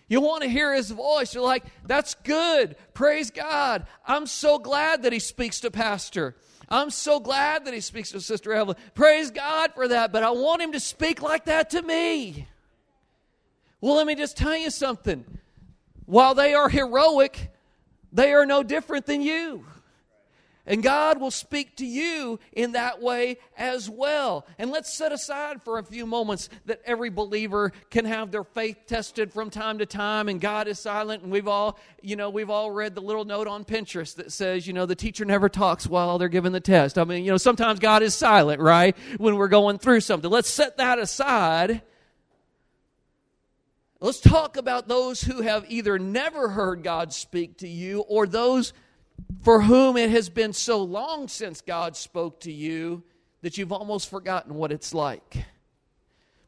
You 0.08 0.20
want 0.20 0.42
to 0.42 0.48
hear 0.48 0.74
his 0.74 0.90
voice. 0.90 1.34
You're 1.34 1.42
like, 1.42 1.64
that's 1.86 2.14
good. 2.14 2.76
Praise 2.92 3.30
God. 3.30 3.86
I'm 4.06 4.26
so 4.26 4.58
glad 4.58 5.02
that 5.02 5.12
he 5.12 5.18
speaks 5.18 5.60
to 5.60 5.70
Pastor. 5.70 6.36
I'm 6.68 6.90
so 6.90 7.20
glad 7.20 7.64
that 7.64 7.74
he 7.74 7.80
speaks 7.80 8.10
to 8.12 8.20
Sister 8.20 8.52
Evelyn. 8.52 8.76
Praise 8.94 9.30
God 9.30 9.72
for 9.74 9.88
that, 9.88 10.12
but 10.12 10.22
I 10.22 10.30
want 10.30 10.62
him 10.62 10.72
to 10.72 10.80
speak 10.80 11.22
like 11.22 11.46
that 11.46 11.70
to 11.70 11.82
me. 11.82 12.46
Well, 13.84 13.96
let 13.96 14.06
me 14.06 14.14
just 14.14 14.38
tell 14.38 14.56
you 14.56 14.70
something. 14.70 15.26
While 16.06 16.34
they 16.34 16.54
are 16.54 16.70
heroic, 16.70 17.52
they 18.10 18.32
are 18.32 18.46
no 18.46 18.62
different 18.62 19.04
than 19.04 19.20
you. 19.20 19.66
And 20.64 20.82
God 20.82 21.20
will 21.20 21.30
speak 21.30 21.76
to 21.76 21.84
you 21.84 22.40
in 22.54 22.72
that 22.72 23.02
way 23.02 23.36
as 23.58 23.90
well. 23.90 24.46
And 24.56 24.70
let's 24.70 24.90
set 24.90 25.12
aside 25.12 25.62
for 25.64 25.78
a 25.78 25.84
few 25.84 26.06
moments 26.06 26.48
that 26.64 26.80
every 26.86 27.10
believer 27.10 27.72
can 27.90 28.06
have 28.06 28.30
their 28.30 28.42
faith 28.42 28.78
tested 28.86 29.34
from 29.34 29.50
time 29.50 29.76
to 29.76 29.84
time 29.84 30.30
and 30.30 30.40
God 30.40 30.66
is 30.66 30.78
silent 30.78 31.22
and 31.22 31.30
we've 31.30 31.46
all, 31.46 31.78
you 32.00 32.16
know, 32.16 32.30
we've 32.30 32.48
all 32.48 32.70
read 32.70 32.94
the 32.94 33.02
little 33.02 33.26
note 33.26 33.46
on 33.46 33.66
Pinterest 33.66 34.14
that 34.14 34.32
says, 34.32 34.66
you 34.66 34.72
know, 34.72 34.86
the 34.86 34.94
teacher 34.94 35.26
never 35.26 35.50
talks 35.50 35.86
while 35.86 36.16
they're 36.16 36.28
giving 36.28 36.52
the 36.52 36.58
test. 36.58 36.96
I 36.96 37.04
mean, 37.04 37.22
you 37.22 37.32
know, 37.32 37.36
sometimes 37.36 37.80
God 37.80 38.02
is 38.02 38.14
silent, 38.14 38.62
right? 38.62 38.96
When 39.18 39.36
we're 39.36 39.48
going 39.48 39.76
through 39.76 40.00
something. 40.00 40.30
Let's 40.30 40.48
set 40.48 40.78
that 40.78 40.98
aside 40.98 41.82
Let's 44.04 44.20
talk 44.20 44.58
about 44.58 44.86
those 44.86 45.22
who 45.22 45.40
have 45.40 45.64
either 45.70 45.98
never 45.98 46.50
heard 46.50 46.82
God 46.82 47.10
speak 47.10 47.56
to 47.60 47.66
you 47.66 48.00
or 48.00 48.26
those 48.26 48.74
for 49.40 49.62
whom 49.62 49.96
it 49.96 50.10
has 50.10 50.28
been 50.28 50.52
so 50.52 50.82
long 50.82 51.26
since 51.26 51.62
God 51.62 51.96
spoke 51.96 52.40
to 52.40 52.52
you 52.52 53.02
that 53.40 53.56
you've 53.56 53.72
almost 53.72 54.10
forgotten 54.10 54.56
what 54.56 54.72
it's 54.72 54.92
like. 54.92 55.46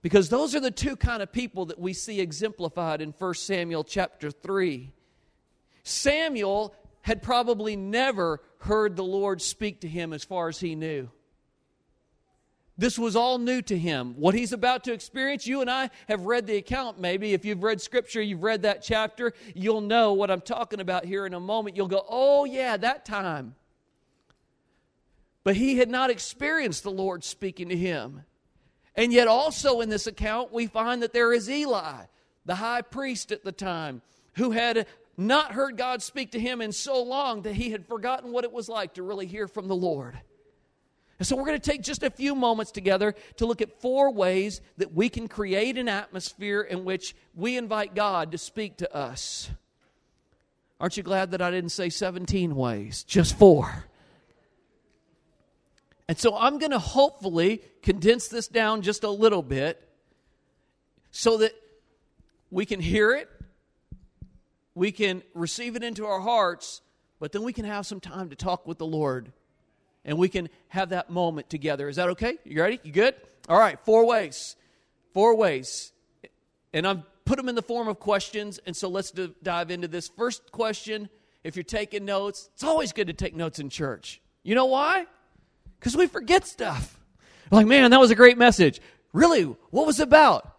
Because 0.03 0.29
those 0.29 0.55
are 0.55 0.61
the 0.61 0.71
two 0.71 0.97
kind 0.97 1.23
of 1.23 1.33
people 1.33 1.65
that 1.65 1.79
we 1.79 1.95
see 1.95 2.21
exemplified 2.21 3.01
in 3.01 3.15
1 3.19 3.33
Samuel 3.33 3.85
chapter 3.85 4.31
3. 4.31 4.93
Samuel 5.83 6.75
had 7.01 7.23
probably 7.23 7.75
never 7.75 8.43
heard 8.59 8.97
the 8.97 9.03
Lord 9.03 9.41
speak 9.41 9.81
to 9.81 9.89
him 9.89 10.13
as 10.13 10.25
far 10.25 10.49
as 10.49 10.61
he 10.61 10.75
knew. 10.75 11.09
This 12.79 12.99
was 12.99 13.17
all 13.17 13.39
new 13.39 13.63
to 13.63 13.79
him. 13.79 14.15
What 14.19 14.35
he's 14.35 14.53
about 14.53 14.85
to 14.85 14.93
experience, 14.93 15.47
you 15.47 15.63
and 15.63 15.71
I 15.71 15.89
have 16.09 16.27
read 16.27 16.47
the 16.47 16.57
account 16.57 17.01
maybe. 17.01 17.33
If 17.33 17.45
you've 17.45 17.63
read 17.63 17.81
scripture, 17.81 18.21
you've 18.21 18.43
read 18.43 18.63
that 18.63 18.83
chapter, 18.83 19.33
you'll 19.55 19.81
know 19.81 20.13
what 20.13 20.31
I'm 20.31 20.43
talking 20.43 20.81
about 20.81 21.07
here 21.07 21.25
in 21.25 21.33
a 21.33 21.41
moment. 21.41 21.77
You'll 21.77 21.89
go, 21.89 22.05
oh, 22.07 22.45
yeah, 22.45 22.77
that 22.77 23.07
time. 23.07 23.55
But 25.43 25.57
he 25.57 25.79
had 25.79 25.89
not 25.89 26.11
experienced 26.11 26.83
the 26.83 26.91
Lord 26.91 27.25
speaking 27.25 27.71
to 27.71 27.77
him. 27.77 28.25
And 28.95 29.13
yet, 29.13 29.29
also 29.29 29.81
in 29.81 29.89
this 29.89 30.07
account, 30.07 30.53
we 30.53 30.67
find 30.67 31.03
that 31.03 31.13
there 31.13 31.33
is 31.33 31.49
Eli, 31.49 32.05
the 32.45 32.57
high 32.57 32.83
priest 32.83 33.33
at 33.33 33.45
the 33.45 33.53
time, 33.53 34.03
who 34.35 34.51
had 34.51 34.87
not 35.17 35.53
heard 35.53 35.79
God 35.79 36.03
speak 36.03 36.33
to 36.33 36.41
him 36.41 36.61
in 36.61 36.73
so 36.73 37.03
long 37.03 37.43
that 37.43 37.55
he 37.55 37.71
had 37.71 37.87
forgotten 37.87 38.33
what 38.33 38.45
it 38.45 38.53
was 38.53 38.69
like 38.69 38.95
to 38.95 39.03
really 39.03 39.27
hear 39.27 39.49
from 39.49 39.69
the 39.69 39.77
Lord. 39.77 40.19
And 41.19 41.27
so 41.27 41.37
we're 41.37 41.47
going 41.47 41.61
to 41.61 41.71
take 41.71 41.83
just 41.83 42.03
a 42.03 42.11
few 42.11 42.35
moments 42.35 42.71
together 42.71 43.15
to 43.37 43.47
look 43.47 43.63
at 43.63 43.81
four 43.81 44.13
ways 44.13 44.61
that 44.77 44.93
we 44.93 45.09
can 45.09 45.29
create 45.29 45.79
an 45.79 45.89
atmosphere 45.89 46.61
in 46.61 46.85
which 46.85 47.15
we 47.35 47.57
invite 47.57 47.95
God 47.95 48.33
to 48.33 48.39
speak 48.39 48.79
to 48.79 48.95
us. 48.95 49.51
Aren't 50.79 50.97
you 50.97 51.03
glad 51.03 51.31
that 51.31 51.41
I 51.41 51.51
didn't 51.51 51.71
say 51.71 51.89
17 51.89 52.55
ways, 52.55 53.03
just 53.05 53.39
four? 53.39 53.85
And 56.09 56.19
so 56.19 56.37
I'm 56.37 56.59
going 56.59 56.73
to 56.73 56.79
hopefully 56.79 57.63
condense 57.83 58.29
this 58.29 58.47
down 58.47 58.83
just 58.83 59.03
a 59.03 59.11
little 59.11 59.43
bit 59.43 59.83
so 61.11 61.39
that 61.39 61.53
we 62.51 62.67
can 62.67 62.79
hear 62.79 63.13
it, 63.15 63.29
we 64.75 64.93
can 64.93 65.23
receive 65.35 65.75
it 65.77 65.83
into 65.83 66.05
our 66.05 66.21
hearts, 66.21 66.83
but 67.19 67.33
then 67.33 67.43
we 67.43 67.53
can 67.53 67.65
have 67.65 67.87
some 67.87 67.99
time 67.99 68.29
to 68.29 68.37
talk 68.37 68.67
with 68.67 68.77
the 68.77 68.87
Lord. 68.87 69.33
And 70.07 70.17
we 70.17 70.29
can 70.29 70.49
have 70.69 70.91
that 70.91 71.11
moment 71.11 71.51
together. 71.51 71.89
Is 71.89 71.97
that 71.97 72.09
okay? 72.11 72.39
You 72.45 72.63
ready? 72.63 72.81
You 72.85 72.93
good? 72.93 73.17
All 73.49 73.59
right, 73.59 73.79
four 73.81 74.07
ways. 74.07 74.57
Four 75.13 75.37
ways. 75.37 75.93
And 76.73 76.87
I've 76.87 77.03
put 77.25 77.37
them 77.37 77.49
in 77.49 77.57
the 77.57 77.63
form 77.63 77.89
of 77.89 77.99
questions. 77.99 78.61
And 78.65 78.75
so 78.75 78.89
let's 78.89 79.11
d- 79.11 79.35
dive 79.43 79.71
into 79.71 79.89
this. 79.89 80.09
First 80.09 80.53
question 80.53 81.11
if 81.43 81.57
you're 81.57 81.65
taking 81.65 82.05
notes, 82.05 82.49
it's 82.55 82.65
always 82.65 82.93
good 82.93 83.09
to 83.09 83.13
take 83.13 83.35
notes 83.35 83.59
in 83.59 83.69
church. 83.69 84.21
You 84.43 84.55
know 84.55 84.67
why? 84.67 85.07
Because 85.79 85.97
we 85.97 86.07
forget 86.07 86.47
stuff. 86.47 86.99
like, 87.51 87.67
man, 87.67 87.91
that 87.91 88.01
was 88.01 88.11
a 88.11 88.17
great 88.17 88.39
message. 88.39 88.81
Really? 89.13 89.43
What 89.43 89.87
was 89.87 90.01
it 90.01 90.05
about? 90.05 90.57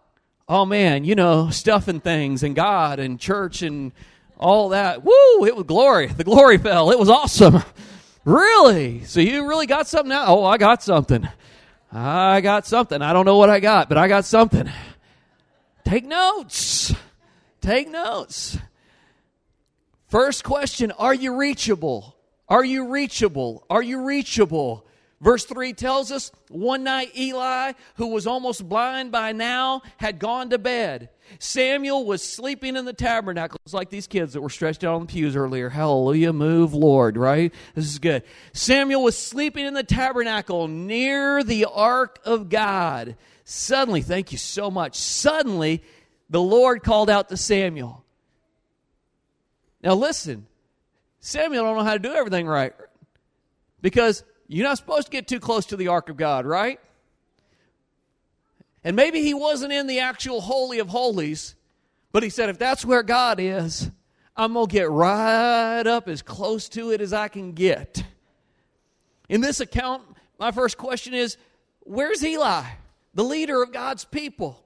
Oh, 0.50 0.66
man, 0.66 1.04
you 1.04 1.16
know, 1.16 1.50
stuff 1.50 1.88
and 1.88 2.04
things 2.04 2.44
and 2.44 2.56
God 2.56 3.00
and 3.00 3.20
church 3.20 3.62
and 3.62 3.92
all 4.38 4.70
that. 4.70 5.04
Woo, 5.04 5.46
it 5.46 5.56
was 5.56 5.66
glory. 5.66 6.08
The 6.08 6.24
glory 6.24 6.58
fell. 6.58 6.92
It 6.92 7.00
was 7.00 7.10
awesome. 7.10 7.64
Really? 8.28 9.06
So 9.06 9.22
you 9.22 9.48
really 9.48 9.68
got 9.68 9.88
something 9.88 10.10
now? 10.10 10.26
Oh, 10.28 10.44
I 10.44 10.58
got 10.58 10.84
something. 10.84 11.26
I 11.94 12.42
got 12.42 12.68
something. 12.68 13.02
I 13.02 13.14
don't 13.14 13.26
know 13.26 13.38
what 13.38 13.50
I 13.50 13.62
got, 13.62 13.88
but 13.88 13.98
I 13.98 14.10
got 14.10 14.26
something. 14.26 14.70
Take 15.86 16.04
notes. 16.04 16.94
Take 17.62 17.90
notes. 17.90 18.58
First 20.10 20.44
question 20.44 20.92
Are 20.92 21.14
you 21.14 21.38
reachable? 21.38 22.18
Are 22.50 22.66
you 22.66 22.90
reachable? 22.90 23.66
Are 23.70 23.82
you 23.82 24.04
reachable? 24.04 24.86
Verse 25.22 25.46
3 25.46 25.72
tells 25.72 26.12
us 26.12 26.30
one 26.50 26.84
night 26.84 27.18
Eli, 27.18 27.72
who 27.96 28.08
was 28.08 28.28
almost 28.28 28.68
blind 28.68 29.10
by 29.10 29.32
now, 29.32 29.84
had 29.96 30.20
gone 30.20 30.50
to 30.50 30.58
bed. 30.58 31.08
Samuel 31.40 32.06
was 32.06 32.24
sleeping 32.24 32.76
in 32.76 32.86
the 32.86 32.94
tabernacle. 32.94 33.60
It's 33.66 33.74
like 33.74 33.90
these 33.90 34.08
kids 34.08 34.34
that 34.34 34.42
were 34.42 34.50
stretched 34.50 34.84
out 34.84 34.96
on 34.96 35.02
the 35.02 35.08
pews 35.08 35.36
earlier. 35.36 35.70
Hallelujah, 35.70 36.34
move, 36.34 36.74
Lord, 36.74 37.18
right? 37.18 37.54
This 37.76 37.86
is 37.86 38.00
good. 38.00 38.24
Samuel 38.54 39.04
was 39.04 39.18
sleeping 39.18 39.66
in 39.66 39.74
the 39.74 39.84
tabernacle 39.84 40.68
near 40.68 41.44
the 41.44 41.66
ark 41.66 42.20
of 42.26 42.50
God. 42.50 43.16
Suddenly, 43.44 44.02
thank 44.02 44.32
you 44.32 44.38
so 44.38 44.70
much. 44.70 44.96
Suddenly, 44.96 45.84
the 46.30 46.42
Lord 46.42 46.84
called 46.84 47.10
out 47.10 47.30
to 47.30 47.38
Samuel. 47.38 48.04
Now, 49.84 49.94
listen, 49.94 50.48
Samuel 51.20 51.64
don't 51.64 51.78
know 51.78 51.84
how 51.84 51.94
to 51.94 52.00
do 52.00 52.14
everything 52.14 52.48
right 52.48 52.74
because 53.82 54.24
you're 54.48 54.68
not 54.68 54.78
supposed 54.78 55.08
to 55.08 55.12
get 55.12 55.28
too 55.28 55.40
close 55.40 55.68
to 55.68 55.78
the 55.78 55.90
ark 55.90 56.10
of 56.10 56.18
God, 56.18 56.46
right? 56.46 56.80
And 58.84 58.96
maybe 58.96 59.22
he 59.22 59.34
wasn't 59.34 59.74
in 59.74 59.88
the 59.88 60.00
actual 60.00 60.42
Holy 60.42 60.80
of 60.80 60.90
Holies, 60.90 61.56
but 62.12 62.24
he 62.24 62.30
said, 62.30 62.50
if 62.50 62.58
that's 62.58 62.86
where 62.86 63.04
God 63.04 63.40
is, 63.40 63.90
I'm 64.36 64.54
going 64.54 64.68
to 64.68 64.72
get 64.72 64.90
right 64.90 65.86
up 65.86 66.08
as 66.08 66.22
close 66.22 66.70
to 66.70 66.92
it 66.92 67.02
as 67.02 67.12
I 67.12 67.28
can 67.28 67.54
get. 67.54 68.04
In 69.30 69.42
this 69.42 69.60
account, 69.60 70.04
my 70.40 70.52
first 70.52 70.78
question 70.78 71.14
is 71.14 71.38
where's 71.82 72.24
Eli, 72.24 72.64
the 73.14 73.24
leader 73.24 73.62
of 73.64 73.74
God's 73.74 74.06
people? 74.06 74.64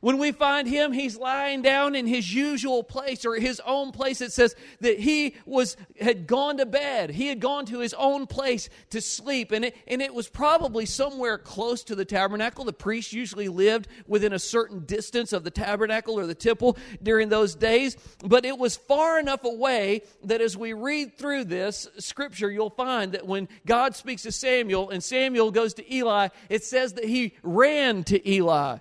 When 0.00 0.18
we 0.18 0.32
find 0.32 0.68
him, 0.68 0.92
he's 0.92 1.16
lying 1.16 1.62
down 1.62 1.94
in 1.94 2.06
his 2.06 2.32
usual 2.32 2.84
place 2.84 3.24
or 3.24 3.34
his 3.36 3.60
own 3.64 3.92
place. 3.92 4.20
It 4.20 4.32
says 4.32 4.54
that 4.80 4.98
he 4.98 5.34
was 5.46 5.76
had 6.00 6.26
gone 6.26 6.58
to 6.58 6.66
bed. 6.66 7.10
He 7.10 7.28
had 7.28 7.40
gone 7.40 7.64
to 7.66 7.80
his 7.80 7.94
own 7.94 8.26
place 8.26 8.68
to 8.90 9.00
sleep. 9.00 9.52
And 9.52 9.66
it, 9.66 9.76
and 9.86 10.02
it 10.02 10.12
was 10.12 10.28
probably 10.28 10.84
somewhere 10.84 11.38
close 11.38 11.82
to 11.84 11.94
the 11.94 12.04
tabernacle. 12.04 12.64
The 12.64 12.72
priest 12.72 13.12
usually 13.12 13.48
lived 13.48 13.88
within 14.06 14.32
a 14.32 14.38
certain 14.38 14.84
distance 14.84 15.32
of 15.32 15.44
the 15.44 15.50
tabernacle 15.50 16.18
or 16.18 16.26
the 16.26 16.34
temple 16.34 16.76
during 17.02 17.30
those 17.30 17.54
days. 17.54 17.96
But 18.24 18.44
it 18.44 18.58
was 18.58 18.76
far 18.76 19.18
enough 19.18 19.44
away 19.44 20.02
that 20.24 20.40
as 20.40 20.56
we 20.56 20.74
read 20.74 21.16
through 21.16 21.44
this 21.44 21.88
scripture, 21.98 22.50
you'll 22.50 22.70
find 22.70 23.12
that 23.12 23.26
when 23.26 23.48
God 23.64 23.96
speaks 23.96 24.22
to 24.22 24.32
Samuel 24.32 24.90
and 24.90 25.02
Samuel 25.02 25.50
goes 25.50 25.74
to 25.74 25.94
Eli, 25.94 26.28
it 26.50 26.64
says 26.64 26.92
that 26.94 27.04
he 27.04 27.34
ran 27.42 28.04
to 28.04 28.30
Eli. 28.30 28.78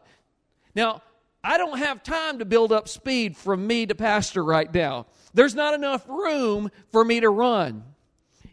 Now, 0.75 1.01
I 1.43 1.57
don't 1.57 1.77
have 1.77 2.03
time 2.03 2.39
to 2.39 2.45
build 2.45 2.71
up 2.71 2.89
speed 2.89 3.38
from 3.38 3.65
me 3.65 3.85
to 3.85 3.95
pastor 3.95 4.43
right 4.43 4.71
now. 4.73 5.05
There's 5.33 5.55
not 5.55 5.73
enough 5.73 6.07
room 6.07 6.69
for 6.91 7.03
me 7.03 7.19
to 7.19 7.29
run. 7.29 7.83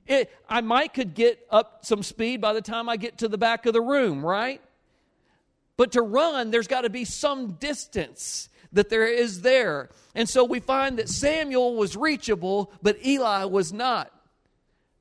It, 0.07 0.31
I 0.49 0.61
might 0.61 0.95
could 0.95 1.15
get 1.15 1.45
up 1.51 1.85
some 1.85 2.03
speed 2.03 2.41
by 2.41 2.53
the 2.53 2.61
time 2.61 2.89
I 2.89 2.97
get 2.97 3.19
to 3.19 3.29
the 3.29 3.39
back 3.39 3.67
of 3.67 3.73
the 3.73 3.81
room, 3.81 4.25
right? 4.25 4.61
But 5.77 5.93
to 5.93 6.03
run, 6.03 6.51
there's 6.51 6.67
got 6.67 6.83
to 6.83 6.91
be 6.91 7.05
some 7.05 7.53
distance 7.53 8.49
that 8.73 8.89
there 8.89 9.07
is 9.07 9.43
there. 9.43 9.91
And 10.15 10.29
so 10.29 10.45
we 10.45 10.61
find 10.61 10.99
that 10.99 11.09
Samuel 11.09 11.77
was 11.77 11.97
reachable, 11.97 12.73
but 12.83 13.05
Eli 13.05 13.45
was 13.45 13.73
not. 13.73 14.13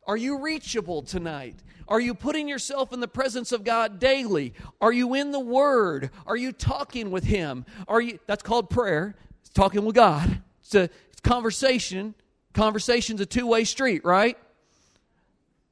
Are 0.07 0.17
you 0.17 0.39
reachable 0.39 1.03
tonight? 1.03 1.55
Are 1.88 2.00
you 2.00 2.13
putting 2.13 2.48
yourself 2.48 2.94
in 2.94 3.00
the 3.00 3.08
presence 3.08 3.52
of 3.52 3.63
God 3.63 4.00
daily? 4.00 4.54
Are 4.80 4.91
you 4.91 5.13
in 5.13 5.32
the 5.32 5.39
Word? 5.39 6.10
Are 6.26 6.36
you 6.36 6.52
talking 6.52 7.12
with 7.12 7.24
Him? 7.24 7.65
Are 7.88 8.02
you? 8.02 8.20
That's 8.28 8.44
called 8.44 8.70
prayer. 8.70 9.15
It's 9.41 9.50
talking 9.50 9.86
with 9.86 9.96
God. 9.96 10.41
It's 10.62 10.76
a 10.76 10.89
it's 11.12 11.22
conversation. 11.22 12.15
Conversation's 12.54 13.22
a 13.22 13.26
two-way 13.26 13.63
street, 13.63 14.04
right? 14.04 14.38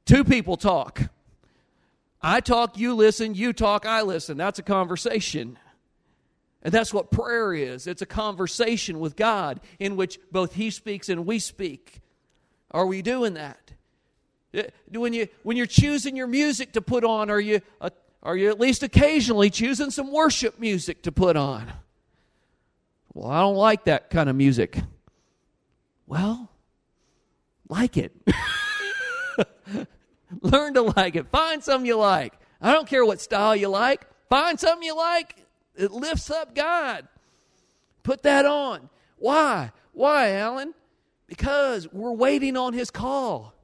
Two 0.06 0.24
people 0.24 0.56
talk. 0.56 1.02
I 2.22 2.40
talk, 2.40 2.78
you 2.78 2.94
listen, 2.94 3.34
you 3.34 3.52
talk, 3.52 3.86
I 3.86 4.02
listen. 4.02 4.36
That's 4.36 4.58
a 4.58 4.62
conversation. 4.62 5.58
And 6.62 6.72
that's 6.72 6.92
what 6.92 7.10
prayer 7.10 7.54
is. 7.54 7.86
It's 7.86 8.02
a 8.02 8.06
conversation 8.06 9.00
with 9.00 9.16
God 9.16 9.60
in 9.78 9.96
which 9.96 10.18
both 10.30 10.54
He 10.54 10.70
speaks 10.70 11.08
and 11.08 11.26
we 11.26 11.38
speak. 11.38 12.00
Are 12.70 12.86
we 12.86 13.02
doing 13.02 13.34
that? 13.34 13.72
When, 14.90 15.12
you, 15.12 15.28
when 15.42 15.56
you're 15.56 15.66
choosing 15.66 16.16
your 16.16 16.26
music 16.26 16.72
to 16.72 16.82
put 16.82 17.04
on, 17.04 17.30
are 17.30 17.40
you, 17.40 17.60
uh, 17.80 17.90
are 18.22 18.36
you 18.36 18.50
at 18.50 18.58
least 18.58 18.82
occasionally 18.82 19.50
choosing 19.50 19.90
some 19.90 20.12
worship 20.12 20.58
music 20.58 21.02
to 21.02 21.12
put 21.12 21.36
on? 21.36 21.72
Well, 23.14 23.30
I 23.30 23.40
don't 23.40 23.56
like 23.56 23.84
that 23.84 24.10
kind 24.10 24.28
of 24.28 24.36
music. 24.36 24.78
Well, 26.06 26.50
like 27.68 27.96
it. 27.96 28.12
Learn 30.42 30.74
to 30.74 30.82
like 30.82 31.16
it. 31.16 31.28
Find 31.28 31.62
something 31.62 31.86
you 31.86 31.96
like. 31.96 32.34
I 32.60 32.72
don't 32.72 32.86
care 32.86 33.04
what 33.04 33.20
style 33.20 33.56
you 33.56 33.68
like. 33.68 34.06
Find 34.28 34.58
something 34.60 34.84
you 34.84 34.96
like. 34.96 35.36
It 35.76 35.92
lifts 35.92 36.30
up 36.30 36.54
God. 36.54 37.08
Put 38.02 38.22
that 38.22 38.44
on. 38.46 38.90
Why? 39.16 39.72
Why, 39.92 40.32
Alan? 40.32 40.74
Because 41.26 41.90
we're 41.92 42.12
waiting 42.12 42.56
on 42.56 42.72
His 42.72 42.90
call. 42.90 43.54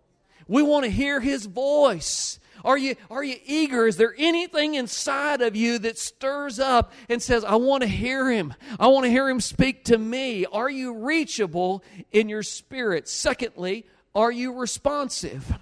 We 0.49 0.63
want 0.63 0.85
to 0.85 0.91
hear 0.91 1.21
his 1.21 1.47
voice. 1.47 2.39
Are 2.65 2.79
you, 2.79 2.97
are 3.11 3.23
you 3.23 3.37
eager? 3.45 3.87
Is 3.87 3.97
there 3.97 4.15
anything 4.19 4.75
inside 4.75 5.41
of 5.41 5.55
you 5.55 5.79
that 5.81 5.99
stirs 5.99 6.59
up 6.59 6.93
and 7.09 7.23
says, 7.23 7.45
I 7.45 7.57
want 7.57 7.83
to 7.83 7.89
hear 7.89 8.31
him? 8.31 8.55
I 8.81 8.89
want 8.89 9.05
to 9.05 9.11
hear 9.11 9.29
him 9.29 9.41
speak 9.41 9.85
to 9.85 9.99
me. 9.99 10.47
Are 10.47 10.69
you 10.69 10.95
reachable 11.05 11.85
in 12.11 12.29
your 12.29 12.43
spirit? 12.43 13.09
Secondly, 13.09 13.87
are 14.15 14.33
you 14.33 14.59
responsive? 14.59 15.57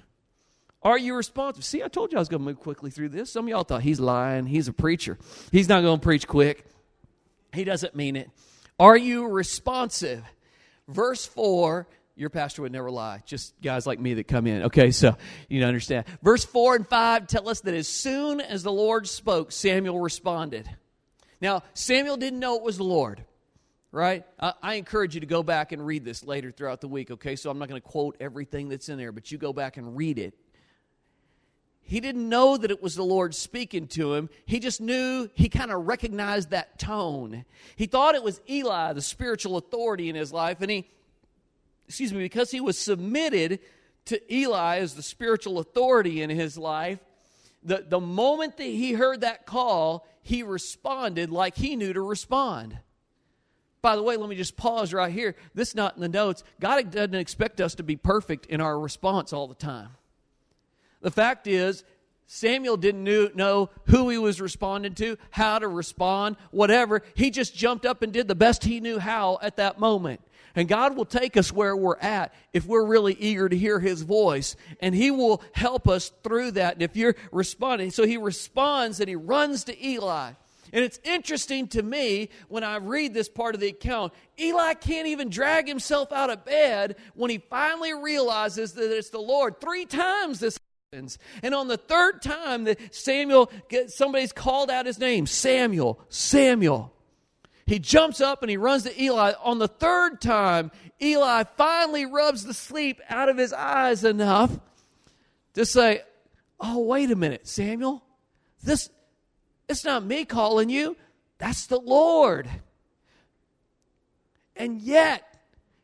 Are 0.82 0.98
you 0.98 1.14
responsive? 1.14 1.64
See, 1.64 1.82
I 1.82 1.88
told 1.88 2.12
you 2.12 2.18
I 2.18 2.20
was 2.20 2.28
going 2.28 2.40
to 2.40 2.46
move 2.46 2.60
quickly 2.60 2.90
through 2.90 3.08
this. 3.10 3.32
Some 3.32 3.46
of 3.46 3.48
y'all 3.48 3.64
thought 3.64 3.82
he's 3.82 4.00
lying. 4.00 4.46
He's 4.46 4.68
a 4.68 4.72
preacher. 4.72 5.18
He's 5.50 5.68
not 5.68 5.82
going 5.82 5.98
to 5.98 6.04
preach 6.04 6.26
quick. 6.26 6.64
He 7.52 7.64
doesn't 7.64 7.94
mean 7.94 8.16
it. 8.16 8.30
Are 8.78 8.96
you 8.96 9.28
responsive? 9.28 10.22
Verse 10.88 11.26
4 11.26 11.86
your 12.16 12.30
pastor 12.30 12.62
would 12.62 12.72
never 12.72 12.90
lie. 12.90 13.22
Just 13.26 13.60
guys 13.60 13.86
like 13.86 13.98
me 13.98 14.14
that 14.14 14.28
come 14.28 14.46
in. 14.46 14.64
Okay, 14.64 14.90
so 14.92 15.16
you 15.48 15.64
understand. 15.64 16.06
Verse 16.22 16.44
4 16.44 16.76
and 16.76 16.88
5 16.88 17.26
tell 17.26 17.48
us 17.48 17.60
that 17.62 17.74
as 17.74 17.88
soon 17.88 18.40
as 18.40 18.62
the 18.62 18.72
Lord 18.72 19.08
spoke, 19.08 19.50
Samuel 19.50 20.00
responded. 20.00 20.68
Now, 21.40 21.62
Samuel 21.74 22.16
didn't 22.16 22.38
know 22.38 22.56
it 22.56 22.62
was 22.62 22.76
the 22.76 22.84
Lord, 22.84 23.24
right? 23.90 24.24
I, 24.38 24.52
I 24.62 24.74
encourage 24.74 25.14
you 25.14 25.20
to 25.20 25.26
go 25.26 25.42
back 25.42 25.72
and 25.72 25.84
read 25.84 26.04
this 26.04 26.24
later 26.24 26.52
throughout 26.52 26.80
the 26.80 26.88
week, 26.88 27.10
okay? 27.10 27.34
So 27.34 27.50
I'm 27.50 27.58
not 27.58 27.68
going 27.68 27.80
to 27.80 27.86
quote 27.86 28.16
everything 28.20 28.68
that's 28.68 28.88
in 28.88 28.96
there, 28.96 29.12
but 29.12 29.32
you 29.32 29.38
go 29.38 29.52
back 29.52 29.76
and 29.76 29.96
read 29.96 30.18
it. 30.18 30.34
He 31.86 32.00
didn't 32.00 32.26
know 32.28 32.56
that 32.56 32.70
it 32.70 32.82
was 32.82 32.94
the 32.94 33.04
Lord 33.04 33.34
speaking 33.34 33.88
to 33.88 34.14
him. 34.14 34.30
He 34.46 34.58
just 34.58 34.80
knew, 34.80 35.28
he 35.34 35.50
kind 35.50 35.70
of 35.70 35.86
recognized 35.86 36.50
that 36.50 36.78
tone. 36.78 37.44
He 37.76 37.84
thought 37.84 38.14
it 38.14 38.22
was 38.22 38.40
Eli, 38.48 38.94
the 38.94 39.02
spiritual 39.02 39.58
authority 39.58 40.08
in 40.08 40.14
his 40.14 40.32
life, 40.32 40.62
and 40.62 40.70
he 40.70 40.86
excuse 41.86 42.12
me, 42.12 42.20
because 42.20 42.50
he 42.50 42.60
was 42.60 42.78
submitted 42.78 43.60
to 44.06 44.34
Eli 44.34 44.78
as 44.78 44.94
the 44.94 45.02
spiritual 45.02 45.58
authority 45.58 46.22
in 46.22 46.30
his 46.30 46.58
life, 46.58 46.98
the, 47.62 47.84
the 47.88 48.00
moment 48.00 48.56
that 48.58 48.64
he 48.64 48.92
heard 48.92 49.22
that 49.22 49.46
call, 49.46 50.06
he 50.22 50.42
responded 50.42 51.30
like 51.30 51.56
he 51.56 51.76
knew 51.76 51.92
to 51.92 52.02
respond. 52.02 52.78
By 53.80 53.96
the 53.96 54.02
way, 54.02 54.16
let 54.16 54.28
me 54.28 54.36
just 54.36 54.56
pause 54.56 54.94
right 54.94 55.12
here. 55.12 55.34
This 55.54 55.70
is 55.70 55.74
not 55.74 55.94
in 55.94 56.00
the 56.00 56.08
notes. 56.08 56.42
God 56.60 56.90
doesn't 56.90 57.14
expect 57.14 57.60
us 57.60 57.74
to 57.76 57.82
be 57.82 57.96
perfect 57.96 58.46
in 58.46 58.60
our 58.60 58.78
response 58.78 59.32
all 59.32 59.46
the 59.46 59.54
time. 59.54 59.90
The 61.02 61.10
fact 61.10 61.46
is, 61.46 61.84
Samuel 62.26 62.78
didn't 62.78 63.04
knew, 63.04 63.30
know 63.34 63.68
who 63.88 64.08
he 64.08 64.16
was 64.16 64.40
responding 64.40 64.94
to, 64.94 65.18
how 65.30 65.58
to 65.58 65.68
respond, 65.68 66.36
whatever. 66.50 67.02
He 67.14 67.30
just 67.30 67.54
jumped 67.54 67.84
up 67.84 68.02
and 68.02 68.12
did 68.12 68.26
the 68.26 68.34
best 68.34 68.64
he 68.64 68.80
knew 68.80 68.98
how 68.98 69.38
at 69.42 69.56
that 69.56 69.78
moment. 69.78 70.20
And 70.54 70.68
God 70.68 70.96
will 70.96 71.04
take 71.04 71.36
us 71.36 71.52
where 71.52 71.76
we're 71.76 71.98
at 71.98 72.32
if 72.52 72.66
we're 72.66 72.84
really 72.84 73.14
eager 73.14 73.48
to 73.48 73.56
hear 73.56 73.80
His 73.80 74.02
voice. 74.02 74.56
And 74.80 74.94
He 74.94 75.10
will 75.10 75.42
help 75.52 75.88
us 75.88 76.12
through 76.22 76.52
that. 76.52 76.74
And 76.74 76.82
if 76.82 76.96
you're 76.96 77.16
responding, 77.32 77.90
so 77.90 78.06
He 78.06 78.16
responds 78.16 79.00
and 79.00 79.08
He 79.08 79.16
runs 79.16 79.64
to 79.64 79.86
Eli. 79.86 80.32
And 80.72 80.84
it's 80.84 80.98
interesting 81.04 81.68
to 81.68 81.82
me 81.82 82.30
when 82.48 82.64
I 82.64 82.76
read 82.76 83.14
this 83.14 83.28
part 83.28 83.54
of 83.54 83.60
the 83.60 83.68
account, 83.68 84.12
Eli 84.40 84.74
can't 84.74 85.06
even 85.06 85.30
drag 85.30 85.68
himself 85.68 86.10
out 86.10 86.30
of 86.30 86.44
bed 86.44 86.96
when 87.14 87.30
he 87.30 87.38
finally 87.38 87.94
realizes 87.94 88.72
that 88.72 88.90
it's 88.90 89.10
the 89.10 89.20
Lord. 89.20 89.60
Three 89.60 89.86
times 89.86 90.40
this 90.40 90.58
happens. 90.92 91.18
And 91.42 91.54
on 91.54 91.68
the 91.68 91.76
third 91.76 92.22
time 92.22 92.64
that 92.64 92.92
Samuel, 92.92 93.52
somebody's 93.86 94.32
called 94.32 94.68
out 94.70 94.86
his 94.86 94.98
name 94.98 95.26
Samuel, 95.26 96.00
Samuel. 96.08 96.93
He 97.66 97.78
jumps 97.78 98.20
up 98.20 98.42
and 98.42 98.50
he 98.50 98.56
runs 98.56 98.82
to 98.82 99.02
Eli. 99.02 99.32
On 99.42 99.58
the 99.58 99.68
third 99.68 100.20
time, 100.20 100.70
Eli 101.00 101.44
finally 101.56 102.04
rubs 102.04 102.44
the 102.44 102.54
sleep 102.54 103.00
out 103.08 103.28
of 103.28 103.38
his 103.38 103.52
eyes 103.52 104.04
enough 104.04 104.58
to 105.54 105.64
say, 105.64 106.02
Oh, 106.60 106.78
wait 106.80 107.10
a 107.10 107.16
minute, 107.16 107.46
Samuel. 107.46 108.02
This, 108.62 108.88
it's 109.68 109.84
not 109.84 110.04
me 110.04 110.24
calling 110.24 110.70
you, 110.70 110.96
that's 111.38 111.66
the 111.66 111.80
Lord. 111.80 112.48
And 114.56 114.80
yet, 114.80 115.22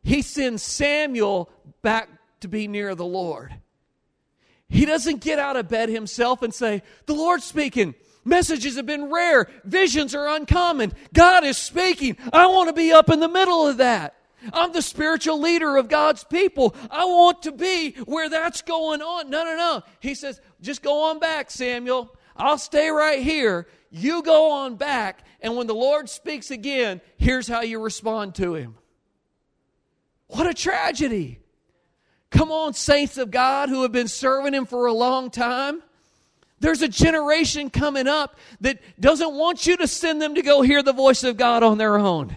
he 0.02 0.22
sends 0.22 0.62
Samuel 0.62 1.50
back 1.82 2.08
to 2.40 2.48
be 2.48 2.68
near 2.68 2.94
the 2.94 3.04
Lord. 3.04 3.54
He 4.68 4.86
doesn't 4.86 5.20
get 5.20 5.38
out 5.38 5.56
of 5.56 5.68
bed 5.68 5.88
himself 5.88 6.42
and 6.42 6.54
say, 6.54 6.82
The 7.06 7.14
Lord's 7.14 7.44
speaking. 7.44 7.94
Messages 8.24 8.76
have 8.76 8.86
been 8.86 9.10
rare. 9.10 9.48
Visions 9.64 10.14
are 10.14 10.28
uncommon. 10.28 10.92
God 11.12 11.44
is 11.44 11.56
speaking. 11.56 12.16
I 12.32 12.46
want 12.46 12.68
to 12.68 12.74
be 12.74 12.92
up 12.92 13.10
in 13.10 13.20
the 13.20 13.28
middle 13.28 13.66
of 13.66 13.78
that. 13.78 14.16
I'm 14.52 14.72
the 14.72 14.82
spiritual 14.82 15.40
leader 15.40 15.76
of 15.76 15.88
God's 15.88 16.24
people. 16.24 16.74
I 16.90 17.04
want 17.04 17.42
to 17.42 17.52
be 17.52 17.92
where 18.04 18.28
that's 18.28 18.62
going 18.62 19.02
on. 19.02 19.30
No, 19.30 19.44
no, 19.44 19.56
no. 19.56 19.82
He 20.00 20.14
says, 20.14 20.40
just 20.60 20.82
go 20.82 21.04
on 21.04 21.18
back, 21.18 21.50
Samuel. 21.50 22.14
I'll 22.36 22.58
stay 22.58 22.88
right 22.88 23.22
here. 23.22 23.66
You 23.90 24.22
go 24.22 24.52
on 24.52 24.76
back. 24.76 25.26
And 25.40 25.56
when 25.56 25.66
the 25.66 25.74
Lord 25.74 26.08
speaks 26.08 26.50
again, 26.50 27.00
here's 27.16 27.48
how 27.48 27.62
you 27.62 27.82
respond 27.82 28.34
to 28.36 28.54
him. 28.54 28.76
What 30.28 30.46
a 30.46 30.54
tragedy. 30.54 31.40
Come 32.30 32.52
on, 32.52 32.72
saints 32.74 33.18
of 33.18 33.30
God 33.30 33.68
who 33.68 33.82
have 33.82 33.92
been 33.92 34.08
serving 34.08 34.54
him 34.54 34.64
for 34.64 34.86
a 34.86 34.92
long 34.92 35.30
time. 35.30 35.82
There's 36.60 36.82
a 36.82 36.88
generation 36.88 37.70
coming 37.70 38.06
up 38.06 38.36
that 38.60 38.80
doesn't 39.00 39.34
want 39.34 39.66
you 39.66 39.76
to 39.78 39.86
send 39.86 40.20
them 40.20 40.34
to 40.34 40.42
go 40.42 40.62
hear 40.62 40.82
the 40.82 40.92
voice 40.92 41.24
of 41.24 41.36
God 41.36 41.62
on 41.62 41.78
their 41.78 41.98
own. 41.98 42.36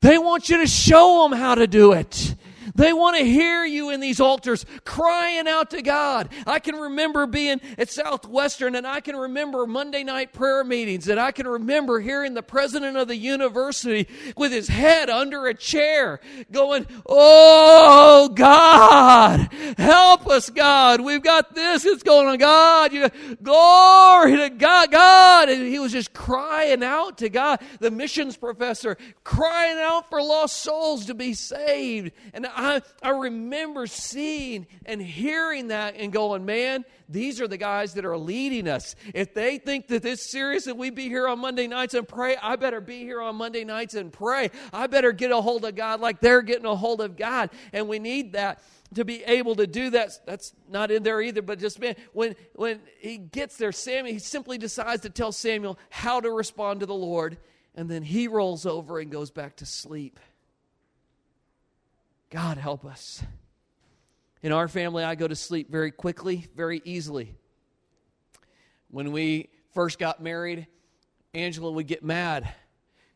They 0.00 0.16
want 0.16 0.48
you 0.48 0.58
to 0.58 0.66
show 0.66 1.22
them 1.22 1.38
how 1.38 1.54
to 1.56 1.66
do 1.66 1.92
it. 1.92 2.36
They 2.74 2.92
want 2.92 3.16
to 3.16 3.24
hear 3.24 3.64
you 3.64 3.90
in 3.90 4.00
these 4.00 4.20
altars 4.20 4.66
crying 4.84 5.46
out 5.46 5.70
to 5.70 5.82
God. 5.82 6.28
I 6.46 6.58
can 6.58 6.74
remember 6.74 7.26
being 7.26 7.60
at 7.78 7.88
Southwestern 7.88 8.74
and 8.74 8.86
I 8.86 9.00
can 9.00 9.14
remember 9.14 9.66
Monday 9.66 10.02
night 10.02 10.32
prayer 10.32 10.64
meetings 10.64 11.08
and 11.08 11.20
I 11.20 11.30
can 11.30 11.46
remember 11.46 12.00
hearing 12.00 12.34
the 12.34 12.42
president 12.42 12.96
of 12.96 13.06
the 13.06 13.16
university 13.16 14.08
with 14.36 14.50
his 14.50 14.68
head 14.68 15.08
under 15.08 15.46
a 15.46 15.54
chair 15.54 16.20
going, 16.50 16.86
Oh 17.06 18.30
God, 18.34 19.52
help 19.78 20.26
us, 20.26 20.50
God. 20.50 21.00
We've 21.00 21.22
got 21.22 21.54
this. 21.54 21.84
It's 21.84 22.02
going 22.02 22.26
on, 22.26 22.38
God. 22.38 22.92
You, 22.92 23.08
glory 23.42 24.36
to 24.36 24.50
God, 24.50 24.90
God. 24.90 25.48
And 25.48 25.62
he 25.62 25.78
was 25.78 25.92
just 25.92 26.12
crying 26.12 26.82
out 26.82 27.18
to 27.18 27.28
God. 27.28 27.60
The 27.78 27.90
missions 27.92 28.36
professor 28.36 28.96
crying 29.22 29.78
out 29.78 30.10
for 30.10 30.20
lost 30.20 30.56
souls 30.56 31.06
to 31.06 31.14
be 31.14 31.34
saved. 31.34 32.10
And 32.32 32.46
I 32.46 32.63
I, 32.64 32.82
I 33.02 33.10
remember 33.10 33.86
seeing 33.86 34.66
and 34.86 35.00
hearing 35.00 35.68
that 35.68 35.96
and 35.96 36.12
going, 36.12 36.44
man, 36.44 36.84
these 37.08 37.40
are 37.40 37.48
the 37.48 37.56
guys 37.58 37.94
that 37.94 38.04
are 38.04 38.16
leading 38.16 38.68
us. 38.68 38.96
If 39.12 39.34
they 39.34 39.58
think 39.58 39.88
that 39.88 40.02
this 40.02 40.30
serious 40.30 40.66
and 40.66 40.78
we 40.78 40.90
be 40.90 41.08
here 41.08 41.28
on 41.28 41.40
Monday 41.40 41.66
nights 41.66 41.94
and 41.94 42.08
pray, 42.08 42.36
I 42.36 42.56
better 42.56 42.80
be 42.80 43.00
here 43.00 43.20
on 43.20 43.36
Monday 43.36 43.64
nights 43.64 43.94
and 43.94 44.12
pray. 44.12 44.50
I 44.72 44.86
better 44.86 45.12
get 45.12 45.30
a 45.30 45.40
hold 45.40 45.64
of 45.64 45.74
God 45.74 46.00
like 46.00 46.20
they're 46.20 46.42
getting 46.42 46.66
a 46.66 46.74
hold 46.74 47.00
of 47.00 47.16
God. 47.16 47.50
And 47.72 47.88
we 47.88 47.98
need 47.98 48.32
that 48.32 48.62
to 48.94 49.04
be 49.04 49.22
able 49.24 49.56
to 49.56 49.66
do 49.66 49.90
that. 49.90 50.10
That's 50.26 50.52
not 50.68 50.90
in 50.90 51.02
there 51.02 51.20
either, 51.20 51.42
but 51.42 51.58
just 51.58 51.78
man, 51.80 51.96
when 52.12 52.36
when 52.54 52.80
he 52.98 53.18
gets 53.18 53.56
there, 53.56 53.72
Samuel, 53.72 54.14
he 54.14 54.18
simply 54.18 54.58
decides 54.58 55.02
to 55.02 55.10
tell 55.10 55.32
Samuel 55.32 55.78
how 55.90 56.20
to 56.20 56.30
respond 56.30 56.80
to 56.80 56.86
the 56.86 56.94
Lord, 56.94 57.38
and 57.74 57.90
then 57.90 58.02
he 58.02 58.28
rolls 58.28 58.66
over 58.66 58.98
and 58.98 59.10
goes 59.10 59.30
back 59.30 59.56
to 59.56 59.66
sleep. 59.66 60.20
God 62.34 62.58
help 62.58 62.84
us. 62.84 63.22
In 64.42 64.50
our 64.50 64.66
family, 64.66 65.04
I 65.04 65.14
go 65.14 65.28
to 65.28 65.36
sleep 65.36 65.70
very 65.70 65.92
quickly, 65.92 66.48
very 66.56 66.82
easily. 66.84 67.32
When 68.90 69.12
we 69.12 69.50
first 69.72 70.00
got 70.00 70.20
married, 70.20 70.66
Angela 71.32 71.70
would 71.70 71.86
get 71.86 72.02
mad. 72.02 72.52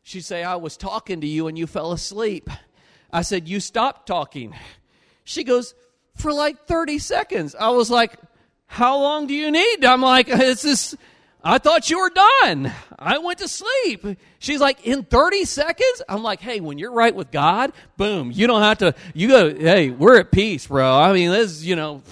She'd 0.03 0.21
say, 0.21 0.41
I 0.41 0.55
was 0.55 0.77
talking 0.77 1.19
to 1.19 1.27
you 1.27 1.47
and 1.47 1.57
you 1.57 1.67
fell 1.67 1.91
asleep. 1.91 2.49
I 3.11 3.23
said, 3.23 3.49
You 3.49 3.59
stopped 3.59 4.07
talking. 4.07 4.55
She 5.25 5.43
goes, 5.43 5.75
For 6.15 6.31
like 6.31 6.65
30 6.65 6.99
seconds. 6.99 7.55
I 7.59 7.71
was 7.71 7.91
like, 7.91 8.15
How 8.67 8.99
long 8.99 9.27
do 9.27 9.33
you 9.33 9.51
need? 9.51 9.83
I'm 9.83 10.01
like, 10.01 10.29
It's 10.29 10.61
this 10.61 10.95
I 11.43 11.57
thought 11.57 11.89
you 11.89 11.99
were 11.99 12.09
done. 12.09 12.71
I 12.97 13.19
went 13.19 13.39
to 13.39 13.47
sleep. 13.47 14.05
She's 14.39 14.59
like, 14.59 14.85
in 14.85 15.03
30 15.03 15.45
seconds? 15.45 16.01
I'm 16.09 16.21
like, 16.21 16.41
hey, 16.41 16.59
when 16.59 16.77
you're 16.77 16.91
right 16.91 17.15
with 17.15 17.31
God, 17.31 17.71
boom, 17.95 18.31
you 18.31 18.45
don't 18.45 18.61
have 18.61 18.79
to, 18.79 18.93
you 19.13 19.29
go, 19.29 19.55
hey, 19.55 19.89
we're 19.89 20.19
at 20.19 20.31
peace, 20.31 20.67
bro. 20.67 20.99
I 20.99 21.13
mean, 21.13 21.31
this, 21.31 21.51
is, 21.51 21.65
you 21.65 21.77
know, 21.77 22.03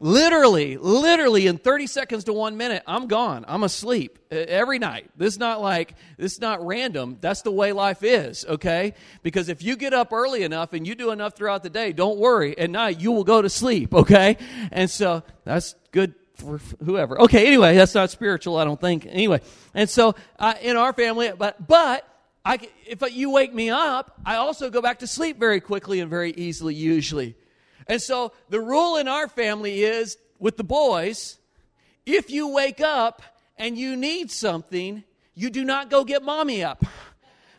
literally, 0.00 0.76
literally 0.76 1.46
in 1.46 1.58
30 1.58 1.86
seconds 1.86 2.24
to 2.24 2.32
one 2.32 2.56
minute, 2.56 2.82
I'm 2.84 3.06
gone. 3.06 3.44
I'm 3.46 3.62
asleep 3.62 4.18
every 4.28 4.80
night. 4.80 5.08
This 5.16 5.34
is 5.34 5.38
not 5.38 5.60
like, 5.62 5.94
this 6.18 6.32
is 6.32 6.40
not 6.40 6.66
random. 6.66 7.18
That's 7.20 7.42
the 7.42 7.52
way 7.52 7.72
life 7.72 8.02
is, 8.02 8.44
okay? 8.44 8.94
Because 9.22 9.48
if 9.48 9.62
you 9.62 9.76
get 9.76 9.94
up 9.94 10.12
early 10.12 10.42
enough 10.42 10.72
and 10.72 10.84
you 10.84 10.96
do 10.96 11.12
enough 11.12 11.36
throughout 11.36 11.62
the 11.62 11.70
day, 11.70 11.92
don't 11.92 12.18
worry. 12.18 12.58
At 12.58 12.70
night, 12.70 13.00
you 13.00 13.12
will 13.12 13.24
go 13.24 13.40
to 13.40 13.48
sleep, 13.48 13.94
okay? 13.94 14.36
And 14.72 14.90
so 14.90 15.22
that's 15.44 15.76
good 15.92 16.14
for 16.36 16.60
whoever. 16.84 17.20
Okay, 17.22 17.46
anyway, 17.46 17.74
that's 17.74 17.94
not 17.94 18.10
spiritual, 18.10 18.56
I 18.56 18.64
don't 18.64 18.80
think. 18.80 19.06
Anyway, 19.06 19.40
and 19.74 19.88
so 19.88 20.14
uh, 20.38 20.54
in 20.60 20.76
our 20.76 20.92
family, 20.92 21.32
but 21.36 21.66
but 21.66 22.06
I, 22.44 22.60
if 22.86 23.02
you 23.12 23.30
wake 23.30 23.52
me 23.52 23.70
up, 23.70 24.20
I 24.24 24.36
also 24.36 24.70
go 24.70 24.80
back 24.80 25.00
to 25.00 25.06
sleep 25.06 25.38
very 25.38 25.60
quickly 25.60 25.98
and 25.98 26.08
very 26.08 26.30
easily, 26.30 26.74
usually. 26.74 27.34
And 27.88 28.00
so 28.00 28.32
the 28.50 28.60
rule 28.60 28.96
in 28.96 29.08
our 29.08 29.26
family 29.26 29.82
is 29.82 30.16
with 30.38 30.56
the 30.56 30.64
boys, 30.64 31.38
if 32.04 32.30
you 32.30 32.48
wake 32.48 32.80
up 32.80 33.22
and 33.56 33.76
you 33.76 33.96
need 33.96 34.30
something, 34.30 35.02
you 35.34 35.50
do 35.50 35.64
not 35.64 35.90
go 35.90 36.04
get 36.04 36.22
mommy 36.22 36.62
up. 36.62 36.84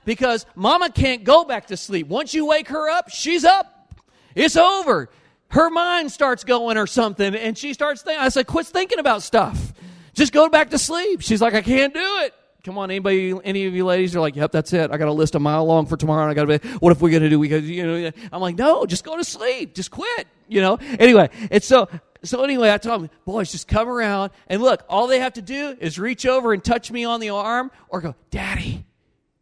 Because 0.06 0.46
mama 0.56 0.90
can't 0.90 1.26
go 1.26 1.44
back 1.44 1.68
to 1.68 1.76
sleep. 1.76 2.08
Once 2.08 2.34
you 2.34 2.46
wake 2.46 2.70
her 2.70 2.90
up, 2.90 3.10
she's 3.10 3.44
up. 3.44 3.94
It's 4.36 4.56
over 4.56 5.10
her 5.50 5.70
mind 5.70 6.12
starts 6.12 6.44
going 6.44 6.78
or 6.78 6.88
something 6.88 7.36
and 7.36 7.58
she 7.58 7.74
starts 7.74 8.02
thinking. 8.02 8.22
I 8.22 8.30
said, 8.30 8.48
quit 8.48 8.68
thinking 8.68 9.00
about 9.00 9.24
stuff. 9.24 9.74
Just 10.14 10.34
go 10.34 10.50
back 10.50 10.72
to 10.72 10.78
sleep. 10.78 11.22
She's 11.22 11.42
like, 11.42 11.54
I 11.54 11.62
can't 11.62 11.94
do 11.94 12.20
it. 12.24 12.34
Come 12.64 12.78
on, 12.78 12.92
anybody, 12.92 13.34
any 13.46 13.66
of 13.66 13.74
you 13.74 13.86
ladies 13.86 14.14
are 14.16 14.20
like, 14.20 14.36
yep, 14.36 14.52
that's 14.52 14.74
it. 14.74 14.92
I 14.92 14.98
got 14.98 15.08
a 15.08 15.14
list 15.14 15.36
a 15.36 15.40
mile 15.40 15.66
long 15.66 15.86
for 15.86 15.96
tomorrow 15.96 16.24
and 16.24 16.32
I 16.32 16.34
got 16.34 16.48
to 16.48 16.60
be, 16.60 16.78
what 16.80 16.92
if 16.92 17.02
we're 17.02 17.18
to 17.18 17.30
do, 17.30 17.40
we 17.40 17.56
you 17.56 17.88
know, 17.88 18.12
I'm 18.32 18.42
like, 18.42 18.58
no, 18.58 18.86
just 18.86 19.06
go 19.06 19.16
to 19.16 19.24
sleep. 19.24 19.74
Just 19.74 19.90
quit, 19.90 20.28
you 20.50 20.60
know? 20.60 20.78
Anyway, 21.00 21.30
it's 21.50 21.66
so, 21.66 21.88
so 22.24 22.44
anyway, 22.44 22.72
I 22.72 22.78
told 22.78 23.04
them, 23.04 23.10
boys, 23.24 23.54
just 23.54 23.70
come 23.70 23.88
around 23.88 24.32
and 24.48 24.62
look, 24.62 24.84
all 24.90 25.08
they 25.08 25.20
have 25.20 25.34
to 25.34 25.42
do 25.42 25.78
is 25.80 25.98
reach 25.98 26.26
over 26.26 26.52
and 26.52 26.62
touch 26.62 26.92
me 26.92 27.06
on 27.06 27.22
the 27.22 27.30
arm 27.30 27.72
or 27.88 28.02
go, 28.02 28.16
daddy, 28.32 28.86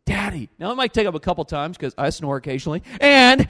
daddy. 0.06 0.50
Now 0.60 0.72
it 0.72 0.76
might 0.76 0.94
take 0.94 1.06
them 1.06 1.16
a 1.16 1.20
couple 1.20 1.46
times 1.46 1.78
because 1.78 1.96
I 1.98 2.12
snore 2.12 2.38
occasionally. 2.38 2.84
And, 3.02 3.48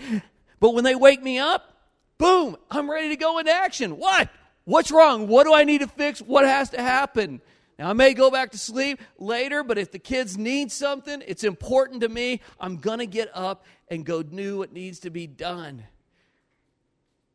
but 0.61 0.73
when 0.73 0.85
they 0.85 0.95
wake 0.95 1.21
me 1.21 1.39
up, 1.39 1.74
Boom, 2.17 2.55
I'm 2.71 2.89
ready 2.89 3.09
to 3.09 3.15
go 3.15 3.37
into 3.39 3.51
action. 3.51 3.97
What? 3.97 4.29
What's 4.63 4.91
wrong? 4.91 5.27
What 5.27 5.43
do 5.43 5.53
I 5.53 5.63
need 5.63 5.81
to 5.81 5.87
fix? 5.87 6.19
What 6.19 6.45
has 6.45 6.71
to 6.71 6.81
happen? 6.81 7.41
Now, 7.77 7.89
I 7.89 7.93
may 7.93 8.13
go 8.13 8.31
back 8.31 8.51
to 8.51 8.57
sleep 8.57 9.01
later, 9.17 9.63
but 9.63 9.77
if 9.77 9.91
the 9.91 9.99
kids 9.99 10.37
need 10.37 10.71
something, 10.71 11.21
it's 11.27 11.43
important 11.43 12.01
to 12.01 12.09
me. 12.09 12.41
I'm 12.59 12.77
going 12.77 12.99
to 12.99 13.05
get 13.05 13.29
up 13.33 13.65
and 13.89 14.05
go 14.05 14.23
do 14.23 14.57
what 14.57 14.71
needs 14.71 14.99
to 15.01 15.09
be 15.09 15.27
done. 15.27 15.83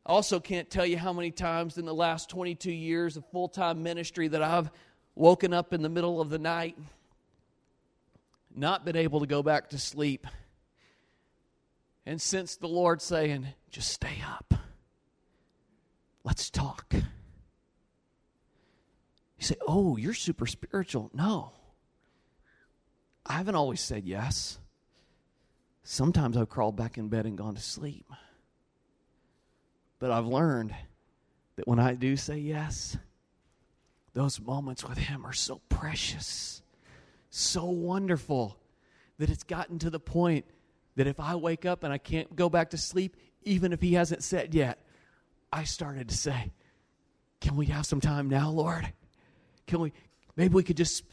Also 0.03 0.39
can't 0.39 0.69
tell 0.69 0.85
you 0.85 0.97
how 0.97 1.13
many 1.13 1.29
times 1.29 1.77
in 1.77 1.85
the 1.85 1.93
last 1.93 2.29
22 2.29 2.71
years 2.71 3.17
of 3.17 3.25
full 3.31 3.47
time 3.47 3.83
ministry 3.83 4.27
that 4.29 4.41
I've 4.41 4.71
woken 5.13 5.53
up 5.53 5.73
in 5.73 5.83
the 5.83 5.89
middle 5.89 6.19
of 6.19 6.31
the 6.31 6.39
night, 6.39 6.75
not 8.53 8.83
been 8.83 8.95
able 8.95 9.19
to 9.19 9.27
go 9.27 9.43
back 9.43 9.69
to 9.69 9.77
sleep, 9.77 10.25
and 12.05 12.19
since 12.19 12.55
the 12.55 12.67
Lord 12.67 12.99
saying, 12.99 13.47
just 13.69 13.91
stay 13.91 14.23
up. 14.27 14.60
Let's 16.23 16.49
talk. 16.49 16.93
You 16.93 17.01
say, 19.39 19.55
Oh, 19.67 19.97
you're 19.97 20.13
super 20.13 20.45
spiritual. 20.45 21.09
No. 21.13 21.53
I 23.25 23.33
haven't 23.33 23.55
always 23.55 23.81
said 23.81 24.05
yes. 24.05 24.59
sometimes 25.83 26.37
I've 26.37 26.49
crawled 26.49 26.75
back 26.75 26.97
in 26.97 27.07
bed 27.09 27.25
and 27.25 27.37
gone 27.37 27.55
to 27.55 27.61
sleep. 27.61 28.05
But 29.99 30.11
I've 30.11 30.25
learned 30.27 30.73
that 31.55 31.67
when 31.67 31.79
I 31.79 31.95
do 31.95 32.15
say 32.17 32.37
yes, 32.37 32.97
those 34.13 34.39
moments 34.39 34.87
with 34.87 34.97
Him 34.97 35.25
are 35.25 35.33
so 35.33 35.61
precious, 35.69 36.61
so 37.29 37.65
wonderful, 37.65 38.57
that 39.17 39.29
it's 39.29 39.43
gotten 39.43 39.79
to 39.79 39.89
the 39.89 39.99
point 39.99 40.45
that 40.95 41.07
if 41.07 41.19
I 41.19 41.35
wake 41.35 41.65
up 41.65 41.83
and 41.83 41.93
I 41.93 41.97
can't 41.97 42.35
go 42.35 42.49
back 42.49 42.71
to 42.71 42.77
sleep, 42.77 43.15
even 43.43 43.73
if 43.73 43.81
He 43.81 43.93
hasn't 43.93 44.23
said 44.23 44.53
yet, 44.53 44.79
I 45.51 45.63
started 45.63 46.09
to 46.09 46.15
say, 46.15 46.51
Can 47.39 47.55
we 47.55 47.67
have 47.67 47.85
some 47.85 48.01
time 48.01 48.29
now, 48.29 48.49
Lord? 48.49 48.91
Can 49.67 49.79
we, 49.79 49.93
maybe 50.35 50.53
we 50.53 50.63
could 50.63 50.77
just 50.77 51.03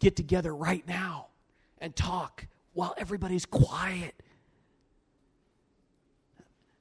get 0.00 0.16
together 0.16 0.54
right 0.54 0.86
now 0.88 1.28
and 1.78 1.94
talk 1.94 2.46
while 2.72 2.94
everybody's 2.98 3.46
quiet. 3.46 4.14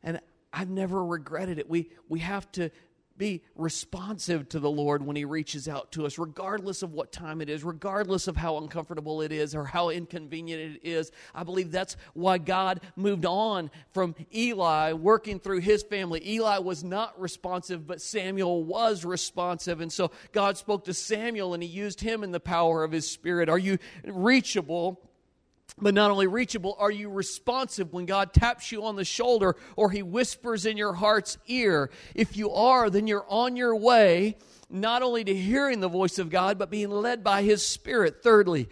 And 0.04 0.20
I've 0.52 0.70
never 0.70 1.04
regretted 1.04 1.60
it. 1.60 1.70
We, 1.70 1.90
we 2.08 2.20
have 2.20 2.52
to 2.54 2.72
be 3.20 3.44
responsive 3.56 4.50
to 4.50 4.60
the 4.60 4.72
Lord 4.72 5.06
when 5.06 5.16
He 5.16 5.26
reaches 5.26 5.68
out 5.68 5.92
to 5.92 6.08
us, 6.08 6.18
regardless 6.18 6.82
of 6.82 6.94
what 6.94 7.12
time 7.12 7.42
it 7.42 7.50
is, 7.50 7.64
regardless 7.64 8.28
of 8.28 8.36
how 8.36 8.58
uncomfortable 8.58 9.22
it 9.22 9.32
is 9.32 9.54
or 9.54 9.66
how 9.66 9.90
inconvenient 9.90 10.78
it 10.78 10.88
is. 10.88 11.12
I 11.36 11.44
believe 11.44 11.72
that's 11.72 11.98
why 12.14 12.40
God 12.40 12.82
moved 12.96 13.28
on 13.28 13.70
from 13.94 14.16
Eli 14.34 14.94
working 14.94 15.40
through 15.40 15.60
his 15.60 15.84
family. 15.84 16.28
Eli 16.28 16.58
was 16.58 16.84
not 16.84 17.20
responsive, 17.22 17.86
but 17.86 18.02
Samuel 18.02 18.64
was 18.64 19.06
responsive. 19.06 19.82
And 19.82 19.94
so 19.94 20.10
God 20.32 20.58
spoke 20.58 20.86
to 20.86 20.94
Samuel 20.96 21.54
and 21.54 21.62
He 21.62 21.70
used 21.70 22.02
him 22.02 22.24
in 22.24 22.32
the 22.32 22.40
power 22.40 22.84
of 22.84 22.92
His 22.92 23.08
Spirit. 23.10 23.50
Are 23.50 23.60
you 23.60 23.78
reachable? 24.06 25.09
But 25.78 25.94
not 25.94 26.12
only 26.12 26.28
reachable, 26.28 26.76
are 26.80 26.92
you 26.92 27.10
responsive 27.10 27.94
when 27.94 28.06
God 28.06 28.34
taps 28.34 28.72
you 28.72 28.84
on 28.86 28.96
the 28.96 29.06
shoulder 29.06 29.56
or 29.76 29.92
He 29.92 30.04
whispers 30.04 30.66
in 30.66 30.78
your 30.78 30.94
heart's 30.94 31.38
ear? 31.48 31.90
If 32.16 32.36
you 32.36 32.52
are, 32.52 32.90
then 32.90 33.08
you're 33.08 33.26
on 33.30 33.56
your 33.56 33.76
way 33.76 34.38
not 34.70 35.02
only 35.02 35.24
to 35.24 35.34
hearing 35.34 35.80
the 35.80 35.88
voice 35.88 36.20
of 36.20 36.30
God, 36.30 36.58
but 36.60 36.70
being 36.70 36.90
led 36.90 37.24
by 37.24 37.44
His 37.44 37.66
Spirit. 37.66 38.22
Thirdly, 38.22 38.70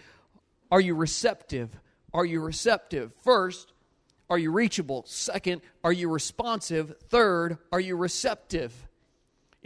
are 0.71 0.81
you 0.81 0.95
receptive? 0.95 1.69
Are 2.13 2.25
you 2.25 2.41
receptive? 2.41 3.13
First, 3.23 3.73
are 4.29 4.37
you 4.37 4.51
reachable? 4.51 5.03
Second, 5.07 5.61
are 5.83 5.93
you 5.93 6.09
responsive? 6.09 6.95
Third, 7.09 7.57
are 7.71 7.79
you 7.79 7.95
receptive? 7.95 8.86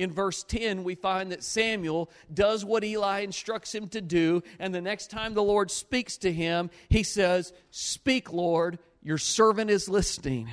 In 0.01 0.11
verse 0.11 0.43
10, 0.43 0.83
we 0.83 0.95
find 0.95 1.31
that 1.31 1.43
Samuel 1.43 2.09
does 2.33 2.65
what 2.65 2.83
Eli 2.83 3.19
instructs 3.21 3.73
him 3.73 3.87
to 3.89 4.01
do, 4.01 4.41
and 4.59 4.73
the 4.73 4.81
next 4.81 5.11
time 5.11 5.33
the 5.33 5.43
Lord 5.43 5.69
speaks 5.69 6.17
to 6.17 6.33
him, 6.33 6.71
he 6.89 7.03
says, 7.03 7.53
Speak, 7.69 8.33
Lord, 8.33 8.79
your 9.03 9.19
servant 9.19 9.69
is 9.69 9.87
listening. 9.87 10.49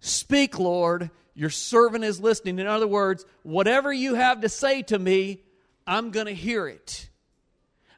Speak, 0.00 0.58
Lord, 0.58 1.10
your 1.34 1.50
servant 1.50 2.02
is 2.02 2.20
listening. 2.20 2.58
In 2.58 2.66
other 2.66 2.88
words, 2.88 3.24
whatever 3.44 3.92
you 3.92 4.14
have 4.14 4.40
to 4.40 4.48
say 4.48 4.82
to 4.82 4.98
me, 4.98 5.42
I'm 5.86 6.10
going 6.10 6.26
to 6.26 6.34
hear 6.34 6.66
it. 6.66 7.08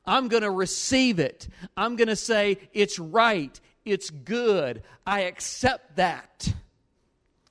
I'm 0.05 0.29
going 0.29 0.43
to 0.43 0.51
receive 0.51 1.19
it. 1.19 1.49
I'm 1.77 1.97
going 1.97 2.09
to 2.09 2.17
say, 2.17 2.59
It's 2.73 2.99
right. 2.99 3.59
It's 3.85 4.11
good. 4.11 4.83
I 5.07 5.21
accept 5.21 5.97
that. 5.97 6.53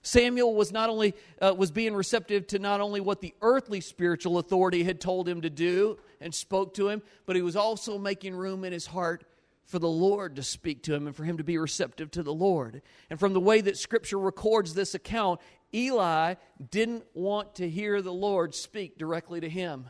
Samuel 0.08 0.56
was 0.56 0.72
not 0.72 0.90
only 0.90 1.14
uh, 1.42 1.54
was 1.56 1.70
being 1.70 1.94
receptive 1.94 2.48
to 2.48 2.60
not 2.60 2.80
only 2.80 3.02
what 3.02 3.20
the 3.20 3.36
earthly 3.42 3.82
spiritual 3.82 4.38
authority 4.38 4.84
had 4.84 5.02
told 5.02 5.28
him 5.28 5.42
to 5.42 5.50
do 5.50 5.98
and 6.22 6.34
spoke 6.34 6.74
to 6.76 6.88
him, 6.88 7.02
but 7.26 7.36
he 7.36 7.42
was 7.42 7.56
also 7.56 7.98
making 7.98 8.34
room 8.34 8.64
in 8.64 8.72
his 8.72 8.88
heart 8.88 9.26
for 9.66 9.80
the 9.80 9.90
Lord 9.90 10.38
to 10.38 10.44
speak 10.44 10.84
to 10.84 10.94
him 10.94 11.08
and 11.08 11.16
for 11.16 11.26
him 11.26 11.38
to 11.38 11.44
be 11.44 11.58
receptive 11.58 12.10
to 12.12 12.24
the 12.24 12.34
Lord. 12.34 12.82
And 13.10 13.20
from 13.20 13.34
the 13.34 13.42
way 13.42 13.60
that 13.60 13.78
scripture 13.78 14.18
records 14.18 14.74
this 14.74 14.96
account, 14.96 15.42
Eli 15.74 16.36
didn't 16.72 17.04
want 17.14 17.56
to 17.56 17.70
hear 17.70 18.02
the 18.02 18.14
Lord 18.14 18.56
speak 18.56 18.98
directly 18.98 19.42
to 19.42 19.50
him. 19.50 19.90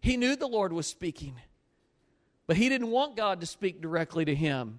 He 0.00 0.16
knew 0.16 0.36
the 0.36 0.46
Lord 0.46 0.72
was 0.72 0.86
speaking, 0.86 1.34
but 2.46 2.56
he 2.56 2.68
didn't 2.68 2.90
want 2.92 3.16
God 3.16 3.40
to 3.40 3.46
speak 3.46 3.80
directly 3.80 4.24
to 4.26 4.34
him. 4.34 4.78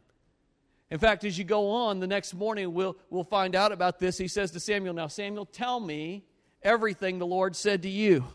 In 0.92 1.00
fact, 1.00 1.24
as 1.24 1.38
you 1.38 1.44
go 1.44 1.70
on, 1.72 2.00
the 2.00 2.08
next 2.08 2.34
morning 2.34 2.74
we'll, 2.74 2.96
we'll 3.10 3.24
find 3.24 3.56
out 3.56 3.72
about 3.72 4.00
this. 4.00 4.18
He 4.18 4.28
says 4.28 4.52
to 4.52 4.60
Samuel, 4.60 4.94
Now, 4.94 5.08
Samuel, 5.08 5.46
tell 5.46 5.80
me 5.80 6.24
everything 6.62 7.18
the 7.20 7.26
Lord 7.26 7.56
said 7.56 7.84
to 7.84 7.90
you. 7.90 8.26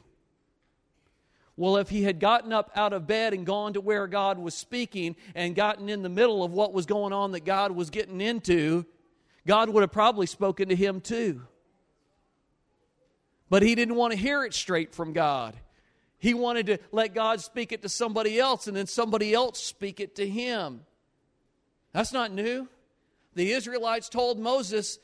Well, 1.56 1.76
if 1.76 1.90
he 1.90 2.02
had 2.02 2.20
gotten 2.20 2.52
up 2.52 2.70
out 2.74 2.92
of 2.92 3.06
bed 3.06 3.34
and 3.34 3.44
gone 3.44 3.74
to 3.74 3.80
where 3.80 4.06
God 4.06 4.38
was 4.38 4.54
speaking 4.54 5.14
and 5.34 5.54
gotten 5.54 5.88
in 5.88 6.02
the 6.02 6.08
middle 6.08 6.42
of 6.42 6.52
what 6.52 6.72
was 6.72 6.86
going 6.86 7.12
on 7.12 7.32
that 7.32 7.44
God 7.44 7.72
was 7.72 7.90
getting 7.90 8.20
into, 8.20 8.86
God 9.46 9.68
would 9.68 9.82
have 9.82 9.92
probably 9.92 10.26
spoken 10.26 10.70
to 10.70 10.76
him 10.76 11.00
too. 11.00 11.42
But 13.50 13.62
he 13.62 13.74
didn't 13.74 13.96
want 13.96 14.12
to 14.12 14.18
hear 14.18 14.44
it 14.44 14.54
straight 14.54 14.94
from 14.94 15.12
God. 15.12 15.54
He 16.18 16.34
wanted 16.34 16.66
to 16.66 16.78
let 16.92 17.14
God 17.14 17.40
speak 17.40 17.72
it 17.72 17.82
to 17.82 17.88
somebody 17.88 18.38
else 18.38 18.66
and 18.66 18.76
then 18.76 18.86
somebody 18.86 19.34
else 19.34 19.62
speak 19.62 20.00
it 20.00 20.16
to 20.16 20.28
him. 20.28 20.80
That's 21.92 22.12
not 22.12 22.33
new. 22.33 22.68
The 23.35 23.53
Israelites 23.53 24.09
told 24.09 24.38
Moses 24.38 24.98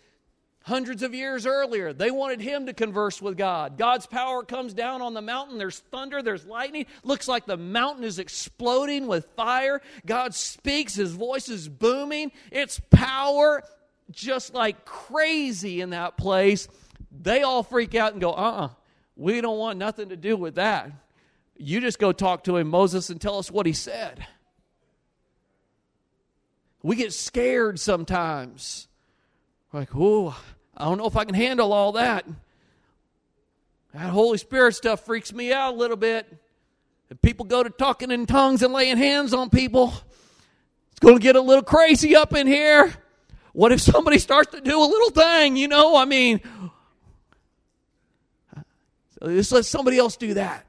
hundreds 0.67 1.05
of 1.05 1.15
years 1.15 1.47
earlier. 1.47 1.93
They 1.93 2.11
wanted 2.11 2.41
him 2.41 2.67
to 2.67 2.73
converse 2.73 3.23
with 3.23 3.37
God. 3.37 3.79
God's 3.79 4.07
power 4.07 4.43
comes 4.43 4.75
down 4.75 5.01
on 5.01 5.15
the 5.15 5.23
mountain. 5.23 5.59
There's 5.59 5.79
thunder, 5.79 6.23
there's 6.23 6.45
lightning. 6.45 6.87
Looks 7.05 7.29
like 7.29 7.47
the 7.47 7.57
mountain 7.57 8.03
is 8.03 8.19
exploding 8.19 9.07
with 9.07 9.27
fire. 9.37 9.81
God 10.05 10.35
speaks, 10.35 10.97
his 10.97 11.13
voice 11.13 11.49
is 11.49 11.69
booming. 11.69 12.33
It's 12.51 12.81
power 12.91 13.63
just 14.11 14.55
like 14.55 14.85
crazy 14.85 15.81
in 15.81 15.91
that 15.91 16.17
place. 16.17 16.67
They 17.13 17.43
all 17.43 17.63
freak 17.63 17.95
out 17.95 18.13
and 18.13 18.21
go, 18.21 18.33
uh 18.33 18.37
uh-uh, 18.37 18.65
uh, 18.65 18.69
we 19.15 19.41
don't 19.41 19.59
want 19.59 19.79
nothing 19.79 20.09
to 20.09 20.17
do 20.17 20.37
with 20.37 20.57
that. 20.57 20.91
You 21.57 21.81
just 21.81 21.99
go 21.99 22.13
talk 22.13 22.45
to 22.45 22.57
him, 22.57 22.69
Moses, 22.69 23.09
and 23.09 23.21
tell 23.21 23.39
us 23.39 23.51
what 23.51 23.67
he 23.67 23.73
said. 23.73 24.27
We 26.87 26.95
get 26.95 27.13
scared 27.13 27.81
sometimes. 27.81 28.87
like, 29.73 29.89
oh, 29.93 30.41
I 30.77 30.85
don't 30.85 30.99
know 30.99 31.07
if 31.07 31.17
I 31.17 31.25
can 31.25 31.35
handle 31.35 31.73
all 31.73 31.91
that. 31.93 32.25
That 33.93 34.11
Holy 34.11 34.39
Spirit 34.39 34.77
stuff 34.77 35.05
freaks 35.05 35.33
me 35.33 35.53
out 35.53 35.75
a 35.75 35.77
little 35.77 35.97
bit. 35.97 36.33
If 37.11 37.21
people 37.23 37.45
go 37.45 37.65
to 37.65 37.71
talking 37.71 38.13
in 38.13 38.25
tongues 38.27 38.63
and 38.63 38.73
laying 38.73 38.99
hands 38.99 39.35
on 39.35 39.51
people, 39.51 39.95
it's 40.93 41.01
going 41.01 41.17
to 41.17 41.21
get 41.21 41.35
a 41.35 41.41
little 41.41 41.65
crazy 41.65 42.15
up 42.15 42.37
in 42.37 42.47
here. 42.47 42.95
What 43.53 43.73
if 43.73 43.81
somebody 43.81 44.21
starts 44.21 44.53
to 44.53 44.61
do 44.61 44.81
a 44.81 44.87
little 44.87 45.11
thing? 45.11 45.57
You 45.57 45.67
know, 45.67 45.97
I 45.97 46.05
mean, 46.05 46.41
just 49.25 49.51
let 49.51 49.65
somebody 49.65 49.99
else 49.99 50.17
do 50.17 50.35
that. 50.35 50.65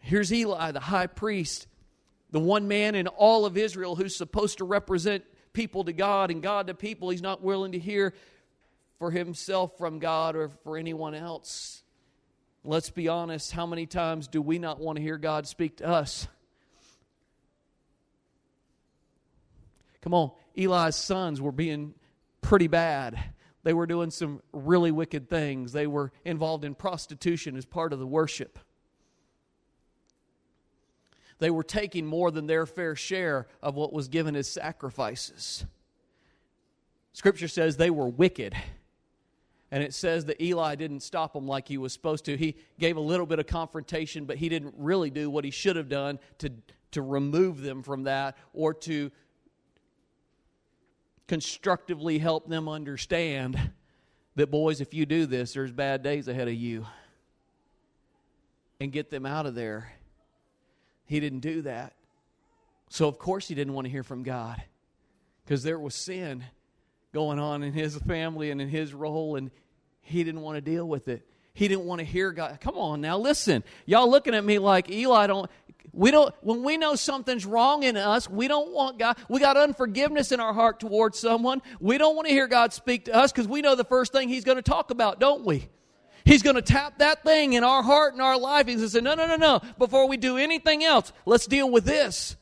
Here's 0.00 0.32
Eli, 0.32 0.70
the 0.70 0.80
high 0.80 1.06
priest 1.06 1.66
the 2.36 2.40
one 2.40 2.68
man 2.68 2.94
in 2.94 3.06
all 3.06 3.46
of 3.46 3.56
Israel 3.56 3.96
who's 3.96 4.14
supposed 4.14 4.58
to 4.58 4.64
represent 4.66 5.24
people 5.54 5.84
to 5.84 5.92
God 5.94 6.30
and 6.30 6.42
God 6.42 6.66
to 6.66 6.74
people, 6.74 7.08
he's 7.08 7.22
not 7.22 7.42
willing 7.42 7.72
to 7.72 7.78
hear 7.78 8.12
for 8.98 9.10
himself 9.10 9.78
from 9.78 10.00
God 10.00 10.36
or 10.36 10.50
for 10.62 10.76
anyone 10.76 11.14
else. 11.14 11.82
Let's 12.62 12.90
be 12.90 13.08
honest, 13.08 13.52
how 13.52 13.64
many 13.64 13.86
times 13.86 14.28
do 14.28 14.42
we 14.42 14.58
not 14.58 14.78
want 14.78 14.96
to 14.96 15.02
hear 15.02 15.16
God 15.16 15.46
speak 15.46 15.78
to 15.78 15.88
us? 15.88 16.28
Come 20.02 20.12
on, 20.12 20.30
Eli's 20.58 20.94
sons 20.94 21.40
were 21.40 21.52
being 21.52 21.94
pretty 22.42 22.66
bad. 22.66 23.18
They 23.62 23.72
were 23.72 23.86
doing 23.86 24.10
some 24.10 24.42
really 24.52 24.90
wicked 24.90 25.30
things. 25.30 25.72
They 25.72 25.86
were 25.86 26.12
involved 26.22 26.66
in 26.66 26.74
prostitution 26.74 27.56
as 27.56 27.64
part 27.64 27.94
of 27.94 27.98
the 27.98 28.06
worship. 28.06 28.58
They 31.38 31.50
were 31.50 31.64
taking 31.64 32.06
more 32.06 32.30
than 32.30 32.46
their 32.46 32.66
fair 32.66 32.96
share 32.96 33.46
of 33.62 33.74
what 33.74 33.92
was 33.92 34.08
given 34.08 34.36
as 34.36 34.48
sacrifices. 34.48 35.64
Scripture 37.12 37.48
says 37.48 37.76
they 37.76 37.90
were 37.90 38.08
wicked. 38.08 38.54
And 39.70 39.82
it 39.82 39.92
says 39.92 40.26
that 40.26 40.40
Eli 40.40 40.76
didn't 40.76 41.00
stop 41.00 41.32
them 41.32 41.46
like 41.46 41.66
he 41.66 41.76
was 41.76 41.92
supposed 41.92 42.24
to. 42.26 42.36
He 42.36 42.56
gave 42.78 42.96
a 42.96 43.00
little 43.00 43.26
bit 43.26 43.38
of 43.38 43.46
confrontation, 43.46 44.24
but 44.24 44.36
he 44.36 44.48
didn't 44.48 44.74
really 44.78 45.10
do 45.10 45.28
what 45.28 45.44
he 45.44 45.50
should 45.50 45.76
have 45.76 45.88
done 45.88 46.18
to, 46.38 46.52
to 46.92 47.02
remove 47.02 47.60
them 47.62 47.82
from 47.82 48.04
that 48.04 48.36
or 48.52 48.72
to 48.74 49.10
constructively 51.26 52.18
help 52.18 52.48
them 52.48 52.68
understand 52.68 53.72
that, 54.36 54.50
boys, 54.50 54.80
if 54.80 54.94
you 54.94 55.04
do 55.04 55.26
this, 55.26 55.54
there's 55.54 55.72
bad 55.72 56.02
days 56.02 56.28
ahead 56.28 56.46
of 56.48 56.54
you. 56.54 56.86
And 58.78 58.92
get 58.92 59.10
them 59.10 59.26
out 59.26 59.46
of 59.46 59.54
there. 59.54 59.90
He 61.06 61.20
didn't 61.20 61.40
do 61.40 61.62
that. 61.62 61.94
So, 62.88 63.08
of 63.08 63.18
course, 63.18 63.48
he 63.48 63.54
didn't 63.54 63.72
want 63.72 63.86
to 63.86 63.90
hear 63.90 64.02
from 64.02 64.22
God 64.22 64.62
because 65.44 65.62
there 65.62 65.78
was 65.78 65.94
sin 65.94 66.44
going 67.12 67.38
on 67.38 67.62
in 67.62 67.72
his 67.72 67.96
family 67.96 68.50
and 68.50 68.60
in 68.60 68.68
his 68.68 68.92
role, 68.92 69.36
and 69.36 69.50
he 70.02 70.22
didn't 70.22 70.42
want 70.42 70.56
to 70.56 70.60
deal 70.60 70.86
with 70.86 71.08
it. 71.08 71.26
He 71.54 71.68
didn't 71.68 71.84
want 71.84 72.00
to 72.00 72.04
hear 72.04 72.32
God. 72.32 72.58
Come 72.60 72.76
on 72.76 73.00
now, 73.00 73.18
listen. 73.18 73.64
Y'all 73.86 74.10
looking 74.10 74.34
at 74.34 74.44
me 74.44 74.58
like 74.58 74.90
Eli 74.90 75.26
don't 75.26 75.50
We 75.92 76.10
don't 76.10 76.34
when 76.42 76.62
we 76.62 76.76
know 76.76 76.94
something's 76.94 77.46
wrong 77.46 77.82
in 77.82 77.96
us, 77.96 78.28
we 78.28 78.46
don't 78.46 78.72
want 78.74 78.98
God. 78.98 79.16
We 79.30 79.40
got 79.40 79.56
unforgiveness 79.56 80.32
in 80.32 80.40
our 80.40 80.52
heart 80.52 80.80
towards 80.80 81.18
someone. 81.18 81.62
We 81.80 81.96
don't 81.96 82.14
want 82.14 82.28
to 82.28 82.34
hear 82.34 82.46
God 82.46 82.74
speak 82.74 83.06
to 83.06 83.14
us 83.14 83.32
because 83.32 83.48
we 83.48 83.62
know 83.62 83.74
the 83.74 83.84
first 83.84 84.12
thing 84.12 84.28
He's 84.28 84.44
going 84.44 84.56
to 84.56 84.62
talk 84.62 84.90
about, 84.90 85.18
don't 85.18 85.46
we? 85.46 85.68
He's 86.26 86.42
going 86.42 86.56
to 86.56 86.62
tap 86.62 86.98
that 86.98 87.22
thing 87.22 87.52
in 87.52 87.62
our 87.62 87.84
heart 87.84 88.12
and 88.12 88.20
our 88.20 88.36
life. 88.36 88.66
He's 88.66 88.78
going 88.78 88.86
to 88.88 88.90
say, 88.90 89.00
No, 89.00 89.14
no, 89.14 89.28
no, 89.28 89.36
no. 89.36 89.60
Before 89.78 90.08
we 90.08 90.16
do 90.16 90.36
anything 90.36 90.82
else, 90.82 91.12
let's 91.24 91.46
deal 91.46 91.70
with 91.70 91.84
this. 91.84 92.34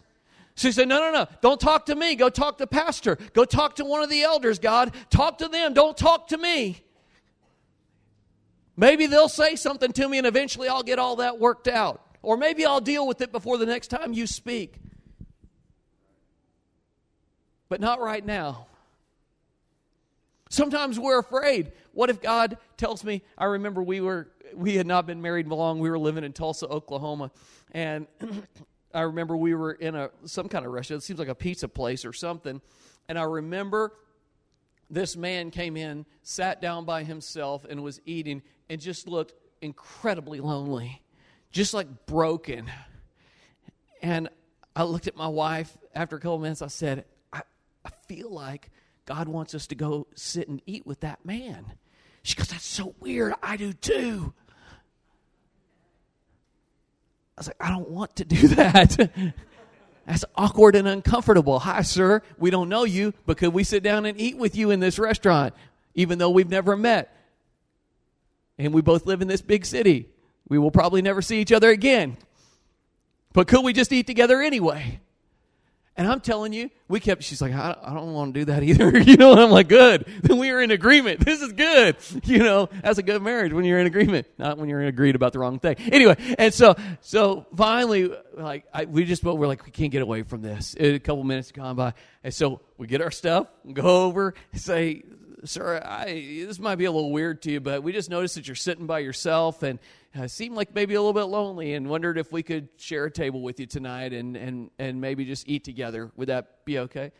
So 0.55 0.69
he 0.69 0.73
said, 0.73 0.89
No, 0.89 1.01
no, 1.01 1.13
no. 1.13 1.27
Don't 1.43 1.61
talk 1.61 1.85
to 1.87 1.95
me. 1.95 2.15
Go 2.15 2.31
talk 2.31 2.57
to 2.59 2.67
pastor. 2.67 3.19
Go 3.35 3.45
talk 3.45 3.77
to 3.77 3.85
one 3.85 4.03
of 4.03 4.09
the 4.09 4.23
elders, 4.23 4.59
God. 4.59 4.95
Talk 5.11 5.37
to 5.39 5.49
them. 5.49 5.75
Don't 5.75 5.99
talk 5.99 6.29
to 6.29 6.39
me. 6.39 6.81
Maybe 8.75 9.07
they'll 9.07 9.29
say 9.29 9.55
something 9.55 9.93
to 9.93 10.09
me 10.09 10.17
and 10.17 10.27
eventually 10.27 10.67
I'll 10.67 10.83
get 10.83 10.99
all 10.99 11.17
that 11.17 11.39
worked 11.39 11.69
out. 11.69 12.01
Or 12.23 12.39
maybe 12.39 12.65
I'll 12.65 12.81
deal 12.81 13.07
with 13.07 13.21
it 13.21 13.33
before 13.33 13.59
the 13.59 13.67
next 13.67 13.89
time 13.89 14.15
you 14.15 14.27
speak. 14.27 14.77
But 17.69 17.83
not 17.83 18.01
right 18.01 18.25
now. 18.25 18.67
Sometimes 20.55 21.01
we're 21.01 21.19
afraid. 21.19 21.73
What 21.93 22.11
if 22.11 22.23
God 22.23 22.59
tells 22.77 23.03
me? 23.03 23.23
I 23.37 23.47
remember 23.47 23.83
we 23.83 24.01
were 24.01 24.29
we 24.55 24.77
had 24.77 24.87
not 24.87 25.05
been 25.05 25.21
married 25.21 25.49
long. 25.49 25.81
We 25.81 25.91
were 25.91 25.99
living 25.99 26.23
in 26.23 26.33
Tulsa, 26.33 26.69
Oklahoma, 26.69 27.33
and 27.73 28.07
I 28.95 29.01
remember 29.01 29.37
we 29.37 29.57
were 29.57 29.73
in 29.73 29.97
a 29.97 30.11
some 30.27 30.49
kind 30.49 30.65
of 30.65 30.71
restaurant. 30.71 31.03
It 31.03 31.07
seems 31.07 31.19
like 31.19 31.27
a 31.27 31.35
pizza 31.35 31.67
place 31.67 32.05
or 32.05 32.13
something. 32.13 32.61
And 33.09 33.19
I 33.19 33.25
remember 33.25 33.95
this 34.89 35.17
man 35.17 35.51
came 35.51 35.77
in, 35.77 36.07
sat 36.23 36.61
down 36.61 36.85
by 36.85 37.03
himself, 37.03 37.67
and 37.69 37.83
was 37.83 38.01
eating, 38.05 38.41
and 38.71 38.81
just 38.81 39.09
looked 39.09 39.35
incredibly 39.61 40.39
lonely, 40.39 41.03
just 41.51 41.75
like 41.75 42.07
broken. 42.07 42.71
And 44.03 44.29
I 44.77 44.85
looked 44.85 45.09
at 45.09 45.17
my 45.17 45.27
wife 45.29 45.77
after 45.97 46.15
a 46.15 46.21
couple 46.21 46.39
minutes. 46.39 46.63
I 46.63 46.69
said, 46.69 47.07
I, 47.33 47.43
I 47.85 47.91
feel 48.07 48.31
like 48.31 48.71
God 49.07 49.29
wants 49.29 49.55
us 49.55 49.67
to 49.69 49.75
go 49.75 50.07
sit 50.15 50.49
and 50.49 50.63
eat 50.67 50.87
with 50.87 51.01
that 51.01 51.25
man. 51.25 51.75
She 52.23 52.37
goes, 52.37 52.49
That's 52.49 52.65
so 52.65 52.95
weird. 53.01 53.35
I 53.43 53.57
do 53.57 53.73
too. 53.73 54.33
I 57.37 57.41
was 57.41 57.47
like, 57.49 57.57
I 57.61 57.69
don't 57.71 57.91
want 57.91 58.17
to 58.17 58.25
do 58.25 58.49
that. 58.49 59.35
That's 60.07 60.25
awkward 60.37 60.77
and 60.77 60.87
uncomfortable. 60.87 61.59
Hi, 61.59 61.83
sir. 61.83 62.23
We 62.39 62.51
don't 62.51 62.69
know 62.69 62.85
you, 62.85 63.15
but 63.27 63.39
could 63.39 63.53
we 63.53 63.65
sit 63.65 63.83
down 63.83 64.07
and 64.07 64.21
eat 64.21 64.37
with 64.37 64.55
you 64.55 64.71
in 64.71 64.81
this 64.81 64.99
restaurant, 64.99 65.55
even 65.95 66.19
though 66.19 66.31
we've 66.31 66.49
never 66.49 66.77
met? 66.77 67.11
And 68.59 68.73
we 68.73 68.83
both 68.83 69.07
live 69.07 69.23
in 69.23 69.29
this 69.29 69.43
big 69.43 69.67
city. 69.67 70.09
We 70.49 70.59
will 70.59 70.71
probably 70.71 71.03
never 71.03 71.23
see 71.23 71.41
each 71.41 71.53
other 71.53 71.71
again. 71.71 72.17
But 73.33 73.49
could 73.49 73.65
we 73.65 73.73
just 73.73 73.93
eat 73.93 74.07
together 74.07 74.41
anyway? 74.41 75.01
And 75.97 76.09
I'm 76.09 76.21
telling 76.21 76.53
you, 76.53 76.71
we 76.89 76.99
kept, 76.99 77.23
she's 77.23 77.41
like, 77.41 77.53
I, 77.53 77.77
I 77.81 77.95
don't 77.95 78.13
want 78.15 78.35
to 78.35 78.41
do 78.41 78.45
that 78.47 78.65
either. 78.65 78.99
you 78.99 79.17
know, 79.17 79.31
and 79.31 79.41
I'm 79.41 79.51
like, 79.51 79.69
good. 79.69 80.05
Then 80.23 80.39
we 80.39 80.51
are 80.51 80.61
in 80.61 80.73
agreement. 80.73 81.21
This 81.21 81.41
is 81.41 81.53
good. 81.53 81.97
You 82.25 82.39
know, 82.39 82.69
that's 82.83 82.99
a 82.99 83.03
good 83.03 83.21
marriage 83.23 83.53
when 83.53 83.65
you're 83.65 83.79
in 83.79 83.87
agreement, 83.87 84.27
not 84.39 84.59
when 84.59 84.69
you're 84.69 84.81
in 84.81 84.89
agreed 84.89 85.15
about 85.15 85.33
the 85.33 85.39
wrong 85.39 85.59
thing. 85.59 85.77
Anyway, 85.93 86.17
and 86.39 86.53
so, 86.53 86.75
so 87.01 87.47
finally, 87.55 88.11
like, 88.33 88.65
I, 88.73 88.87
we 88.87 89.05
just, 89.05 89.23
but 89.23 89.37
we're 89.37 89.47
like, 89.47 89.65
we 89.65 89.71
can't 89.71 89.93
get 89.93 90.03
away 90.03 90.23
from 90.23 90.43
this. 90.43 90.75
A 90.79 90.99
couple 90.99 91.23
minutes 91.23 91.53
gone 91.53 91.77
by. 91.77 91.93
And 92.25 92.33
so 92.33 92.61
we 92.79 92.87
get 92.87 93.03
our 93.03 93.11
stuff, 93.11 93.47
go 93.73 94.05
over, 94.05 94.35
say, 94.55 95.03
sir, 95.45 95.81
I, 95.85 96.07
this 96.47 96.59
might 96.59 96.77
be 96.77 96.87
a 96.87 96.93
little 96.93 97.13
weird 97.13 97.43
to 97.43 97.53
you, 97.53 97.61
but 97.61 97.83
we 97.83 97.93
just 97.93 98.11
noticed 98.11 98.35
that 98.37 98.49
you're 98.49 98.55
sitting 98.55 98.87
by 98.87 99.01
yourself 99.01 99.63
and 99.63 99.79
uh, 100.19 100.29
seemed 100.29 100.55
like 100.55 100.75
maybe 100.75 100.95
a 100.95 101.01
little 101.01 101.13
bit 101.13 101.25
lonely 101.25 101.75
and 101.75 101.89
wondered 101.89 102.19
if 102.19 102.31
we 102.33 102.43
could 102.43 102.69
share 102.77 103.07
a 103.07 103.11
table 103.11 103.43
with 103.43 103.59
you 103.59 103.67
tonight 103.67 104.13
and, 104.13 104.37
and, 104.37 104.71
and 104.79 105.01
maybe 105.01 105.25
just 105.25 105.49
eat 105.49 105.65
together. 105.65 106.13
Would 106.17 106.29
that 106.29 106.65
be 106.65 106.79
okay? 106.81 107.13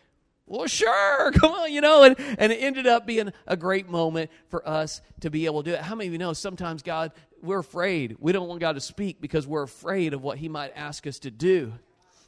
Well, 0.47 0.67
sure, 0.67 1.33
come 1.35 1.53
on, 1.53 1.73
you 1.73 1.81
know, 1.81 2.05
and, 2.05 2.17
and 2.39 2.53
it 2.53 2.57
ended 2.57 2.87
up 2.87 3.07
being 3.07 3.33
a 3.47 3.57
great 3.57 3.89
moment 3.89 4.31
for 4.49 4.67
us 4.69 5.01
to 5.21 5.31
be 5.31 5.47
able 5.47 5.63
to 5.63 5.71
do 5.71 5.75
it. 5.75 5.83
How 5.83 5.95
many 5.95 6.09
of 6.09 6.13
you 6.13 6.19
know 6.19 6.33
sometimes 6.33 6.83
God, 6.83 7.13
we're 7.43 7.59
afraid. 7.59 8.17
We 8.21 8.33
don't 8.33 8.49
want 8.49 8.61
God 8.61 8.75
to 8.75 8.81
speak 8.81 9.21
because 9.21 9.47
we're 9.47 9.63
afraid 9.63 10.15
of 10.15 10.23
what 10.23 10.39
He 10.39 10.49
might 10.49 10.73
ask 10.77 11.07
us 11.07 11.19
to 11.21 11.31
do. 11.31 11.73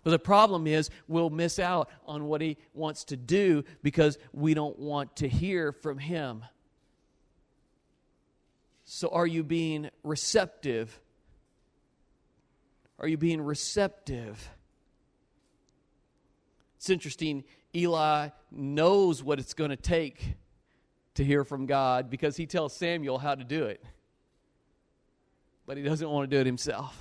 But 0.02 0.10
the 0.10 0.18
problem 0.18 0.66
is, 0.66 0.90
we'll 1.08 1.30
miss 1.30 1.58
out 1.58 1.90
on 2.06 2.26
what 2.26 2.40
He 2.40 2.58
wants 2.74 3.04
to 3.06 3.16
do 3.16 3.64
because 3.82 4.18
we 4.32 4.54
don't 4.54 4.78
want 4.78 5.16
to 5.16 5.28
hear 5.28 5.72
from 5.72 5.98
Him. 5.98 6.44
So, 8.88 9.08
are 9.08 9.26
you 9.26 9.42
being 9.42 9.90
receptive? 10.04 11.00
Are 13.00 13.08
you 13.08 13.16
being 13.16 13.42
receptive? 13.42 14.48
It's 16.76 16.88
interesting. 16.88 17.42
Eli 17.74 18.28
knows 18.52 19.24
what 19.24 19.40
it's 19.40 19.54
going 19.54 19.70
to 19.70 19.76
take 19.76 20.36
to 21.14 21.24
hear 21.24 21.42
from 21.42 21.66
God 21.66 22.08
because 22.10 22.36
he 22.36 22.46
tells 22.46 22.76
Samuel 22.76 23.18
how 23.18 23.34
to 23.34 23.42
do 23.42 23.64
it. 23.64 23.84
But 25.66 25.76
he 25.76 25.82
doesn't 25.82 26.08
want 26.08 26.30
to 26.30 26.36
do 26.36 26.40
it 26.40 26.46
himself. 26.46 26.96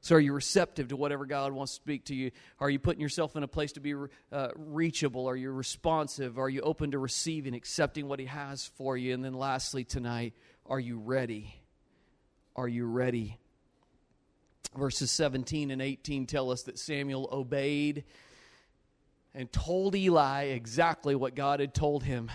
So, 0.00 0.16
are 0.16 0.20
you 0.20 0.32
receptive 0.32 0.88
to 0.88 0.96
whatever 0.96 1.26
God 1.26 1.52
wants 1.52 1.72
to 1.72 1.82
speak 1.82 2.06
to 2.06 2.14
you? 2.14 2.30
Are 2.60 2.70
you 2.70 2.78
putting 2.78 3.02
yourself 3.02 3.36
in 3.36 3.42
a 3.42 3.48
place 3.48 3.72
to 3.72 3.80
be 3.80 3.94
uh, 4.32 4.48
reachable? 4.56 5.28
Are 5.28 5.36
you 5.36 5.50
responsive? 5.50 6.38
Are 6.38 6.48
you 6.48 6.62
open 6.62 6.92
to 6.92 6.98
receiving, 6.98 7.52
accepting 7.52 8.08
what 8.08 8.20
He 8.20 8.26
has 8.26 8.70
for 8.78 8.96
you? 8.96 9.12
And 9.12 9.22
then, 9.22 9.34
lastly, 9.34 9.84
tonight, 9.84 10.34
are 10.68 10.80
you 10.80 10.98
ready? 10.98 11.54
Are 12.54 12.68
you 12.68 12.86
ready? 12.86 13.38
Verses 14.76 15.10
17 15.10 15.70
and 15.70 15.80
18 15.80 16.26
tell 16.26 16.50
us 16.50 16.64
that 16.64 16.78
Samuel 16.78 17.28
obeyed 17.32 18.04
and 19.34 19.50
told 19.50 19.94
Eli 19.94 20.44
exactly 20.44 21.14
what 21.14 21.34
God 21.34 21.60
had 21.60 21.74
told 21.74 22.02
him. 22.02 22.30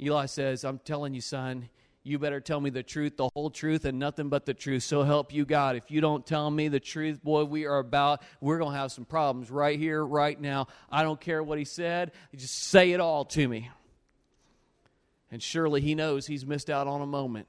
Eli 0.00 0.26
says, 0.26 0.64
I'm 0.64 0.78
telling 0.78 1.14
you, 1.14 1.20
son, 1.20 1.68
you 2.04 2.18
better 2.18 2.40
tell 2.40 2.60
me 2.60 2.70
the 2.70 2.82
truth, 2.82 3.16
the 3.16 3.28
whole 3.34 3.50
truth, 3.50 3.84
and 3.84 3.98
nothing 3.98 4.28
but 4.28 4.46
the 4.46 4.54
truth. 4.54 4.82
So 4.82 5.02
help 5.02 5.32
you 5.32 5.44
God. 5.44 5.76
If 5.76 5.90
you 5.90 6.00
don't 6.00 6.26
tell 6.26 6.50
me 6.50 6.68
the 6.68 6.80
truth, 6.80 7.22
boy, 7.22 7.44
we 7.44 7.66
are 7.66 7.78
about, 7.78 8.22
we're 8.40 8.58
going 8.58 8.72
to 8.72 8.78
have 8.78 8.92
some 8.92 9.04
problems 9.04 9.50
right 9.50 9.78
here, 9.78 10.04
right 10.04 10.40
now. 10.40 10.68
I 10.90 11.02
don't 11.02 11.20
care 11.20 11.42
what 11.42 11.58
he 11.58 11.64
said. 11.64 12.12
Just 12.34 12.58
say 12.58 12.92
it 12.92 13.00
all 13.00 13.24
to 13.26 13.46
me. 13.48 13.70
And 15.30 15.42
surely 15.42 15.80
he 15.80 15.94
knows 15.94 16.26
he's 16.26 16.46
missed 16.46 16.70
out 16.70 16.86
on 16.86 17.02
a 17.02 17.06
moment. 17.06 17.48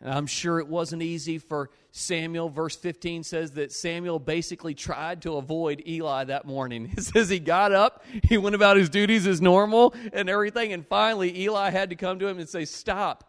And 0.00 0.14
I'm 0.14 0.26
sure 0.26 0.58
it 0.58 0.68
wasn't 0.68 1.02
easy 1.02 1.38
for 1.38 1.70
Samuel. 1.92 2.48
Verse 2.48 2.74
15 2.76 3.22
says 3.22 3.52
that 3.52 3.70
Samuel 3.72 4.18
basically 4.18 4.74
tried 4.74 5.22
to 5.22 5.36
avoid 5.36 5.82
Eli 5.86 6.24
that 6.24 6.46
morning. 6.46 6.92
It 6.96 7.02
says 7.02 7.28
he 7.28 7.38
got 7.38 7.72
up, 7.72 8.04
he 8.24 8.38
went 8.38 8.54
about 8.54 8.76
his 8.76 8.88
duties 8.88 9.26
as 9.26 9.42
normal 9.42 9.94
and 10.12 10.28
everything, 10.30 10.72
and 10.72 10.86
finally 10.86 11.42
Eli 11.42 11.70
had 11.70 11.90
to 11.90 11.96
come 11.96 12.18
to 12.20 12.26
him 12.26 12.38
and 12.38 12.48
say, 12.48 12.64
Stop. 12.64 13.24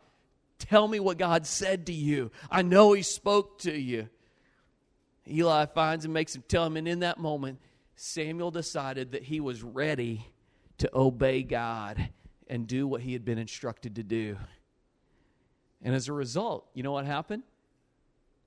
Tell 0.60 0.88
me 0.88 1.00
what 1.00 1.18
God 1.18 1.48
said 1.48 1.88
to 1.88 1.94
you. 1.94 2.32
I 2.52 2.62
know 2.62 2.94
he 2.94 3.02
spoke 3.02 3.60
to 3.60 3.76
you. 3.76 4.10
Eli 5.28 5.66
finds 5.66 6.06
and 6.06 6.14
makes 6.14 6.36
him 6.36 6.44
tell 6.48 6.66
him, 6.66 6.78
and 6.78 6.88
in 6.88 7.00
that 7.00 7.18
moment, 7.18 7.60
Samuel 7.96 8.52
decided 8.52 9.14
that 9.14 9.24
he 9.24 9.40
was 9.40 9.64
ready 9.64 10.28
to 10.78 10.90
obey 10.94 11.42
God 11.42 12.10
and 12.52 12.68
do 12.68 12.86
what 12.86 13.00
he 13.00 13.14
had 13.14 13.24
been 13.24 13.38
instructed 13.38 13.96
to 13.96 14.04
do. 14.04 14.38
And 15.82 15.96
as 15.96 16.10
a 16.10 16.14
result, 16.14 16.68
you 16.74 16.84
know 16.84 16.92
what 16.92 17.06
happened? 17.06 17.44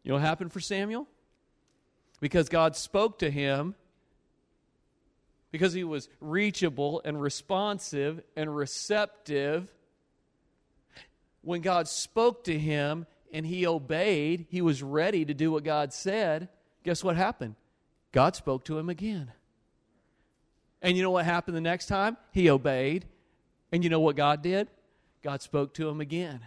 You 0.03 0.11
know 0.11 0.17
what 0.17 0.23
happened 0.23 0.53
for 0.53 0.61
Samuel? 0.61 1.09
Because 2.21 2.51
God 2.51 2.77
spoke 2.77 3.19
to 3.21 3.31
him, 3.31 3.75
because 5.51 5.73
he 5.73 5.85
was 5.85 6.11
reachable 6.21 7.01
and 7.05 7.21
responsive 7.21 8.23
and 8.37 8.55
receptive. 8.55 9.73
When 11.41 11.63
God 11.63 11.89
spoke 11.89 12.45
to 12.45 12.59
him 12.59 13.07
and 13.33 13.47
he 13.47 13.67
obeyed, 13.67 14.47
he 14.51 14.61
was 14.61 14.83
ready 14.83 15.25
to 15.25 15.33
do 15.33 15.51
what 15.51 15.65
God 15.65 15.95
said. 15.95 16.49
Guess 16.85 17.03
what 17.03 17.17
happened? 17.17 17.55
God 18.13 18.37
spoke 18.37 18.65
to 18.67 18.79
him 18.79 18.91
again. 18.91 19.33
And 20.83 20.95
you 20.95 21.03
know 21.03 21.11
what 21.11 21.25
happened 21.25 21.57
the 21.57 21.63
next 21.63 21.87
time? 21.87 22.19
He 22.31 22.51
obeyed 22.51 23.07
and 23.73 23.83
you 23.83 23.91
know 23.91 24.01
what 24.01 24.17
God 24.17 24.43
did? 24.43 24.69
God 25.23 25.43
spoke 25.43 25.75
to 25.75 25.89
him 25.89 26.01
again 26.01 26.41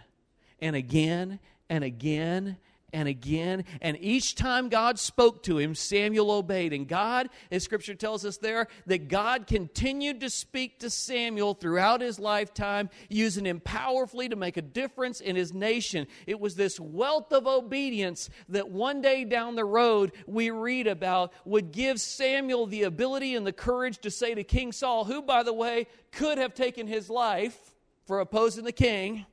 and 0.60 0.76
again 0.76 1.40
and 1.68 1.84
again 1.84 2.56
and 2.92 3.08
again. 3.08 3.64
And 3.80 3.96
each 4.00 4.34
time 4.34 4.68
God 4.68 4.98
spoke 4.98 5.42
to 5.44 5.58
him, 5.58 5.74
Samuel 5.74 6.30
obeyed. 6.30 6.72
And 6.72 6.88
God, 6.88 7.28
as 7.50 7.64
scripture 7.64 7.94
tells 7.94 8.24
us 8.24 8.38
there, 8.38 8.68
that 8.86 9.08
God 9.08 9.46
continued 9.46 10.20
to 10.20 10.30
speak 10.30 10.80
to 10.80 10.90
Samuel 10.90 11.54
throughout 11.54 12.00
his 12.00 12.18
lifetime, 12.18 12.90
using 13.08 13.44
him 13.44 13.60
powerfully 13.60 14.28
to 14.28 14.36
make 14.36 14.56
a 14.56 14.62
difference 14.62 15.20
in 15.20 15.36
his 15.36 15.52
nation. 15.52 16.06
It 16.26 16.40
was 16.40 16.54
this 16.54 16.80
wealth 16.80 17.32
of 17.32 17.46
obedience 17.46 18.30
that 18.48 18.70
one 18.70 19.02
day 19.02 19.24
down 19.24 19.54
the 19.54 19.64
road 19.64 20.12
we 20.26 20.50
read 20.50 20.86
about 20.86 21.32
would 21.44 21.72
give 21.72 22.00
Samuel 22.00 22.66
the 22.66 22.84
ability 22.84 23.34
and 23.34 23.46
the 23.46 23.52
courage 23.52 23.98
to 23.98 24.10
say 24.10 24.34
to 24.34 24.44
King 24.44 24.72
Saul, 24.72 25.04
who, 25.04 25.22
by 25.22 25.42
the 25.42 25.52
way, 25.52 25.86
could 26.12 26.38
have 26.38 26.54
taken 26.54 26.86
his 26.86 27.10
life 27.10 27.74
for 28.06 28.20
opposing 28.20 28.64
the 28.64 28.72
king, 28.72 29.26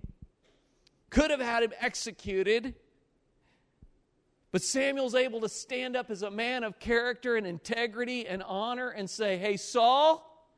could 1.10 1.32
have 1.32 1.40
had 1.40 1.64
him 1.64 1.72
executed 1.80 2.76
But 4.56 4.62
Samuel's 4.62 5.16
able 5.16 5.42
to 5.42 5.50
stand 5.50 5.98
up 5.98 6.10
as 6.10 6.22
a 6.22 6.32
man 6.32 6.64
of 6.64 6.80
character 6.80 7.36
and 7.36 7.46
integrity 7.46 8.26
and 8.26 8.42
honor 8.42 8.88
and 8.88 9.10
say, 9.10 9.38
Hey, 9.38 9.58
Saul, 9.58 10.50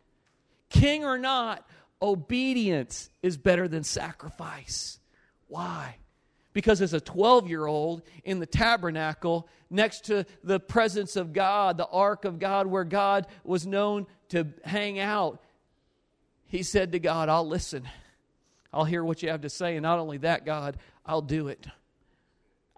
king 0.70 1.04
or 1.04 1.18
not, 1.18 1.68
obedience 2.00 3.10
is 3.24 3.38
better 3.38 3.68
than 3.68 3.84
sacrifice. 3.84 5.00
Why? 5.48 5.96
Because 6.54 6.80
as 6.84 6.94
a 6.94 7.02
12 7.02 7.50
year 7.50 7.66
old 7.66 8.04
in 8.24 8.38
the 8.38 8.46
tabernacle, 8.46 9.50
next 9.72 10.06
to 10.06 10.28
the 10.44 10.60
presence 10.60 11.16
of 11.16 11.34
God, 11.34 11.78
the 11.78 11.88
ark 11.88 12.24
of 12.24 12.38
God, 12.38 12.68
where 12.68 12.84
God 12.84 13.26
was 13.44 13.66
known 13.66 14.06
to 14.30 14.46
hang 14.64 15.00
out, 15.00 15.42
he 16.46 16.62
said 16.62 16.92
to 16.92 17.00
God, 17.00 17.30
I'll 17.30 17.48
listen. 17.48 17.90
I'll 18.72 18.86
hear 18.86 19.04
what 19.04 19.24
you 19.24 19.30
have 19.30 19.42
to 19.42 19.50
say. 19.50 19.76
And 19.76 19.82
not 19.82 19.98
only 19.98 20.20
that, 20.20 20.46
God, 20.46 20.78
I'll 21.04 21.24
do 21.24 21.48
it. 21.48 21.66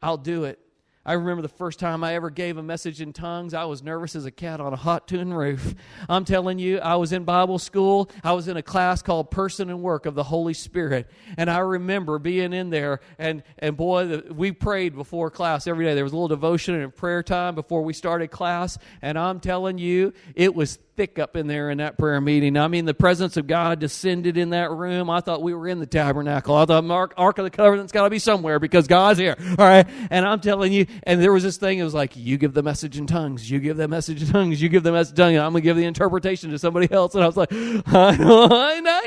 I'll 0.01 0.15
do 0.15 0.45
it. 0.45 0.59
I 1.05 1.13
remember 1.13 1.41
the 1.41 1.47
first 1.47 1.79
time 1.79 2.03
I 2.03 2.15
ever 2.15 2.29
gave 2.29 2.57
a 2.57 2.63
message 2.63 2.99
in 2.99 3.13
tongues, 3.13 3.53
I 3.53 3.63
was 3.63 3.81
nervous 3.81 4.17
as 4.17 4.25
a 4.25 4.31
cat 4.31 4.59
on 4.59 4.73
a 4.73 4.75
hot 4.75 5.07
tin 5.07 5.33
roof. 5.33 5.73
I'm 6.09 6.25
telling 6.25 6.59
you, 6.59 6.79
I 6.79 6.97
was 6.97 7.13
in 7.13 7.23
Bible 7.23 7.57
school. 7.57 8.11
I 8.21 8.33
was 8.33 8.49
in 8.49 8.57
a 8.57 8.61
class 8.61 9.01
called 9.01 9.31
Person 9.31 9.69
and 9.69 9.81
Work 9.81 10.05
of 10.05 10.13
the 10.13 10.25
Holy 10.25 10.53
Spirit. 10.53 11.09
And 11.37 11.49
I 11.49 11.59
remember 11.59 12.19
being 12.19 12.51
in 12.51 12.69
there, 12.69 12.99
and, 13.17 13.43
and 13.59 13.77
boy, 13.77 14.23
we 14.29 14.51
prayed 14.51 14.93
before 14.93 15.31
class 15.31 15.67
every 15.67 15.85
day. 15.85 15.95
There 15.95 16.03
was 16.03 16.11
a 16.11 16.15
little 16.17 16.27
devotion 16.27 16.75
and 16.75 16.93
prayer 16.93 17.23
time 17.23 17.55
before 17.55 17.81
we 17.81 17.93
started 17.93 18.27
class. 18.27 18.77
And 19.01 19.17
I'm 19.17 19.39
telling 19.39 19.77
you, 19.77 20.13
it 20.35 20.53
was 20.53 20.79
thick 20.99 21.17
up 21.17 21.37
in 21.37 21.47
there 21.47 21.69
in 21.69 21.77
that 21.77 21.97
prayer 21.97 22.19
meeting. 22.19 22.57
I 22.57 22.67
mean, 22.67 22.83
the 22.83 22.93
presence 22.93 23.37
of 23.37 23.47
God 23.47 23.79
descended 23.79 24.35
in 24.35 24.49
that 24.49 24.69
room. 24.69 25.09
I 25.09 25.21
thought 25.21 25.41
we 25.41 25.53
were 25.53 25.65
in 25.65 25.79
the 25.79 25.85
tabernacle. 25.85 26.57
I 26.57 26.65
thought 26.65 26.83
Mark, 26.83 27.13
Ark 27.15 27.37
of 27.37 27.45
the 27.45 27.49
Covenant's 27.49 27.93
got 27.93 28.03
to 28.03 28.09
be 28.09 28.19
somewhere 28.19 28.59
because 28.59 28.85
God's 28.85 29.17
here. 29.17 29.37
All 29.51 29.65
right. 29.65 29.87
And 30.09 30.25
I'm 30.25 30.41
telling 30.41 30.73
you, 30.73 30.87
and 31.03 31.21
there 31.21 31.31
was 31.31 31.43
this 31.43 31.57
thing, 31.57 31.79
it 31.79 31.83
was 31.83 31.93
like, 31.93 32.15
you 32.15 32.37
give 32.37 32.53
the 32.53 32.63
message 32.63 32.97
in 32.97 33.07
tongues, 33.07 33.49
you 33.49 33.59
give 33.59 33.77
the 33.77 33.87
message 33.87 34.21
in 34.21 34.29
tongues, 34.29 34.61
you 34.61 34.69
give 34.69 34.83
the 34.83 34.91
message 34.91 35.17
in 35.19 35.25
tongues, 35.25 35.37
I'm 35.37 35.53
to 35.53 35.61
give 35.61 35.77
the 35.77 35.85
interpretation 35.85 36.51
to 36.51 36.59
somebody 36.59 36.91
else. 36.91 37.15
And 37.15 37.23
I 37.23 37.27
was 37.27 37.37
like, 37.37 37.49
I 37.51 38.81
know, 38.83 38.99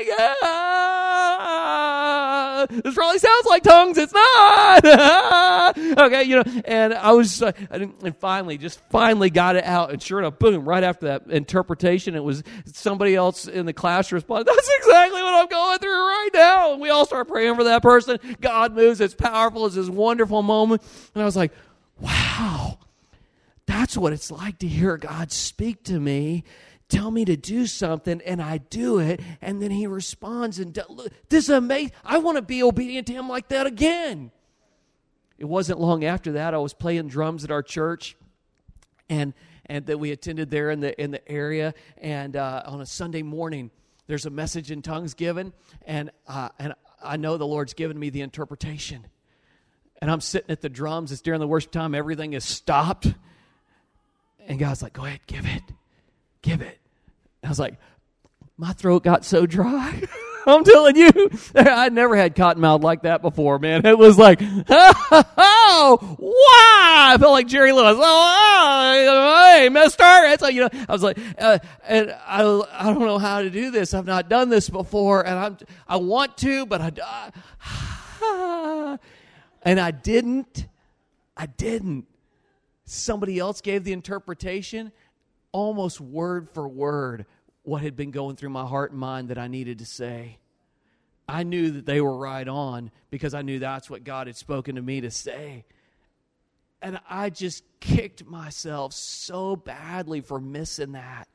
this 2.83 2.95
probably 2.95 3.19
sounds 3.19 3.45
like 3.45 3.63
tongues. 3.63 3.97
It's 3.97 4.13
not. 4.13 4.85
okay, 5.77 6.23
you 6.23 6.37
know, 6.37 6.43
and 6.65 6.93
I 6.93 7.11
was, 7.11 7.41
uh, 7.41 7.51
and 7.69 8.15
finally, 8.19 8.57
just 8.57 8.79
finally 8.89 9.29
got 9.29 9.55
it 9.55 9.65
out. 9.65 9.91
And 9.91 10.01
sure 10.01 10.19
enough, 10.19 10.39
boom, 10.39 10.65
right 10.65 10.83
after 10.83 11.07
that 11.07 11.27
interpretation 11.27 11.73
interpretation. 11.73 12.15
It 12.15 12.23
was 12.23 12.43
somebody 12.65 13.15
else 13.15 13.47
in 13.47 13.65
the 13.65 13.73
class 13.73 14.11
responded, 14.11 14.47
That's 14.47 14.69
exactly 14.79 15.21
what 15.21 15.33
I'm 15.33 15.47
going 15.47 15.79
through 15.79 15.91
right 15.91 16.29
now. 16.33 16.73
And 16.73 16.81
we 16.81 16.89
all 16.89 17.05
start 17.05 17.27
praying 17.27 17.55
for 17.55 17.63
that 17.65 17.81
person. 17.81 18.19
God 18.41 18.73
moves. 18.73 19.01
It's 19.01 19.15
powerful. 19.15 19.65
It's 19.65 19.75
this 19.75 19.89
wonderful 19.89 20.41
moment. 20.41 20.81
And 21.13 21.21
I 21.21 21.25
was 21.25 21.35
like, 21.35 21.51
Wow, 21.99 22.79
that's 23.65 23.95
what 23.95 24.13
it's 24.13 24.31
like 24.31 24.59
to 24.59 24.67
hear 24.67 24.97
God 24.97 25.31
speak 25.31 25.83
to 25.85 25.99
me 25.99 26.43
tell 26.89 27.09
me 27.09 27.25
to 27.25 27.35
do 27.35 27.65
something 27.65 28.21
and 28.21 28.39
I 28.41 28.59
do 28.59 28.99
it 28.99 29.19
and 29.41 29.61
then 29.61 29.71
he 29.71 29.87
responds 29.87 30.59
and 30.59 30.77
this 31.29 31.45
is 31.45 31.49
amazing. 31.49 31.91
I 32.05 32.19
want 32.19 32.37
to 32.37 32.43
be 32.43 32.61
obedient 32.61 33.07
to 33.07 33.13
him 33.13 33.27
like 33.27 33.47
that 33.47 33.65
again. 33.65 34.31
It 35.39 35.45
wasn't 35.45 35.79
long 35.79 36.03
after 36.03 36.33
that 36.33 36.53
I 36.53 36.59
was 36.59 36.73
playing 36.73 37.07
drums 37.07 37.43
at 37.43 37.49
our 37.49 37.63
church 37.63 38.15
and 39.09 39.33
and 39.65 39.85
that 39.85 39.97
we 39.97 40.11
attended 40.11 40.49
there 40.51 40.69
in 40.69 40.81
the 40.81 40.99
in 41.01 41.11
the 41.11 41.27
area. 41.29 41.73
And 41.97 42.35
uh, 42.35 42.63
on 42.65 42.81
a 42.81 42.85
Sunday 42.85 43.23
morning, 43.23 43.71
there's 44.07 44.25
a 44.25 44.29
message 44.29 44.71
in 44.71 44.81
tongues 44.81 45.13
given, 45.13 45.53
and 45.85 46.11
uh, 46.27 46.49
and 46.59 46.73
I 47.03 47.17
know 47.17 47.37
the 47.37 47.47
Lord's 47.47 47.73
given 47.73 47.97
me 47.97 48.09
the 48.09 48.21
interpretation. 48.21 49.07
And 50.03 50.11
I'm 50.11 50.19
sitting 50.19 50.51
at 50.51 50.59
the 50.59 50.67
drums. 50.67 51.13
It's 51.13 51.21
during 51.21 51.39
the 51.39 51.47
worship 51.47 51.71
time. 51.71 51.95
Everything 51.95 52.33
is 52.33 52.43
stopped, 52.43 53.07
and 54.45 54.59
God's 54.59 54.81
like, 54.81 54.91
"Go 54.91 55.05
ahead, 55.05 55.21
give 55.27 55.45
it, 55.45 55.63
give 56.41 56.61
it." 56.61 56.77
And 57.41 57.47
I 57.47 57.49
was 57.49 57.59
like, 57.59 57.75
my 58.57 58.73
throat 58.73 59.03
got 59.03 59.25
so 59.25 59.45
dry. 59.45 60.01
I'm 60.45 60.65
telling 60.65 60.97
you, 60.97 61.09
I'd 61.55 61.93
never 61.93 62.17
had 62.17 62.35
cotton 62.35 62.61
mouth 62.61 62.81
like 62.81 63.03
that 63.03 63.21
before, 63.21 63.59
man. 63.59 63.85
It 63.85 63.97
was 63.97 64.17
like, 64.17 64.39
oh, 64.69 66.17
wow. 66.19 67.13
I 67.13 67.17
felt 67.17 67.31
like 67.31 67.47
Jerry 67.47 67.71
Lewis. 67.71 67.95
Oh, 67.97 69.53
hey, 69.55 69.69
mister. 69.69 70.03
It's 70.03 70.41
like, 70.41 70.53
you 70.53 70.61
know, 70.61 70.69
I 70.89 70.91
was 70.91 71.01
like, 71.01 71.17
uh, 71.39 71.59
and 71.87 72.11
I, 72.27 72.41
I 72.73 72.93
don't 72.93 72.99
know 72.99 73.19
how 73.19 73.41
to 73.41 73.49
do 73.49 73.71
this. 73.71 73.93
I've 73.93 74.05
not 74.05 74.27
done 74.27 74.49
this 74.49 74.69
before, 74.69 75.25
and 75.25 75.39
I'm, 75.39 75.57
I 75.87 75.95
want 75.95 76.37
to, 76.39 76.65
but 76.65 76.81
I, 76.81 77.31
uh, 78.21 78.97
and 79.63 79.79
I 79.79 79.91
didn't. 79.91 80.67
I 81.35 81.47
didn't. 81.47 82.05
Somebody 82.85 83.39
else 83.39 83.61
gave 83.61 83.83
the 83.83 83.93
interpretation 83.93 84.91
almost 85.51 86.01
word 86.01 86.49
for 86.49 86.67
word 86.67 87.25
what 87.63 87.81
had 87.81 87.95
been 87.95 88.11
going 88.11 88.35
through 88.35 88.49
my 88.49 88.65
heart 88.65 88.91
and 88.91 88.99
mind 88.99 89.29
that 89.29 89.37
I 89.37 89.47
needed 89.47 89.79
to 89.79 89.85
say. 89.85 90.37
I 91.27 91.43
knew 91.43 91.71
that 91.71 91.85
they 91.85 92.01
were 92.01 92.17
right 92.17 92.47
on 92.47 92.91
because 93.09 93.33
I 93.33 93.41
knew 93.41 93.59
that's 93.59 93.89
what 93.89 94.03
God 94.03 94.27
had 94.27 94.35
spoken 94.35 94.75
to 94.75 94.81
me 94.81 95.01
to 95.01 95.09
say. 95.09 95.63
And 96.81 96.99
I 97.09 97.29
just 97.29 97.63
kicked 97.79 98.25
myself 98.25 98.91
so 98.91 99.55
badly 99.55 100.19
for 100.19 100.39
missing 100.39 100.91
that. 100.91 101.29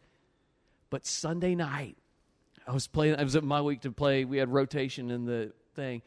But 0.91 1.07
Sunday 1.07 1.55
night, 1.55 1.97
I 2.67 2.73
was 2.73 2.87
playing, 2.87 3.17
I 3.17 3.23
was 3.23 3.41
my 3.41 3.63
week 3.63 3.81
to 3.83 3.93
play, 3.93 4.27
we 4.27 4.37
had 4.37 4.51
rotation 4.51 5.11
in 5.11 5.25
the 5.25 5.53
thing. 5.75 6.03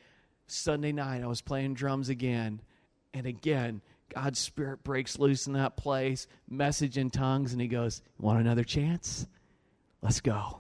Sunday 0.52 0.92
night, 0.92 1.24
I 1.24 1.28
was 1.28 1.42
playing 1.42 1.74
drums 1.74 2.10
again. 2.10 2.62
And 3.14 3.26
again, 3.26 3.82
God's 4.14 4.40
Spirit 4.40 4.84
breaks 4.84 5.20
loose 5.20 5.48
in 5.48 5.54
that 5.54 5.78
place, 5.78 6.28
message 6.50 6.98
in 6.98 7.10
tongues, 7.10 7.54
and 7.54 7.62
He 7.62 7.68
goes, 7.68 8.02
Want 8.20 8.40
another 8.40 8.64
chance? 8.64 9.28
Let's 10.02 10.22
go. 10.22 10.60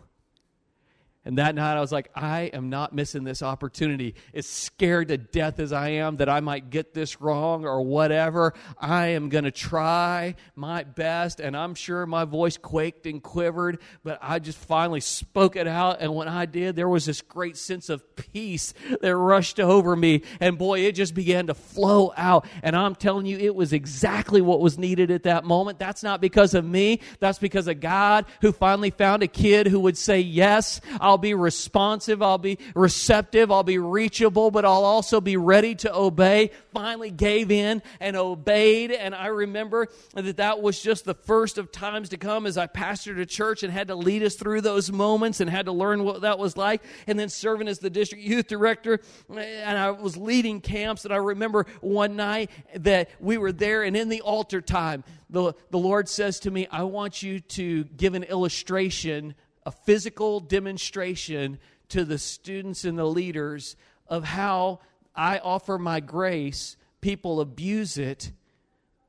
And 1.24 1.38
that 1.38 1.53
night 1.53 1.78
I 1.78 1.82
was 1.82 1.91
like, 1.91 2.09
I 2.15 2.43
am 2.45 2.72
not 2.72 2.93
missing 2.93 3.24
this 3.24 3.43
opportunity. 3.43 4.15
As 4.34 4.47
scared 4.47 5.09
to 5.09 5.17
death 5.17 5.59
as 5.59 5.72
I 5.72 5.89
am 5.89 6.17
that 6.17 6.30
I 6.30 6.39
might 6.39 6.72
get 6.72 6.95
this 6.95 7.22
wrong 7.22 7.63
or 7.63 7.84
whatever, 7.84 8.55
I 8.80 9.07
am 9.07 9.30
going 9.30 9.43
to 9.43 9.51
try 9.51 10.34
my 10.55 10.84
best. 10.84 11.39
And 11.39 11.55
I'm 11.55 11.76
sure 11.76 12.07
my 12.07 12.26
voice 12.26 12.57
quaked 12.57 13.05
and 13.05 13.22
quivered, 13.22 13.80
but 14.03 14.17
I 14.19 14.39
just 14.39 14.57
finally 14.57 14.99
spoke 14.99 15.55
it 15.55 15.67
out. 15.67 15.97
And 15.99 16.15
when 16.15 16.28
I 16.28 16.47
did, 16.47 16.76
there 16.76 16.89
was 16.89 17.05
this 17.05 17.22
great 17.22 17.55
sense 17.55 17.89
of 17.89 18.15
peace 18.15 18.74
that 19.01 19.15
rushed 19.15 19.59
over 19.59 19.95
me. 19.95 20.24
And 20.39 20.57
boy, 20.57 20.80
it 20.80 20.93
just 20.95 21.13
began 21.13 21.47
to 21.47 21.53
flow 21.53 22.13
out. 22.17 22.47
And 22.63 22.76
I'm 22.76 22.95
telling 22.95 23.28
you, 23.28 23.38
it 23.38 23.53
was 23.53 23.74
exactly 23.74 24.41
what 24.41 24.59
was 24.59 24.80
needed 24.80 25.11
at 25.11 25.24
that 25.24 25.45
moment. 25.45 25.78
That's 25.78 26.01
not 26.01 26.19
because 26.19 26.55
of 26.55 26.65
me, 26.65 26.99
that's 27.19 27.38
because 27.38 27.67
of 27.67 27.80
God 27.80 28.26
who 28.41 28.51
finally 28.51 28.89
found 28.89 29.22
a 29.22 29.28
kid 29.28 29.67
who 29.67 29.82
would 29.82 29.99
say, 29.99 30.19
Yes, 30.19 30.82
I'll 31.12 31.18
be 31.18 31.34
responsive, 31.34 32.22
I'll 32.22 32.38
be 32.38 32.57
receptive, 32.74 33.51
I'll 33.51 33.64
be 33.64 33.80
reachable, 33.80 34.49
but 34.49 34.64
I'll 34.64 34.86
also 34.86 35.20
be 35.20 35.36
ready 35.36 35.76
to 35.76 35.93
obey. 35.93 36.51
Finally 36.74 37.12
gave 37.12 37.51
in 37.51 37.82
and 37.99 38.16
obeyed. 38.16 38.91
And 38.91 39.14
I 39.14 39.26
remember 39.26 39.89
that 40.14 40.38
that 40.38 40.62
was 40.62 40.82
just 40.82 41.03
the 41.03 41.14
first 41.14 41.57
of 41.57 41.70
times 41.70 42.07
to 42.09 42.18
come 42.18 42.45
as 42.45 42.57
I 42.57 42.68
pastored 42.68 43.20
a 43.20 43.26
church 43.26 43.62
and 43.62 43.74
had 43.74 43.89
to 43.89 43.95
lead 43.95 44.24
us 44.24 44.36
through 44.36 44.62
those 44.62 44.89
moments 44.89 45.41
and 45.41 45.49
had 45.49 45.66
to 45.66 45.74
learn 45.74 46.05
what 46.05 46.22
that 46.22 46.39
was 46.39 46.55
like. 46.55 46.82
And 47.07 47.20
then 47.20 47.28
serving 47.28 47.68
as 47.68 47.80
the 47.80 47.89
district 47.89 48.24
youth 48.24 48.47
director, 48.47 49.01
and 49.30 49.78
I 49.78 49.91
was 49.91 50.16
leading 50.16 50.62
camps. 50.62 51.03
And 51.03 51.14
I 51.14 51.18
remember 51.18 51.66
one 51.82 52.16
night 52.16 52.51
that 52.74 53.09
we 53.20 53.38
were 53.38 53.51
there, 53.51 53.84
and 53.84 53.97
in 53.97 54.07
the 54.07 54.22
altar 54.22 54.62
time, 54.62 55.03
the, 55.30 55.55
the 55.72 55.78
Lord 55.78 56.07
says 56.07 56.39
to 56.41 56.51
me, 56.51 56.68
I 56.72 56.84
want 56.84 57.22
you 57.22 57.41
to 57.41 57.84
give 57.84 58.14
an 58.14 58.24
illustration 58.24 59.36
a 59.66 59.72
physical 59.72 60.39
demonstration 60.39 61.59
to 61.89 62.05
the 62.05 62.18
students 62.18 62.86
and 62.86 62.97
the 62.97 63.05
leaders 63.05 63.76
of 64.07 64.24
how 64.24 64.80
I 65.16 65.39
offer 65.39 65.78
my 65.78 65.99
grace, 65.99 66.78
people 67.01 67.41
abuse 67.41 67.97
it, 67.97 68.32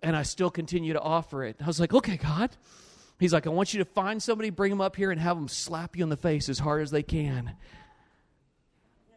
and 0.03 0.17
I 0.17 0.23
still 0.25 0.51
continue 0.51 0.93
to 0.95 1.01
offer 1.01 1.45
it. 1.45 1.57
I 1.61 1.67
was 1.67 1.81
like, 1.81 1.95
okay, 1.95 2.17
God. 2.17 2.51
He's 3.21 3.33
like, 3.33 3.47
I 3.47 3.51
want 3.51 3.73
you 3.73 3.79
to 3.79 3.85
find 3.85 4.21
somebody, 4.21 4.51
bring 4.51 4.71
them 4.71 4.81
up 4.81 4.97
here, 4.97 5.13
and 5.13 5.21
have 5.21 5.37
them 5.37 5.47
slap 5.47 5.97
you 5.97 6.03
in 6.03 6.09
the 6.09 6.17
face 6.17 6.49
as 6.49 6.59
hard 6.59 6.83
as 6.83 6.91
they 6.91 7.05
can. 7.05 7.55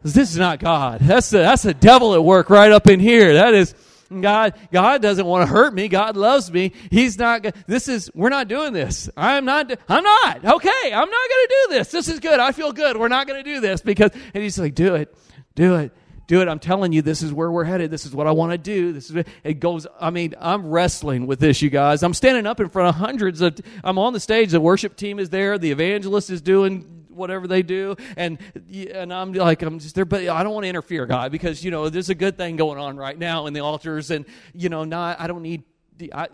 This 0.03 0.29
is 0.29 0.37
not 0.37 0.59
God. 0.59 1.01
That's 1.01 1.31
the, 1.31 1.39
that's 1.39 1.63
the 1.63 1.73
devil 1.73 2.13
at 2.13 2.23
work 2.23 2.51
right 2.51 2.71
up 2.71 2.87
in 2.87 2.99
here. 2.99 3.33
That 3.33 3.55
is 3.55 3.73
God, 4.09 4.53
God 4.71 5.01
doesn't 5.01 5.25
want 5.25 5.47
to 5.47 5.53
hurt 5.53 5.73
me. 5.73 5.87
God 5.87 6.15
loves 6.15 6.51
me. 6.51 6.73
He's 6.91 7.17
not, 7.17 7.45
this 7.67 7.87
is, 7.87 8.09
we're 8.13 8.29
not 8.29 8.47
doing 8.47 8.73
this. 8.73 9.09
I'm 9.17 9.45
not, 9.45 9.71
I'm 9.89 10.03
not. 10.03 10.45
Okay. 10.45 10.93
I'm 10.93 11.09
not 11.09 11.29
going 11.29 11.47
to 11.47 11.55
do 11.67 11.73
this. 11.75 11.91
This 11.91 12.07
is 12.07 12.19
good. 12.19 12.39
I 12.39 12.51
feel 12.51 12.71
good. 12.71 12.97
We're 12.97 13.07
not 13.07 13.27
going 13.27 13.43
to 13.43 13.53
do 13.53 13.59
this 13.59 13.81
because, 13.81 14.11
and 14.33 14.43
he's 14.43 14.59
like, 14.59 14.75
do 14.75 14.95
it, 14.95 15.15
do 15.55 15.75
it 15.75 15.91
do 16.27 16.41
it. 16.41 16.47
I'm 16.47 16.59
telling 16.59 16.91
you, 16.91 17.01
this 17.01 17.21
is 17.21 17.31
where 17.31 17.51
we're 17.51 17.63
headed. 17.63 17.91
This 17.91 18.05
is 18.05 18.15
what 18.15 18.27
I 18.27 18.31
want 18.31 18.51
to 18.51 18.57
do. 18.57 18.93
This 18.93 19.09
is 19.09 19.25
it 19.43 19.59
goes. 19.59 19.85
I 19.99 20.09
mean, 20.09 20.33
I'm 20.39 20.67
wrestling 20.67 21.27
with 21.27 21.39
this, 21.39 21.61
you 21.61 21.69
guys. 21.69 22.03
I'm 22.03 22.13
standing 22.13 22.45
up 22.45 22.59
in 22.59 22.69
front 22.69 22.89
of 22.89 22.95
hundreds 22.95 23.41
of. 23.41 23.59
I'm 23.83 23.97
on 23.97 24.13
the 24.13 24.19
stage. 24.19 24.51
The 24.51 24.61
worship 24.61 24.95
team 24.95 25.19
is 25.19 25.29
there. 25.29 25.57
The 25.57 25.71
evangelist 25.71 26.29
is 26.29 26.41
doing 26.41 27.04
whatever 27.15 27.47
they 27.47 27.63
do, 27.63 27.95
and 28.17 28.37
and 28.71 29.13
I'm 29.13 29.33
like 29.33 29.61
I'm 29.61 29.79
just 29.79 29.95
there, 29.95 30.05
but 30.05 30.27
I 30.27 30.43
don't 30.43 30.53
want 30.53 30.65
to 30.65 30.69
interfere, 30.69 31.05
God, 31.05 31.31
because 31.31 31.63
you 31.63 31.71
know 31.71 31.89
there's 31.89 32.09
a 32.09 32.15
good 32.15 32.37
thing 32.37 32.55
going 32.55 32.77
on 32.77 32.97
right 32.97 33.17
now 33.17 33.47
in 33.47 33.53
the 33.53 33.61
altars, 33.61 34.11
and 34.11 34.25
you 34.53 34.69
know 34.69 34.83
not 34.83 35.19
I 35.19 35.27
don't 35.27 35.41
need 35.41 35.63
the 35.97 36.13
I, 36.13 36.27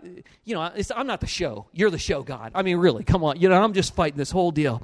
you 0.44 0.54
know, 0.54 0.72
I'm 0.94 1.06
not 1.06 1.20
the 1.20 1.26
show. 1.26 1.66
You're 1.72 1.90
the 1.90 1.98
show, 1.98 2.22
God. 2.22 2.52
I 2.54 2.62
mean, 2.62 2.78
really, 2.78 3.04
come 3.04 3.24
on. 3.24 3.40
You 3.40 3.48
know, 3.48 3.62
I'm 3.62 3.72
just 3.72 3.94
fighting 3.94 4.18
this 4.18 4.30
whole 4.30 4.50
deal. 4.50 4.82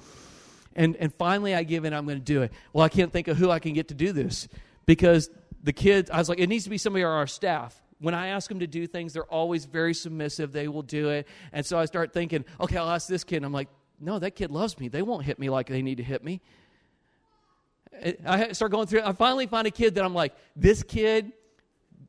And, 0.75 0.97
and 0.97 1.13
finally, 1.15 1.55
I 1.55 1.65
give 1.65 1.85
in. 1.85 1.93
I'm 1.93 2.07
going 2.07 2.19
to 2.19 2.25
do 2.25 2.43
it. 2.43 2.53
Well, 2.73 2.85
I 2.85 2.89
can't 2.89 3.13
think 3.13 3.27
of 3.29 3.37
who 3.37 3.51
I 3.51 3.59
can 3.59 3.73
get 3.73 3.89
to 3.89 3.95
do 3.95 4.13
this 4.13 4.47
because 4.87 5.29
the 5.63 5.73
kids, 5.73 6.11
I 6.11 6.19
was 6.19 6.29
like, 6.29 6.39
it 6.39 6.49
needs 6.49 6.65
to 6.65 6.71
be 6.71 6.79
somebody 6.79 7.05
on 7.05 7.11
our 7.11 7.27
staff. 7.27 7.81
When 7.99 8.15
I 8.15 8.29
ask 8.29 8.49
them 8.49 8.61
to 8.61 8.67
do 8.69 8.87
things, 8.87 9.13
they're 9.13 9.25
always 9.25 9.65
very 9.65 9.93
submissive. 9.93 10.53
They 10.53 10.69
will 10.69 10.83
do 10.83 11.09
it. 11.09 11.27
And 11.53 11.67
so 11.67 11.79
I 11.79 11.85
start 11.87 12.13
thinking, 12.13 12.45
okay, 12.61 12.77
I'll 12.77 12.91
ask 12.91 13.09
this 13.09 13.25
kid. 13.25 13.39
And 13.39 13.47
I'm 13.47 13.53
like, 13.53 13.69
no, 14.01 14.19
that 14.19 14.33
kid 14.33 14.51
loves 14.51 14.79
me. 14.79 14.89
They 14.89 15.03
won't 15.03 15.25
hit 15.25 15.39
me 15.39 15.51
like 15.51 15.69
they 15.69 15.83
need 15.83 15.97
to 15.97 16.05
hit 16.05 16.23
me. 16.23 16.41
I 18.25 18.53
start 18.53 18.71
going 18.71 18.87
through. 18.87 19.03
I 19.03 19.13
finally 19.13 19.47
find 19.47 19.67
a 19.67 19.71
kid 19.71 19.97
that 19.97 20.05
I'm 20.05 20.15
like, 20.15 20.33
this 20.55 20.83
kid, 20.83 21.33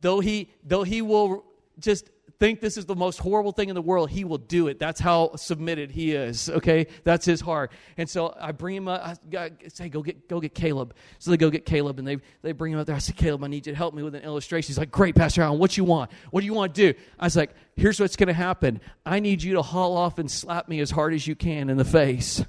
though 0.01 0.19
he 0.19 0.49
though 0.63 0.83
he 0.83 1.01
will 1.01 1.45
just 1.79 2.09
think 2.39 2.61
this 2.61 2.77
is 2.77 2.85
the 2.85 2.95
most 2.95 3.19
horrible 3.19 3.51
thing 3.51 3.69
in 3.69 3.75
the 3.75 3.81
world, 3.81 4.09
he 4.09 4.23
will 4.23 4.37
do 4.37 4.67
it. 4.67 4.79
That's 4.79 4.99
how 4.99 5.35
submitted 5.35 5.91
he 5.91 6.13
is. 6.13 6.49
Okay, 6.49 6.87
that's 7.03 7.25
his 7.25 7.41
heart. 7.41 7.71
And 7.97 8.09
so 8.09 8.35
I 8.39 8.53
bring 8.53 8.77
him 8.77 8.87
up. 8.87 9.17
I 9.35 9.51
say, 9.67 9.89
go 9.89 10.01
get 10.01 10.27
go 10.29 10.39
get 10.39 10.55
Caleb. 10.55 10.95
So 11.19 11.31
they 11.31 11.37
go 11.37 11.49
get 11.49 11.65
Caleb, 11.65 11.99
and 11.99 12.07
they 12.07 12.17
they 12.41 12.53
bring 12.53 12.73
him 12.73 12.79
up 12.79 12.87
there. 12.87 12.95
I 12.95 12.99
said, 12.99 13.17
Caleb, 13.17 13.43
I 13.43 13.47
need 13.47 13.67
you 13.67 13.73
to 13.73 13.77
help 13.77 13.93
me 13.93 14.03
with 14.03 14.15
an 14.15 14.23
illustration. 14.23 14.67
He's 14.67 14.77
like, 14.77 14.91
Great, 14.91 15.15
Pastor 15.15 15.41
Allen. 15.41 15.59
What 15.59 15.75
you 15.77 15.83
want? 15.83 16.11
What 16.31 16.39
do 16.41 16.45
you 16.45 16.53
want 16.53 16.73
to 16.75 16.93
do? 16.93 16.99
I 17.19 17.25
was 17.25 17.35
like, 17.35 17.51
Here's 17.75 17.99
what's 17.99 18.15
going 18.15 18.27
to 18.27 18.33
happen. 18.33 18.81
I 19.05 19.19
need 19.19 19.43
you 19.43 19.53
to 19.53 19.61
haul 19.61 19.97
off 19.97 20.19
and 20.19 20.31
slap 20.31 20.69
me 20.69 20.79
as 20.79 20.91
hard 20.91 21.13
as 21.13 21.27
you 21.27 21.35
can 21.35 21.69
in 21.69 21.77
the 21.77 21.85
face. 21.85 22.43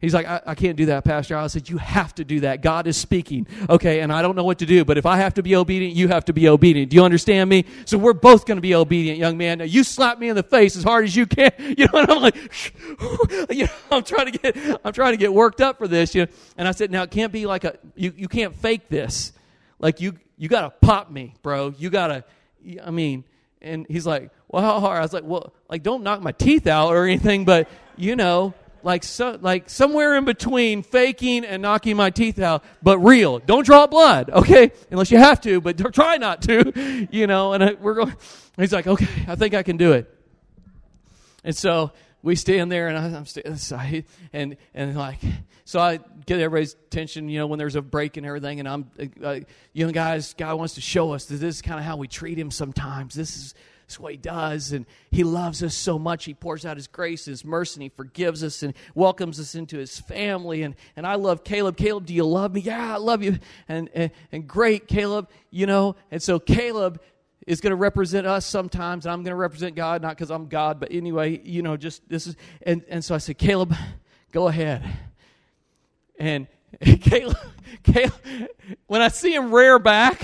He's 0.00 0.14
like, 0.14 0.26
I, 0.26 0.40
I, 0.46 0.54
can't 0.54 0.76
do 0.76 0.86
that, 0.86 1.04
Pastor. 1.04 1.36
I 1.36 1.46
said, 1.48 1.68
You 1.68 1.76
have 1.76 2.14
to 2.14 2.24
do 2.24 2.40
that. 2.40 2.62
God 2.62 2.86
is 2.86 2.96
speaking. 2.96 3.46
Okay, 3.68 4.00
and 4.00 4.10
I 4.10 4.22
don't 4.22 4.34
know 4.34 4.44
what 4.44 4.58
to 4.60 4.66
do, 4.66 4.82
but 4.82 4.96
if 4.96 5.04
I 5.04 5.18
have 5.18 5.34
to 5.34 5.42
be 5.42 5.54
obedient, 5.54 5.94
you 5.94 6.08
have 6.08 6.24
to 6.26 6.32
be 6.32 6.48
obedient. 6.48 6.90
Do 6.90 6.96
you 6.96 7.04
understand 7.04 7.50
me? 7.50 7.66
So 7.84 7.98
we're 7.98 8.14
both 8.14 8.46
going 8.46 8.56
to 8.56 8.62
be 8.62 8.74
obedient, 8.74 9.18
young 9.18 9.36
man. 9.36 9.58
Now, 9.58 9.64
you 9.64 9.84
slap 9.84 10.18
me 10.18 10.30
in 10.30 10.36
the 10.36 10.42
face 10.42 10.74
as 10.74 10.84
hard 10.84 11.04
as 11.04 11.14
you 11.14 11.26
can. 11.26 11.50
You 11.80 11.86
know, 11.86 12.00
and 12.00 12.10
I'm 12.10 12.20
like, 12.20 12.36
you 13.50 13.64
know, 13.64 13.70
I'm 13.92 14.02
trying 14.02 14.32
to 14.32 14.38
get, 14.38 14.80
I'm 14.84 14.92
trying 14.92 15.12
to 15.12 15.16
get 15.16 15.32
worked 15.32 15.60
up 15.60 15.78
for 15.78 15.86
this. 15.86 16.14
You 16.14 16.26
know? 16.26 16.32
And 16.56 16.66
I 16.66 16.72
said, 16.72 16.90
Now, 16.90 17.02
it 17.02 17.10
can't 17.10 17.32
be 17.32 17.46
like 17.46 17.64
a, 17.64 17.78
you, 17.94 18.12
you 18.16 18.28
can't 18.28 18.54
fake 18.54 18.88
this. 18.88 19.32
Like, 19.78 20.00
you, 20.00 20.18
you 20.36 20.48
got 20.48 20.62
to 20.62 20.86
pop 20.86 21.10
me, 21.10 21.34
bro. 21.42 21.74
You 21.78 21.90
got 21.90 22.08
to, 22.08 22.24
I 22.84 22.90
mean, 22.90 23.24
and 23.62 23.86
he's 23.88 24.06
like, 24.06 24.30
Well, 24.48 24.62
how 24.62 24.80
hard? 24.80 24.98
I 24.98 25.02
was 25.02 25.12
like, 25.12 25.24
Well, 25.24 25.52
like, 25.68 25.82
don't 25.82 26.02
knock 26.02 26.22
my 26.22 26.32
teeth 26.32 26.66
out 26.66 26.88
or 26.88 27.04
anything, 27.04 27.44
but, 27.44 27.68
you 27.96 28.16
know, 28.16 28.54
like 28.82 29.04
so, 29.04 29.38
like 29.40 29.70
somewhere 29.70 30.16
in 30.16 30.24
between 30.24 30.82
faking 30.82 31.44
and 31.44 31.62
knocking 31.62 31.96
my 31.96 32.10
teeth 32.10 32.38
out, 32.38 32.64
but 32.82 32.98
real. 32.98 33.38
Don't 33.38 33.64
draw 33.64 33.86
blood, 33.86 34.30
okay? 34.30 34.72
Unless 34.90 35.10
you 35.10 35.18
have 35.18 35.40
to, 35.42 35.60
but 35.60 35.78
try 35.92 36.16
not 36.16 36.42
to, 36.42 37.08
you 37.10 37.26
know. 37.26 37.52
And 37.52 37.64
I, 37.64 37.72
we're 37.74 37.94
going. 37.94 38.14
He's 38.56 38.72
like, 38.72 38.86
okay, 38.86 39.08
I 39.26 39.36
think 39.36 39.54
I 39.54 39.62
can 39.62 39.76
do 39.76 39.92
it. 39.92 40.14
And 41.44 41.56
so 41.56 41.92
we 42.22 42.36
stand 42.36 42.70
there, 42.70 42.88
and 42.88 42.98
I, 42.98 43.06
am 43.16 43.26
standing 43.26 44.04
and 44.32 44.56
and 44.74 44.96
like 44.96 45.20
so 45.70 45.78
I 45.78 46.00
get 46.26 46.40
everybody's 46.40 46.74
attention, 46.74 47.28
you 47.28 47.38
know, 47.38 47.46
when 47.46 47.60
there's 47.60 47.76
a 47.76 47.80
break 47.80 48.16
and 48.16 48.26
everything, 48.26 48.58
and 48.58 48.68
I'm, 48.68 48.90
uh, 49.22 49.38
you 49.72 49.86
know, 49.86 49.92
guys, 49.92 50.34
God 50.34 50.58
wants 50.58 50.74
to 50.74 50.80
show 50.80 51.12
us 51.12 51.26
that 51.26 51.36
this 51.36 51.54
is 51.56 51.62
kind 51.62 51.78
of 51.78 51.86
how 51.86 51.96
we 51.96 52.08
treat 52.08 52.36
Him 52.36 52.50
sometimes. 52.50 53.14
This 53.14 53.36
is 53.36 53.54
that's 53.90 53.98
what 53.98 54.12
he 54.12 54.18
does. 54.18 54.70
And 54.70 54.86
he 55.10 55.24
loves 55.24 55.64
us 55.64 55.74
so 55.74 55.98
much. 55.98 56.24
He 56.24 56.32
pours 56.32 56.64
out 56.64 56.76
his 56.76 56.86
grace, 56.86 57.24
his 57.24 57.44
mercy, 57.44 57.74
and 57.74 57.82
he 57.82 57.88
forgives 57.88 58.44
us 58.44 58.62
and 58.62 58.72
welcomes 58.94 59.40
us 59.40 59.56
into 59.56 59.78
his 59.78 59.98
family. 59.98 60.62
And, 60.62 60.76
and 60.94 61.04
I 61.04 61.16
love 61.16 61.42
Caleb. 61.42 61.76
Caleb, 61.76 62.06
do 62.06 62.14
you 62.14 62.24
love 62.24 62.54
me? 62.54 62.60
Yeah, 62.60 62.94
I 62.94 62.98
love 62.98 63.20
you. 63.24 63.40
And, 63.68 63.90
and, 63.92 64.12
and 64.30 64.46
great, 64.46 64.86
Caleb, 64.86 65.28
you 65.50 65.66
know. 65.66 65.96
And 66.12 66.22
so 66.22 66.38
Caleb 66.38 67.00
is 67.48 67.60
going 67.60 67.72
to 67.72 67.76
represent 67.76 68.28
us 68.28 68.46
sometimes, 68.46 69.06
and 69.06 69.12
I'm 69.12 69.24
going 69.24 69.32
to 69.32 69.34
represent 69.34 69.74
God, 69.74 70.02
not 70.02 70.10
because 70.10 70.30
I'm 70.30 70.46
God, 70.46 70.78
but 70.78 70.92
anyway, 70.92 71.40
you 71.42 71.62
know, 71.62 71.76
just 71.76 72.08
this 72.08 72.28
is. 72.28 72.36
And, 72.62 72.84
and 72.88 73.04
so 73.04 73.16
I 73.16 73.18
said, 73.18 73.38
Caleb, 73.38 73.74
go 74.30 74.46
ahead. 74.46 74.88
And 76.16 76.46
Caleb, 77.00 77.36
Caleb, 77.82 78.12
when 78.86 79.02
I 79.02 79.08
see 79.08 79.34
him 79.34 79.52
rear 79.52 79.78
back, 79.78 80.22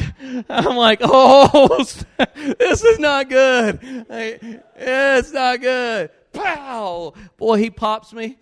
I'm 0.48 0.76
like, 0.76 1.00
oh, 1.02 1.84
this 2.58 2.84
is 2.84 2.98
not 2.98 3.28
good. 3.28 3.78
It's 4.08 5.32
not 5.32 5.60
good. 5.60 6.10
Pow! 6.32 7.14
Boy, 7.36 7.58
he 7.58 7.70
pops 7.70 8.12
me. 8.12 8.38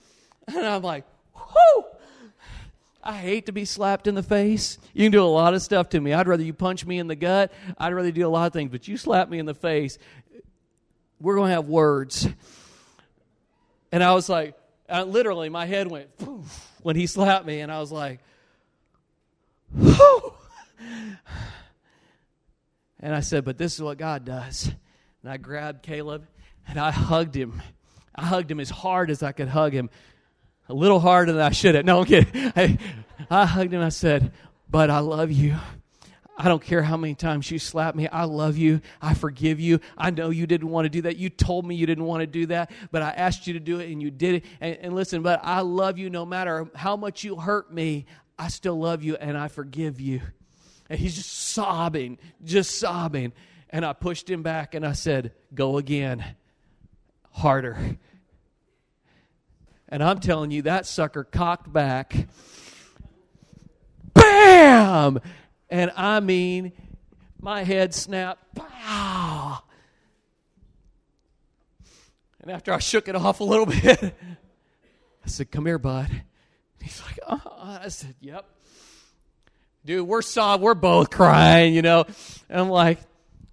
And 0.46 0.66
I'm 0.66 0.82
like, 0.82 1.04
whoo! 1.34 1.84
I 3.02 3.14
hate 3.14 3.46
to 3.46 3.52
be 3.52 3.64
slapped 3.64 4.06
in 4.06 4.14
the 4.14 4.22
face. 4.22 4.78
You 4.92 5.04
can 5.04 5.12
do 5.12 5.22
a 5.22 5.26
lot 5.26 5.54
of 5.54 5.62
stuff 5.62 5.90
to 5.90 6.00
me. 6.00 6.12
I'd 6.12 6.26
rather 6.26 6.42
you 6.42 6.54
punch 6.54 6.86
me 6.86 6.98
in 6.98 7.06
the 7.06 7.16
gut. 7.16 7.52
I'd 7.76 7.92
rather 7.92 8.10
do 8.10 8.26
a 8.26 8.28
lot 8.28 8.46
of 8.46 8.52
things, 8.52 8.70
but 8.70 8.88
you 8.88 8.96
slap 8.96 9.28
me 9.28 9.38
in 9.38 9.46
the 9.46 9.54
face. 9.54 9.98
We're 11.20 11.36
going 11.36 11.48
to 11.50 11.54
have 11.54 11.68
words. 11.68 12.28
And 13.92 14.02
I 14.02 14.14
was 14.14 14.28
like, 14.28 14.54
uh, 14.88 15.04
literally, 15.04 15.48
my 15.48 15.66
head 15.66 15.90
went 15.90 16.16
poof 16.18 16.73
when 16.84 16.96
he 16.96 17.06
slapped 17.06 17.46
me, 17.46 17.60
and 17.60 17.72
I 17.72 17.80
was 17.80 17.90
like, 17.90 18.20
whew. 19.74 20.34
And 23.00 23.14
I 23.14 23.20
said, 23.20 23.44
but 23.44 23.56
this 23.56 23.74
is 23.74 23.82
what 23.82 23.96
God 23.96 24.26
does. 24.26 24.70
And 25.22 25.32
I 25.32 25.38
grabbed 25.38 25.82
Caleb 25.82 26.26
and 26.68 26.78
I 26.78 26.90
hugged 26.90 27.34
him. 27.34 27.62
I 28.14 28.26
hugged 28.26 28.50
him 28.50 28.60
as 28.60 28.68
hard 28.68 29.10
as 29.10 29.22
I 29.22 29.32
could 29.32 29.48
hug 29.48 29.72
him. 29.72 29.88
A 30.68 30.74
little 30.74 31.00
harder 31.00 31.32
than 31.32 31.40
I 31.40 31.50
should 31.50 31.74
have. 31.74 31.86
No, 31.86 32.00
I'm 32.00 32.04
kidding. 32.04 32.52
I, 32.54 32.78
I 33.30 33.46
hugged 33.46 33.72
him. 33.72 33.80
I 33.80 33.88
said, 33.88 34.32
but 34.68 34.90
I 34.90 34.98
love 34.98 35.32
you. 35.32 35.56
I 36.36 36.48
don't 36.48 36.62
care 36.62 36.82
how 36.82 36.96
many 36.96 37.14
times 37.14 37.48
you 37.50 37.60
slap 37.60 37.94
me. 37.94 38.08
I 38.08 38.24
love 38.24 38.56
you. 38.56 38.80
I 39.00 39.14
forgive 39.14 39.60
you. 39.60 39.80
I 39.96 40.10
know 40.10 40.30
you 40.30 40.46
didn't 40.46 40.68
want 40.68 40.84
to 40.86 40.88
do 40.88 41.02
that. 41.02 41.16
You 41.16 41.30
told 41.30 41.64
me 41.64 41.76
you 41.76 41.86
didn't 41.86 42.04
want 42.04 42.22
to 42.22 42.26
do 42.26 42.46
that, 42.46 42.72
but 42.90 43.02
I 43.02 43.10
asked 43.10 43.46
you 43.46 43.52
to 43.52 43.60
do 43.60 43.78
it 43.78 43.90
and 43.90 44.02
you 44.02 44.10
did 44.10 44.36
it. 44.36 44.44
And, 44.60 44.76
and 44.80 44.94
listen, 44.94 45.22
but 45.22 45.40
I 45.44 45.60
love 45.60 45.96
you 45.96 46.10
no 46.10 46.26
matter 46.26 46.68
how 46.74 46.96
much 46.96 47.22
you 47.22 47.36
hurt 47.36 47.72
me. 47.72 48.06
I 48.36 48.48
still 48.48 48.76
love 48.76 49.04
you 49.04 49.14
and 49.14 49.38
I 49.38 49.46
forgive 49.46 50.00
you. 50.00 50.22
And 50.90 50.98
he's 50.98 51.14
just 51.14 51.30
sobbing, 51.30 52.18
just 52.44 52.78
sobbing. 52.78 53.32
And 53.70 53.84
I 53.84 53.92
pushed 53.92 54.28
him 54.28 54.42
back 54.42 54.74
and 54.74 54.84
I 54.84 54.92
said, 54.92 55.32
Go 55.54 55.78
again, 55.78 56.24
harder. 57.30 57.96
And 59.88 60.02
I'm 60.02 60.18
telling 60.18 60.50
you, 60.50 60.62
that 60.62 60.86
sucker 60.86 61.22
cocked 61.22 61.72
back. 61.72 62.26
Bam! 64.14 65.20
And 65.74 65.90
I 65.96 66.20
mean, 66.20 66.70
my 67.40 67.64
head 67.64 67.94
snapped. 67.94 68.54
Pow! 68.54 69.60
And 72.40 72.52
after 72.52 72.72
I 72.72 72.78
shook 72.78 73.08
it 73.08 73.16
off 73.16 73.40
a 73.40 73.44
little 73.44 73.66
bit, 73.82 74.00
I 74.00 75.26
said, 75.26 75.50
Come 75.50 75.66
here, 75.66 75.80
bud. 75.80 76.10
And 76.10 76.22
he's 76.80 77.02
like, 77.02 77.18
uh 77.26 77.38
I 77.60 77.88
said, 77.88 78.14
Yep. 78.20 78.46
Dude, 79.84 80.06
we're 80.06 80.22
sob, 80.22 80.60
we're 80.60 80.74
both 80.74 81.10
crying, 81.10 81.74
you 81.74 81.82
know. 81.82 82.04
And 82.48 82.60
I'm 82.60 82.68
like, 82.68 83.00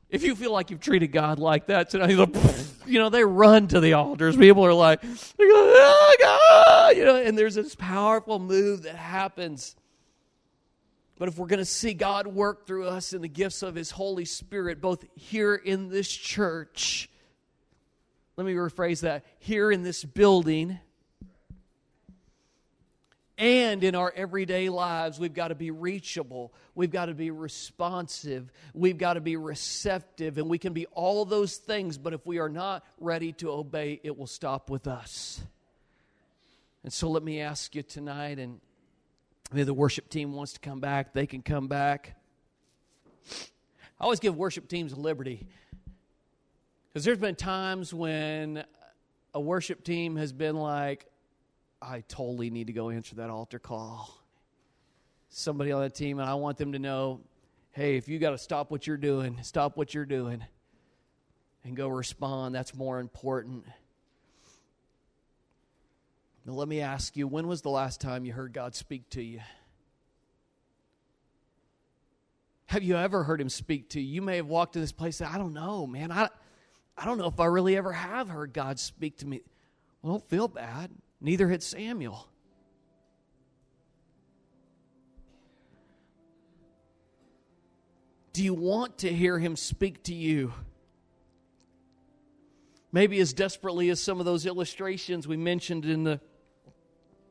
if 0.07 0.21
you 0.21 0.35
feel 0.35 0.51
like 0.51 0.69
you've 0.69 0.79
treated 0.79 1.11
God 1.11 1.39
like 1.39 1.65
that 1.67 1.89
tonight, 1.89 2.15
like, 2.15 2.35
you 2.85 2.99
know, 2.99 3.09
they 3.09 3.23
run 3.23 3.67
to 3.69 3.79
the 3.79 3.93
altars. 3.93 4.37
People 4.37 4.63
are 4.63 4.75
like, 4.75 5.03
oh 5.39 6.15
God, 6.21 6.97
you 6.97 7.03
know, 7.03 7.15
and 7.15 7.35
there's 7.35 7.55
this 7.55 7.73
powerful 7.73 8.37
move 8.37 8.83
that 8.83 8.95
happens. 8.95 9.75
But 11.21 11.29
if 11.29 11.37
we're 11.37 11.45
going 11.45 11.59
to 11.59 11.65
see 11.65 11.93
God 11.93 12.25
work 12.25 12.65
through 12.65 12.87
us 12.87 13.13
in 13.13 13.21
the 13.21 13.27
gifts 13.27 13.61
of 13.61 13.75
His 13.75 13.91
Holy 13.91 14.25
Spirit, 14.25 14.81
both 14.81 15.05
here 15.13 15.53
in 15.53 15.89
this 15.89 16.09
church, 16.09 17.11
let 18.37 18.47
me 18.47 18.55
rephrase 18.55 19.01
that 19.01 19.23
here 19.37 19.71
in 19.71 19.83
this 19.83 20.03
building, 20.03 20.79
and 23.37 23.83
in 23.83 23.93
our 23.93 24.11
everyday 24.15 24.69
lives, 24.69 25.19
we've 25.19 25.35
got 25.35 25.49
to 25.49 25.55
be 25.55 25.69
reachable. 25.69 26.55
We've 26.73 26.89
got 26.89 27.05
to 27.05 27.13
be 27.13 27.29
responsive. 27.29 28.51
We've 28.73 28.97
got 28.97 29.13
to 29.13 29.21
be 29.21 29.37
receptive. 29.37 30.39
And 30.39 30.49
we 30.49 30.57
can 30.57 30.73
be 30.73 30.87
all 30.87 31.25
those 31.25 31.57
things, 31.57 31.99
but 31.99 32.13
if 32.13 32.25
we 32.25 32.39
are 32.39 32.49
not 32.49 32.83
ready 32.99 33.31
to 33.33 33.51
obey, 33.51 33.99
it 34.01 34.17
will 34.17 34.25
stop 34.25 34.71
with 34.71 34.87
us. 34.87 35.39
And 36.83 36.91
so 36.91 37.11
let 37.11 37.21
me 37.21 37.41
ask 37.41 37.75
you 37.75 37.83
tonight, 37.83 38.39
and 38.39 38.59
Maybe 39.51 39.63
the 39.63 39.73
worship 39.73 40.09
team 40.09 40.33
wants 40.33 40.53
to 40.53 40.59
come 40.59 40.79
back, 40.79 41.13
they 41.13 41.25
can 41.25 41.41
come 41.41 41.67
back. 41.67 42.15
I 43.99 44.03
always 44.03 44.19
give 44.19 44.35
worship 44.35 44.67
teams 44.67 44.97
liberty. 44.97 45.47
Because 46.87 47.05
there's 47.05 47.17
been 47.17 47.35
times 47.35 47.93
when 47.93 48.63
a 49.33 49.39
worship 49.39 49.83
team 49.83 50.15
has 50.15 50.33
been 50.33 50.55
like, 50.55 51.05
I 51.81 52.01
totally 52.07 52.49
need 52.49 52.67
to 52.67 52.73
go 52.73 52.89
answer 52.89 53.15
that 53.15 53.29
altar 53.29 53.59
call. 53.59 54.17
Somebody 55.29 55.71
on 55.71 55.81
that 55.81 55.95
team, 55.95 56.19
and 56.19 56.29
I 56.29 56.33
want 56.35 56.57
them 56.57 56.73
to 56.73 56.79
know 56.79 57.21
hey, 57.73 57.95
if 57.95 58.09
you 58.09 58.19
got 58.19 58.31
to 58.31 58.37
stop 58.37 58.69
what 58.69 58.85
you're 58.85 58.97
doing, 58.97 59.37
stop 59.43 59.77
what 59.77 59.93
you're 59.93 60.05
doing 60.05 60.43
and 61.63 61.75
go 61.75 61.87
respond. 61.87 62.53
That's 62.53 62.75
more 62.75 62.99
important. 62.99 63.65
Now, 66.45 66.53
let 66.53 66.67
me 66.67 66.81
ask 66.81 67.15
you 67.15 67.27
when 67.27 67.47
was 67.47 67.61
the 67.61 67.69
last 67.69 68.01
time 68.01 68.25
you 68.25 68.33
heard 68.33 68.53
God 68.53 68.75
speak 68.75 69.09
to 69.11 69.21
you? 69.21 69.41
Have 72.65 72.83
you 72.83 72.95
ever 72.95 73.23
heard 73.23 73.41
him 73.41 73.49
speak 73.49 73.89
to 73.89 74.01
you? 74.01 74.15
You 74.15 74.21
may 74.21 74.37
have 74.37 74.47
walked 74.47 74.73
to 74.73 74.79
this 74.79 74.93
place 74.93 75.19
and 75.19 75.27
said, 75.27 75.35
I 75.35 75.37
don't 75.37 75.53
know, 75.53 75.85
man. 75.85 76.11
I, 76.11 76.29
I 76.97 77.05
don't 77.05 77.17
know 77.17 77.27
if 77.27 77.39
I 77.39 77.45
really 77.45 77.75
ever 77.75 77.91
have 77.91 78.29
heard 78.29 78.53
God 78.53 78.79
speak 78.79 79.17
to 79.17 79.27
me. 79.27 79.41
Well, 80.01 80.13
don't 80.13 80.29
feel 80.29 80.47
bad. 80.47 80.89
Neither 81.19 81.49
had 81.49 81.61
Samuel. 81.61 82.27
Do 88.33 88.43
you 88.43 88.53
want 88.53 88.99
to 88.99 89.13
hear 89.13 89.37
him 89.37 89.55
speak 89.55 90.03
to 90.03 90.15
you? 90.15 90.53
Maybe 92.93 93.19
as 93.19 93.33
desperately 93.33 93.89
as 93.89 94.01
some 94.01 94.19
of 94.19 94.25
those 94.25 94.45
illustrations 94.45 95.27
we 95.27 95.37
mentioned 95.37 95.85
in 95.85 96.03
the 96.03 96.21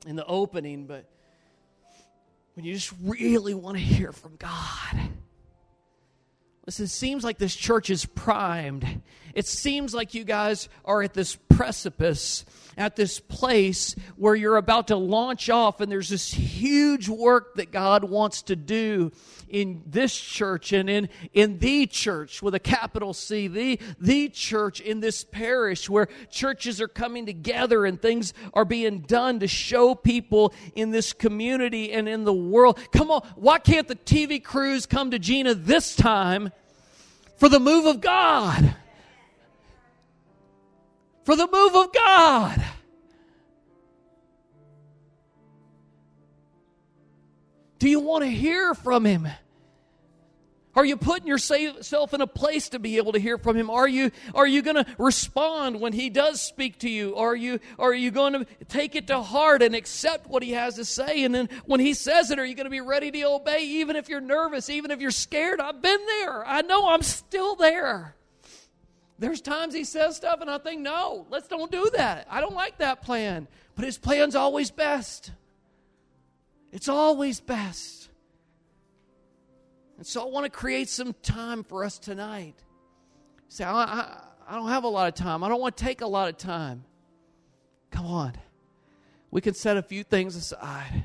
in 0.07 0.17
the 0.17 0.27
opening, 0.27 0.87
but 0.87 1.05
when 2.55 2.65
you 2.65 2.75
just 2.75 2.93
really 3.03 3.55
want 3.55 3.77
to 3.77 3.83
hear 3.83 4.13
from 4.13 4.37
God. 4.37 5.11
Listen, 6.67 6.85
it 6.85 6.89
seems 6.89 7.25
like 7.25 7.39
this 7.39 7.55
church 7.55 7.91
is 7.91 8.05
primed. 8.05 9.03
It 9.35 9.47
seems 9.47 9.95
like 9.95 10.15
you 10.15 10.25
guys 10.25 10.69
are 10.85 11.03
at 11.03 11.15
this 11.15 11.37
precipice, 11.61 12.47
at 12.79 12.97
this 12.97 13.21
place 13.21 13.95
where 14.17 14.35
you're 14.35 14.57
about 14.57 14.89
to 14.89 14.97
launch 14.97 15.51
off, 15.51 15.83
and 15.83 15.93
there's 15.93 16.09
this 16.09 16.33
huge 16.33 17.07
work 17.07 17.57
that 17.57 17.71
God 17.71 18.03
wants 18.03 18.41
to 18.45 18.57
do 18.57 19.13
in 19.51 19.83
this 19.85 20.19
church 20.19 20.73
and 20.73 20.89
in, 20.89 21.11
in 21.35 21.59
the 21.59 21.87
church 21.87 22.41
with 22.41 22.55
a 22.55 22.59
capital 22.59 23.13
C, 23.13 23.47
the, 23.47 23.79
the 24.01 24.31
church 24.31 24.81
in 24.81 25.01
this 25.01 25.23
parish 25.23 25.91
where 25.91 26.09
churches 26.31 26.81
are 26.81 26.89
coming 26.89 27.27
together 27.27 27.85
and 27.85 28.01
things 28.01 28.33
are 28.55 28.65
being 28.65 29.01
done 29.01 29.41
to 29.41 29.47
show 29.47 29.95
people 29.95 30.55
in 30.75 30.93
this 30.93 31.13
community 31.13 31.93
and 31.93 32.09
in 32.09 32.25
the 32.25 32.33
world. 32.33 32.79
Come 32.91 33.11
on, 33.11 33.21
why 33.35 33.59
can't 33.59 33.87
the 33.87 33.97
TV 33.97 34.43
crews 34.43 34.87
come 34.87 35.11
to 35.11 35.19
Jena 35.19 35.53
this 35.53 35.95
time 35.95 36.53
for 37.37 37.51
the 37.51 37.61
move 37.61 37.85
of 37.85 38.01
God? 38.01 38.77
For 41.25 41.37
the 41.37 41.47
move 41.47 41.75
of 41.75 41.93
God. 41.93 42.65
Do 47.79 47.89
you 47.89 48.01
want 48.01 48.25
to 48.25 48.31
hear 48.31 48.75
from 48.75 49.05
Him? 49.05 49.27
Are 50.75 50.85
you 50.85 50.97
putting 50.97 51.27
yourself 51.27 52.15
in 52.15 52.21
a 52.21 52.27
place 52.27 52.69
to 52.71 52.79
be 52.79 52.99
able 52.99 53.13
to 53.13 53.19
hear 53.19 53.39
from 53.39 53.57
him? 53.57 53.71
Are 53.71 53.89
you 53.89 54.13
are 54.35 54.47
you 54.47 54.63
going 54.63 54.77
to 54.77 54.87
respond 54.99 55.81
when 55.81 55.93
he 55.93 56.11
does 56.11 56.41
speak 56.41 56.79
to 56.81 56.89
you? 56.89 57.17
Are 57.17 57.35
you 57.35 57.59
are 57.77 57.93
you 57.93 58.13
going 58.13 58.33
to 58.35 58.47
take 58.69 58.95
it 58.95 59.09
to 59.09 59.21
heart 59.21 59.63
and 59.63 59.75
accept 59.75 60.29
what 60.29 60.45
he 60.45 60.53
has 60.53 60.77
to 60.77 60.85
say? 60.85 61.25
And 61.25 61.35
then 61.35 61.49
when 61.67 61.81
he 61.81 61.93
says 61.93 62.31
it, 62.31 62.39
are 62.39 62.45
you 62.45 62.55
going 62.55 62.67
to 62.67 62.71
be 62.71 62.81
ready 62.81 63.11
to 63.11 63.23
obey 63.25 63.65
even 63.65 63.97
if 63.97 64.09
you're 64.09 64.21
nervous, 64.21 64.71
even 64.71 64.93
if 64.93 65.01
you're 65.01 65.11
scared? 65.11 65.61
I've 65.61 65.83
been 65.83 66.07
there. 66.07 66.47
I 66.47 66.63
know 66.63 66.89
I'm 66.89 67.03
still 67.03 67.57
there. 67.57 68.15
There's 69.21 69.43
times 69.43 69.75
he 69.75 69.85
says 69.85 70.17
stuff 70.17 70.41
and 70.41 70.51
I 70.51 70.59
think, 70.59 70.81
"No, 70.81 71.27
let's 71.31 71.47
don't 71.47 71.71
do 71.71 71.89
that. 71.95 72.27
I 72.29 72.41
don't 72.41 72.55
like 72.55 72.79
that 72.79 73.03
plan." 73.03 73.47
But 73.77 73.85
his 73.85 73.99
plan's 73.99 74.35
always 74.35 74.71
best. 74.71 75.31
It's 76.73 76.89
always 76.89 77.39
best. 77.39 78.09
And 79.99 80.07
so 80.07 80.23
I 80.23 80.31
want 80.31 80.45
to 80.45 80.51
create 80.51 80.89
some 80.89 81.15
time 81.23 81.63
for 81.63 81.85
us 81.85 81.99
tonight. 81.99 82.55
Say, 83.49 83.65
I, 83.65 83.73
I, 83.73 84.23
I 84.49 84.55
don't 84.55 84.69
have 84.69 84.85
a 84.85 84.89
lot 84.89 85.09
of 85.09 85.15
time. 85.15 85.45
I 85.45 85.49
don't 85.49 85.61
want 85.61 85.77
to 85.77 85.85
take 85.85 86.01
a 86.01 86.07
lot 86.07 86.31
of 86.31 86.39
time. 86.39 86.85
Come 87.91 88.07
on. 88.07 88.33
We 89.31 89.43
can 89.43 89.53
set 89.53 89.77
a 89.77 89.83
few 89.83 90.03
things 90.03 90.37
aside. 90.37 91.05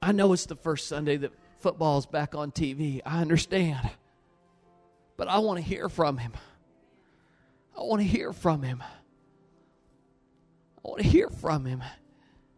I 0.00 0.12
know 0.12 0.32
it's 0.32 0.46
the 0.46 0.56
first 0.56 0.86
Sunday 0.86 1.16
that 1.16 1.32
football 1.58 1.98
is 1.98 2.06
back 2.06 2.34
on 2.34 2.52
TV. 2.52 3.00
I 3.04 3.20
understand. 3.20 3.90
But 5.22 5.28
I 5.28 5.38
want 5.38 5.58
to 5.58 5.64
hear 5.64 5.88
from 5.88 6.18
him. 6.18 6.32
I 7.78 7.82
want 7.82 8.02
to 8.02 8.08
hear 8.08 8.32
from 8.32 8.60
him. 8.60 8.82
I 8.82 10.80
want 10.82 11.00
to 11.00 11.06
hear 11.06 11.28
from 11.30 11.64
him. 11.64 11.80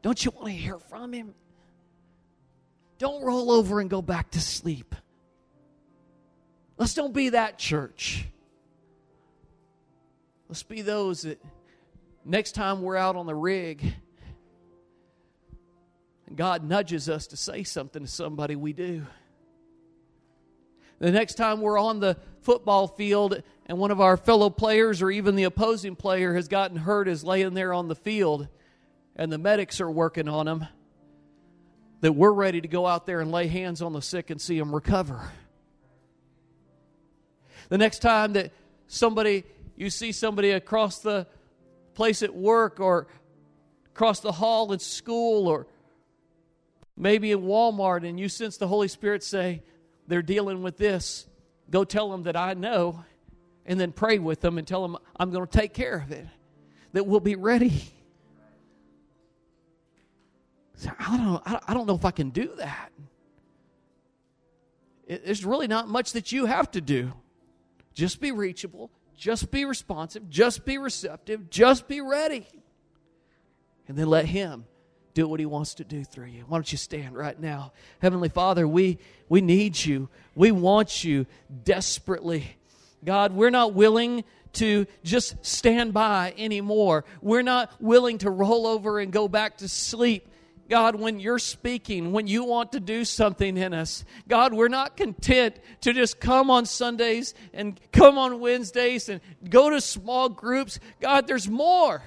Don't 0.01 0.25
you 0.25 0.31
want 0.31 0.47
to 0.47 0.53
hear 0.53 0.79
from 0.79 1.13
him? 1.13 1.35
Don't 2.97 3.23
roll 3.23 3.51
over 3.51 3.81
and 3.81 3.91
go 3.91 4.01
back 4.01 4.31
to 4.31 4.41
sleep. 4.41 4.95
Let's 6.79 6.95
don't 6.95 7.13
be 7.13 7.29
that 7.29 7.59
church. 7.59 8.25
Let's 10.49 10.63
be 10.63 10.81
those 10.81 11.21
that 11.21 11.45
next 12.25 12.53
time 12.53 12.81
we're 12.81 12.97
out 12.97 13.15
on 13.15 13.27
the 13.27 13.35
rig 13.35 13.93
and 16.27 16.35
God 16.35 16.65
nudges 16.65 17.11
us 17.11 17.27
to 17.27 17.37
say 17.37 17.63
something 17.63 18.01
to 18.01 18.09
somebody, 18.09 18.57
we 18.57 18.73
do. 18.73 19.05
The 20.99 21.11
next 21.11 21.35
time 21.35 21.61
we're 21.61 21.79
on 21.79 22.01
the 22.01 22.17
football 22.43 22.87
field 22.87 23.43
and 23.67 23.79
one 23.79 23.91
of 23.91 24.01
our 24.01 24.17
fellow 24.17 24.51
players 24.51 25.03
or 25.03 25.11
even 25.11 25.37
the 25.37 25.45
opposing 25.45 25.97
player 25.97 26.35
has 26.35 26.49
gotten 26.49 26.77
hurt, 26.77 27.09
is 27.09 27.25
laying 27.25 27.55
there 27.55 27.73
on 27.73 27.89
the 27.89 27.95
field, 27.95 28.49
and 29.17 29.33
the 29.33 29.39
medics 29.39 29.81
are 29.81 29.91
working 29.91 30.29
on 30.29 30.47
him 30.47 30.67
that 32.01 32.13
we're 32.13 32.33
ready 32.33 32.61
to 32.61 32.69
go 32.69 32.87
out 32.87 33.07
there 33.07 33.21
and 33.21 33.33
lay 33.33 33.47
hands 33.47 33.81
on 33.81 33.95
the 33.95 34.03
sick 34.03 34.29
and 34.29 34.39
see 34.39 34.59
them 34.59 34.75
recover. 34.75 35.31
The 37.71 37.79
next 37.79 38.01
time 38.01 38.35
that 38.35 38.53
somebody, 38.89 39.45
you 39.75 39.89
see 39.89 40.13
somebody 40.13 40.51
across 40.51 40.99
the 40.99 41.27
place 41.95 42.23
at 42.23 42.35
work 42.35 42.79
or 42.79 43.07
across 43.87 44.21
the 44.21 44.33
hall 44.33 44.73
at 44.75 44.83
school 44.83 45.49
or 45.49 45.67
maybe 46.95 47.33
in 47.33 47.41
Walmart 47.41 48.07
and 48.07 48.21
you 48.21 48.29
sense 48.29 48.59
the 48.59 48.69
Holy 48.69 48.89
Spirit 48.89 49.23
say, 49.23 49.63
they're 50.07 50.23
dealing 50.23 50.63
with 50.63 50.77
this, 50.77 51.27
go 51.71 51.85
tell 51.85 52.11
them 52.11 52.25
that 52.25 52.37
I 52.37 52.55
know 52.55 53.05
and 53.67 53.81
then 53.81 53.93
pray 53.93 54.19
with 54.19 54.41
them 54.41 54.59
and 54.59 54.67
tell 54.67 54.83
them 54.83 54.97
I'm 55.17 55.31
going 55.31 55.47
to 55.47 55.59
take 55.59 55.73
care 55.75 55.97
of 55.97 56.13
it. 56.13 56.27
That 56.93 57.07
we'll 57.07 57.21
be 57.21 57.35
ready 57.35 57.93
I 60.99 61.17
don't 61.17 61.25
know, 61.25 61.43
I 61.45 61.75
don't 61.75 61.87
know 61.87 61.95
if 61.95 62.05
I 62.05 62.11
can 62.11 62.31
do 62.31 62.53
that. 62.57 62.91
There's 65.07 65.45
really 65.45 65.67
not 65.67 65.89
much 65.89 66.13
that 66.13 66.33
you 66.33 66.47
have 66.47 66.71
to 66.73 66.81
do. 66.81 67.13
Just 67.93 68.21
be 68.21 68.33
reachable, 68.33 68.91
just 69.17 69.51
be 69.51 69.65
responsive, 69.65 70.29
just 70.29 70.65
be 70.65 70.79
receptive, 70.79 71.49
just 71.51 71.87
be 71.87 72.01
ready. 72.01 72.47
And 73.87 73.97
then 73.97 74.09
let 74.09 74.25
Him 74.25 74.65
do 75.15 75.29
what 75.29 75.41
He 75.41 75.47
wants 75.47 75.75
to 75.75 75.85
do 75.85 76.05
through 76.05 76.27
you. 76.27 76.45
Why 76.47 76.59
don't 76.59 76.71
you 76.71 76.79
stand 76.79 77.17
right 77.17 77.39
now? 77.39 77.73
Heavenly 78.01 78.29
Father, 78.29 78.67
we, 78.67 78.99
we 79.29 79.41
need 79.41 79.83
you. 79.83 80.09
We 80.35 80.51
want 80.51 81.05
you 81.05 81.27
desperately. 81.63 82.57
God, 83.05 83.33
we're 83.33 83.51
not 83.51 83.75
willing 83.75 84.25
to 84.55 84.87
just 85.03 85.45
stand 85.45 85.93
by 85.93 86.35
anymore. 86.37 87.05
We're 87.23 87.43
not 87.43 87.73
willing 87.81 88.19
to 88.19 88.31
roll 88.31 88.67
over 88.67 88.99
and 88.99 89.13
go 89.13 89.29
back 89.29 89.59
to 89.59 89.69
sleep. 89.69 90.29
God, 90.69 90.97
when 90.97 91.21
you're 91.21 91.39
speaking, 91.39 92.13
when 92.13 92.27
you 92.27 92.45
want 92.45 92.73
to 92.73 92.81
do 92.81 93.05
something 93.05 93.57
in 93.57 93.75
us, 93.75 94.05
God, 94.27 94.55
we're 94.55 94.69
not 94.69 94.97
content 94.97 95.57
to 95.83 95.93
just 95.93 96.21
come 96.21 96.51
on 96.51 96.65
Sundays 96.65 97.35
and 97.53 97.79
come 97.93 98.17
on 98.17 98.41
Wednesdays 98.41 99.11
and 99.11 99.21
go 99.49 99.69
to 99.69 99.81
small 99.81 100.29
groups. 100.31 100.81
God, 101.01 101.27
there's 101.27 101.49
more. 101.49 102.03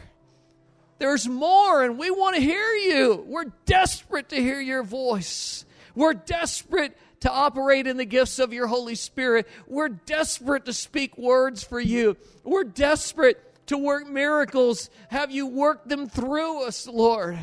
There's 0.99 1.27
more, 1.27 1.83
and 1.83 1.97
we 1.97 2.09
want 2.09 2.35
to 2.35 2.41
hear 2.41 2.73
you. 2.73 3.23
We're 3.27 3.51
desperate 3.65 4.29
to 4.29 4.35
hear 4.35 4.59
your 4.59 4.83
voice. 4.83 5.65
We're 5.95 6.13
desperate 6.13 6.97
to 7.21 7.31
operate 7.31 7.87
in 7.87 7.97
the 7.97 8.05
gifts 8.05 8.39
of 8.39 8.53
your 8.53 8.67
Holy 8.67 8.95
Spirit. 8.95 9.47
We're 9.67 9.89
desperate 9.89 10.65
to 10.65 10.73
speak 10.73 11.17
words 11.17 11.63
for 11.63 11.79
you. 11.79 12.17
We're 12.43 12.63
desperate 12.63 13.43
to 13.67 13.77
work 13.77 14.07
miracles. 14.07 14.89
Have 15.09 15.31
you 15.31 15.47
worked 15.47 15.89
them 15.89 16.07
through 16.07 16.65
us, 16.65 16.87
Lord? 16.87 17.37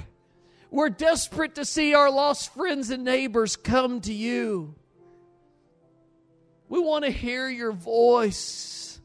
We're 0.71 0.91
desperate 0.91 1.55
to 1.57 1.65
see 1.65 1.95
our 1.95 2.11
lost 2.11 2.53
friends 2.53 2.91
and 2.91 3.05
neighbors 3.05 3.55
come 3.55 4.01
to 4.03 4.13
you. 4.13 4.75
We 6.69 6.81
want 6.81 7.05
to 7.05 7.11
hear 7.11 7.49
your 7.49 7.73
voice. 7.73 9.01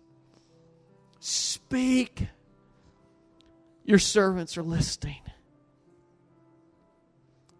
Speak. 1.19 2.27
Your 3.89 3.97
servants 3.97 4.55
are 4.55 4.61
listening. 4.61 5.17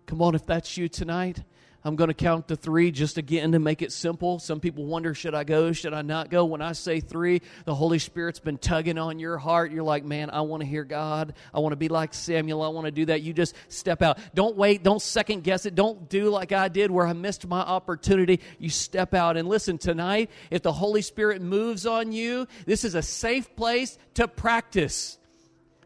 Come 0.05 0.21
on, 0.21 0.35
if 0.35 0.45
that's 0.45 0.77
you 0.77 0.87
tonight, 0.87 1.41
I'm 1.83 1.95
going 1.95 2.09
to 2.09 2.13
count 2.13 2.49
to 2.49 2.55
three 2.55 2.91
just 2.91 3.17
again 3.17 3.53
to 3.53 3.57
make 3.57 3.81
it 3.81 3.91
simple. 3.91 4.37
Some 4.37 4.59
people 4.59 4.85
wonder, 4.85 5.15
should 5.15 5.33
I 5.33 5.43
go? 5.43 5.71
Should 5.71 5.95
I 5.95 6.03
not 6.03 6.29
go? 6.29 6.45
When 6.45 6.61
I 6.61 6.73
say 6.73 6.99
three, 6.99 7.41
the 7.65 7.73
Holy 7.73 7.97
Spirit's 7.97 8.39
been 8.39 8.59
tugging 8.59 8.99
on 8.99 9.17
your 9.17 9.39
heart. 9.39 9.71
You're 9.71 9.81
like, 9.81 10.05
man, 10.05 10.29
I 10.29 10.41
want 10.41 10.61
to 10.61 10.67
hear 10.67 10.83
God. 10.83 11.33
I 11.51 11.61
want 11.61 11.71
to 11.71 11.77
be 11.77 11.87
like 11.87 12.13
Samuel. 12.13 12.61
I 12.61 12.67
want 12.67 12.85
to 12.85 12.91
do 12.91 13.05
that. 13.05 13.23
You 13.23 13.33
just 13.33 13.55
step 13.67 14.03
out. 14.03 14.19
Don't 14.35 14.55
wait. 14.55 14.83
Don't 14.83 15.01
second 15.01 15.43
guess 15.43 15.65
it. 15.65 15.73
Don't 15.73 16.09
do 16.09 16.29
like 16.29 16.51
I 16.51 16.67
did 16.67 16.91
where 16.91 17.07
I 17.07 17.13
missed 17.13 17.47
my 17.47 17.61
opportunity. 17.61 18.39
You 18.59 18.69
step 18.69 19.15
out. 19.15 19.35
And 19.35 19.49
listen, 19.49 19.79
tonight, 19.79 20.29
if 20.51 20.61
the 20.61 20.73
Holy 20.73 21.01
Spirit 21.01 21.41
moves 21.41 21.87
on 21.87 22.11
you, 22.11 22.45
this 22.67 22.83
is 22.83 22.93
a 22.93 23.01
safe 23.01 23.55
place 23.55 23.97
to 24.13 24.27
practice. 24.27 25.18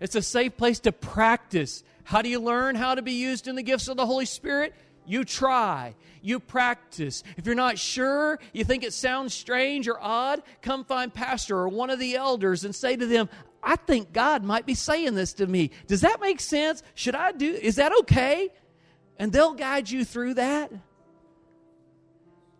It's 0.04 0.16
a 0.16 0.22
safe 0.22 0.58
place 0.58 0.82
to 0.82 0.91
practice. 0.91 1.82
How 2.04 2.22
do 2.22 2.28
you 2.28 2.41
learn 2.41 2.76
how 2.76 2.93
to 2.93 3.01
be 3.01 3.14
used 3.14 3.47
in 3.47 3.56
the 3.56 3.64
gifts 3.64 3.88
of 3.88 3.95
the 3.95 4.06
Holy 4.06 4.26
Spirit? 4.26 4.76
You 5.06 5.24
try, 5.24 5.95
you 6.22 6.41
practice. 6.41 7.24
If 7.38 7.45
you're 7.45 7.56
not 7.56 7.80
sure, 7.80 8.38
you 8.51 8.66
think 8.66 8.84
it 8.84 8.91
sounds 8.91 9.34
strange 9.34 9.88
or 9.88 9.97
odd, 10.01 10.43
come 10.62 10.84
find 10.84 11.14
pastor 11.14 11.58
or 11.58 11.70
one 11.70 11.89
of 11.89 11.99
the 11.99 12.18
elders 12.18 12.66
and 12.66 12.76
say 12.76 12.97
to 12.97 13.06
them, 13.06 13.30
I 13.64 13.78
think 13.78 14.12
God 14.12 14.43
might 14.43 14.66
be 14.66 14.76
saying 14.76 15.16
this 15.16 15.32
to 15.36 15.47
me. 15.47 15.72
Does 15.88 16.01
that 16.01 16.20
make 16.20 16.41
sense? 16.41 16.84
Should 16.95 17.16
I 17.16 17.32
do 17.32 17.54
is 17.54 17.78
that 17.78 17.97
okay? 17.99 18.49
And 19.18 19.32
they'll 19.32 19.54
guide 19.54 19.89
you 19.89 20.04
through 20.04 20.34
that. 20.34 20.70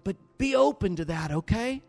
But 0.06 0.16
be 0.38 0.56
open 0.56 0.96
to 0.96 1.06
that, 1.06 1.32
okay? 1.32 1.82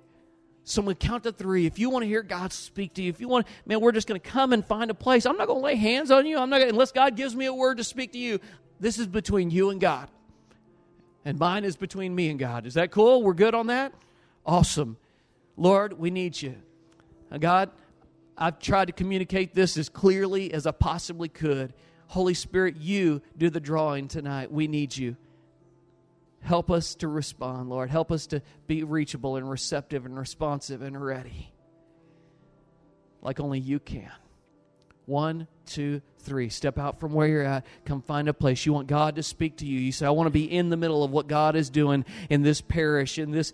So 0.65 0.81
we 0.81 0.95
count 0.95 1.25
to 1.25 1.33
three. 1.33 1.67
If 1.67 1.79
you 1.79 1.91
want 1.91 2.05
to 2.05 2.09
hear 2.09 2.23
God 2.23 2.53
speak 2.53 2.95
to 2.95 3.03
you, 3.03 3.11
if 3.11 3.21
you 3.21 3.29
want, 3.29 3.47
man, 3.67 3.81
we're 3.81 3.93
just 3.93 4.09
going 4.09 4.21
to 4.21 4.27
come 4.27 4.55
and 4.55 4.65
find 4.65 4.91
a 4.91 4.95
place. 4.95 5.27
I'm 5.27 5.37
not 5.37 5.47
going 5.47 5.61
to 5.61 5.65
lay 5.65 5.77
hands 5.77 6.11
on 6.11 6.25
you. 6.25 6.39
I'm 6.39 6.49
not 6.49 6.59
gonna, 6.59 6.71
unless 6.71 6.91
God 6.91 7.17
gives 7.17 7.37
me 7.37 7.45
a 7.45 7.53
word 7.53 7.77
to 7.77 7.85
speak 7.85 8.13
to 8.13 8.19
you. 8.19 8.41
This 8.81 8.99
is 8.99 9.07
between 9.07 9.51
you 9.51 9.71
and 9.71 9.81
God, 9.81 10.09
and 11.25 11.39
mine 11.39 11.65
is 11.65 11.77
between 11.77 12.15
me 12.15 12.29
and 12.29 12.39
God. 12.39 12.67
Is 12.67 12.75
that 12.75 12.91
cool? 12.91 13.23
We're 13.23 13.33
good 13.35 13.55
on 13.55 13.69
that. 13.69 13.95
Awesome, 14.45 14.97
Lord, 15.57 15.99
we 15.99 16.11
need 16.11 16.43
you, 16.43 16.57
God. 17.39 17.71
I've 18.37 18.59
tried 18.59 18.87
to 18.87 18.93
communicate 18.93 19.55
this 19.55 19.77
as 19.77 19.89
clearly 19.89 20.53
as 20.53 20.67
I 20.67 20.73
possibly 20.73 21.29
could. 21.29 21.73
Holy 22.09 22.35
Spirit, 22.35 22.77
you 22.77 23.23
do 23.39 23.49
the 23.49 23.61
drawing 23.61 24.09
tonight. 24.09 24.51
We 24.51 24.67
need 24.67 24.97
you. 24.97 25.17
Help 26.45 26.71
us 26.71 26.95
to 26.97 27.09
respond, 27.09 27.69
Lord. 27.69 27.91
Help 27.91 28.13
us 28.13 28.27
to 28.29 28.43
be 28.67 28.85
reachable 28.85 29.37
and 29.37 29.51
receptive 29.51 30.07
and 30.07 30.17
responsive 30.17 30.83
and 30.83 31.03
ready 31.03 31.55
like 33.25 33.41
only 33.41 33.59
you 33.59 33.81
can. 33.81 34.13
One, 35.07 35.49
two, 35.67 36.01
three. 36.21 36.49
Step 36.49 36.79
out 36.79 37.01
from 37.01 37.13
where 37.13 37.27
you're 37.27 37.43
at. 37.43 37.67
Come 37.85 38.01
find 38.01 38.29
a 38.29 38.35
place. 38.35 38.65
You 38.65 38.73
want 38.73 38.87
God 38.87 39.17
to 39.17 39.23
speak 39.23 39.59
to 39.59 39.67
you. 39.67 39.81
You 39.81 39.93
say, 39.93 40.07
I 40.07 40.11
want 40.11 40.27
to 40.27 40.31
be 40.31 40.45
in 40.45 40.71
the 40.71 40.77
middle 40.77 41.03
of 41.03 41.11
what 41.11 41.27
God 41.27 41.57
is 41.57 41.69
doing 41.69 42.05
in 42.31 42.43
this 42.43 42.61
parish, 42.61 43.19
in 43.19 43.31
this 43.31 43.53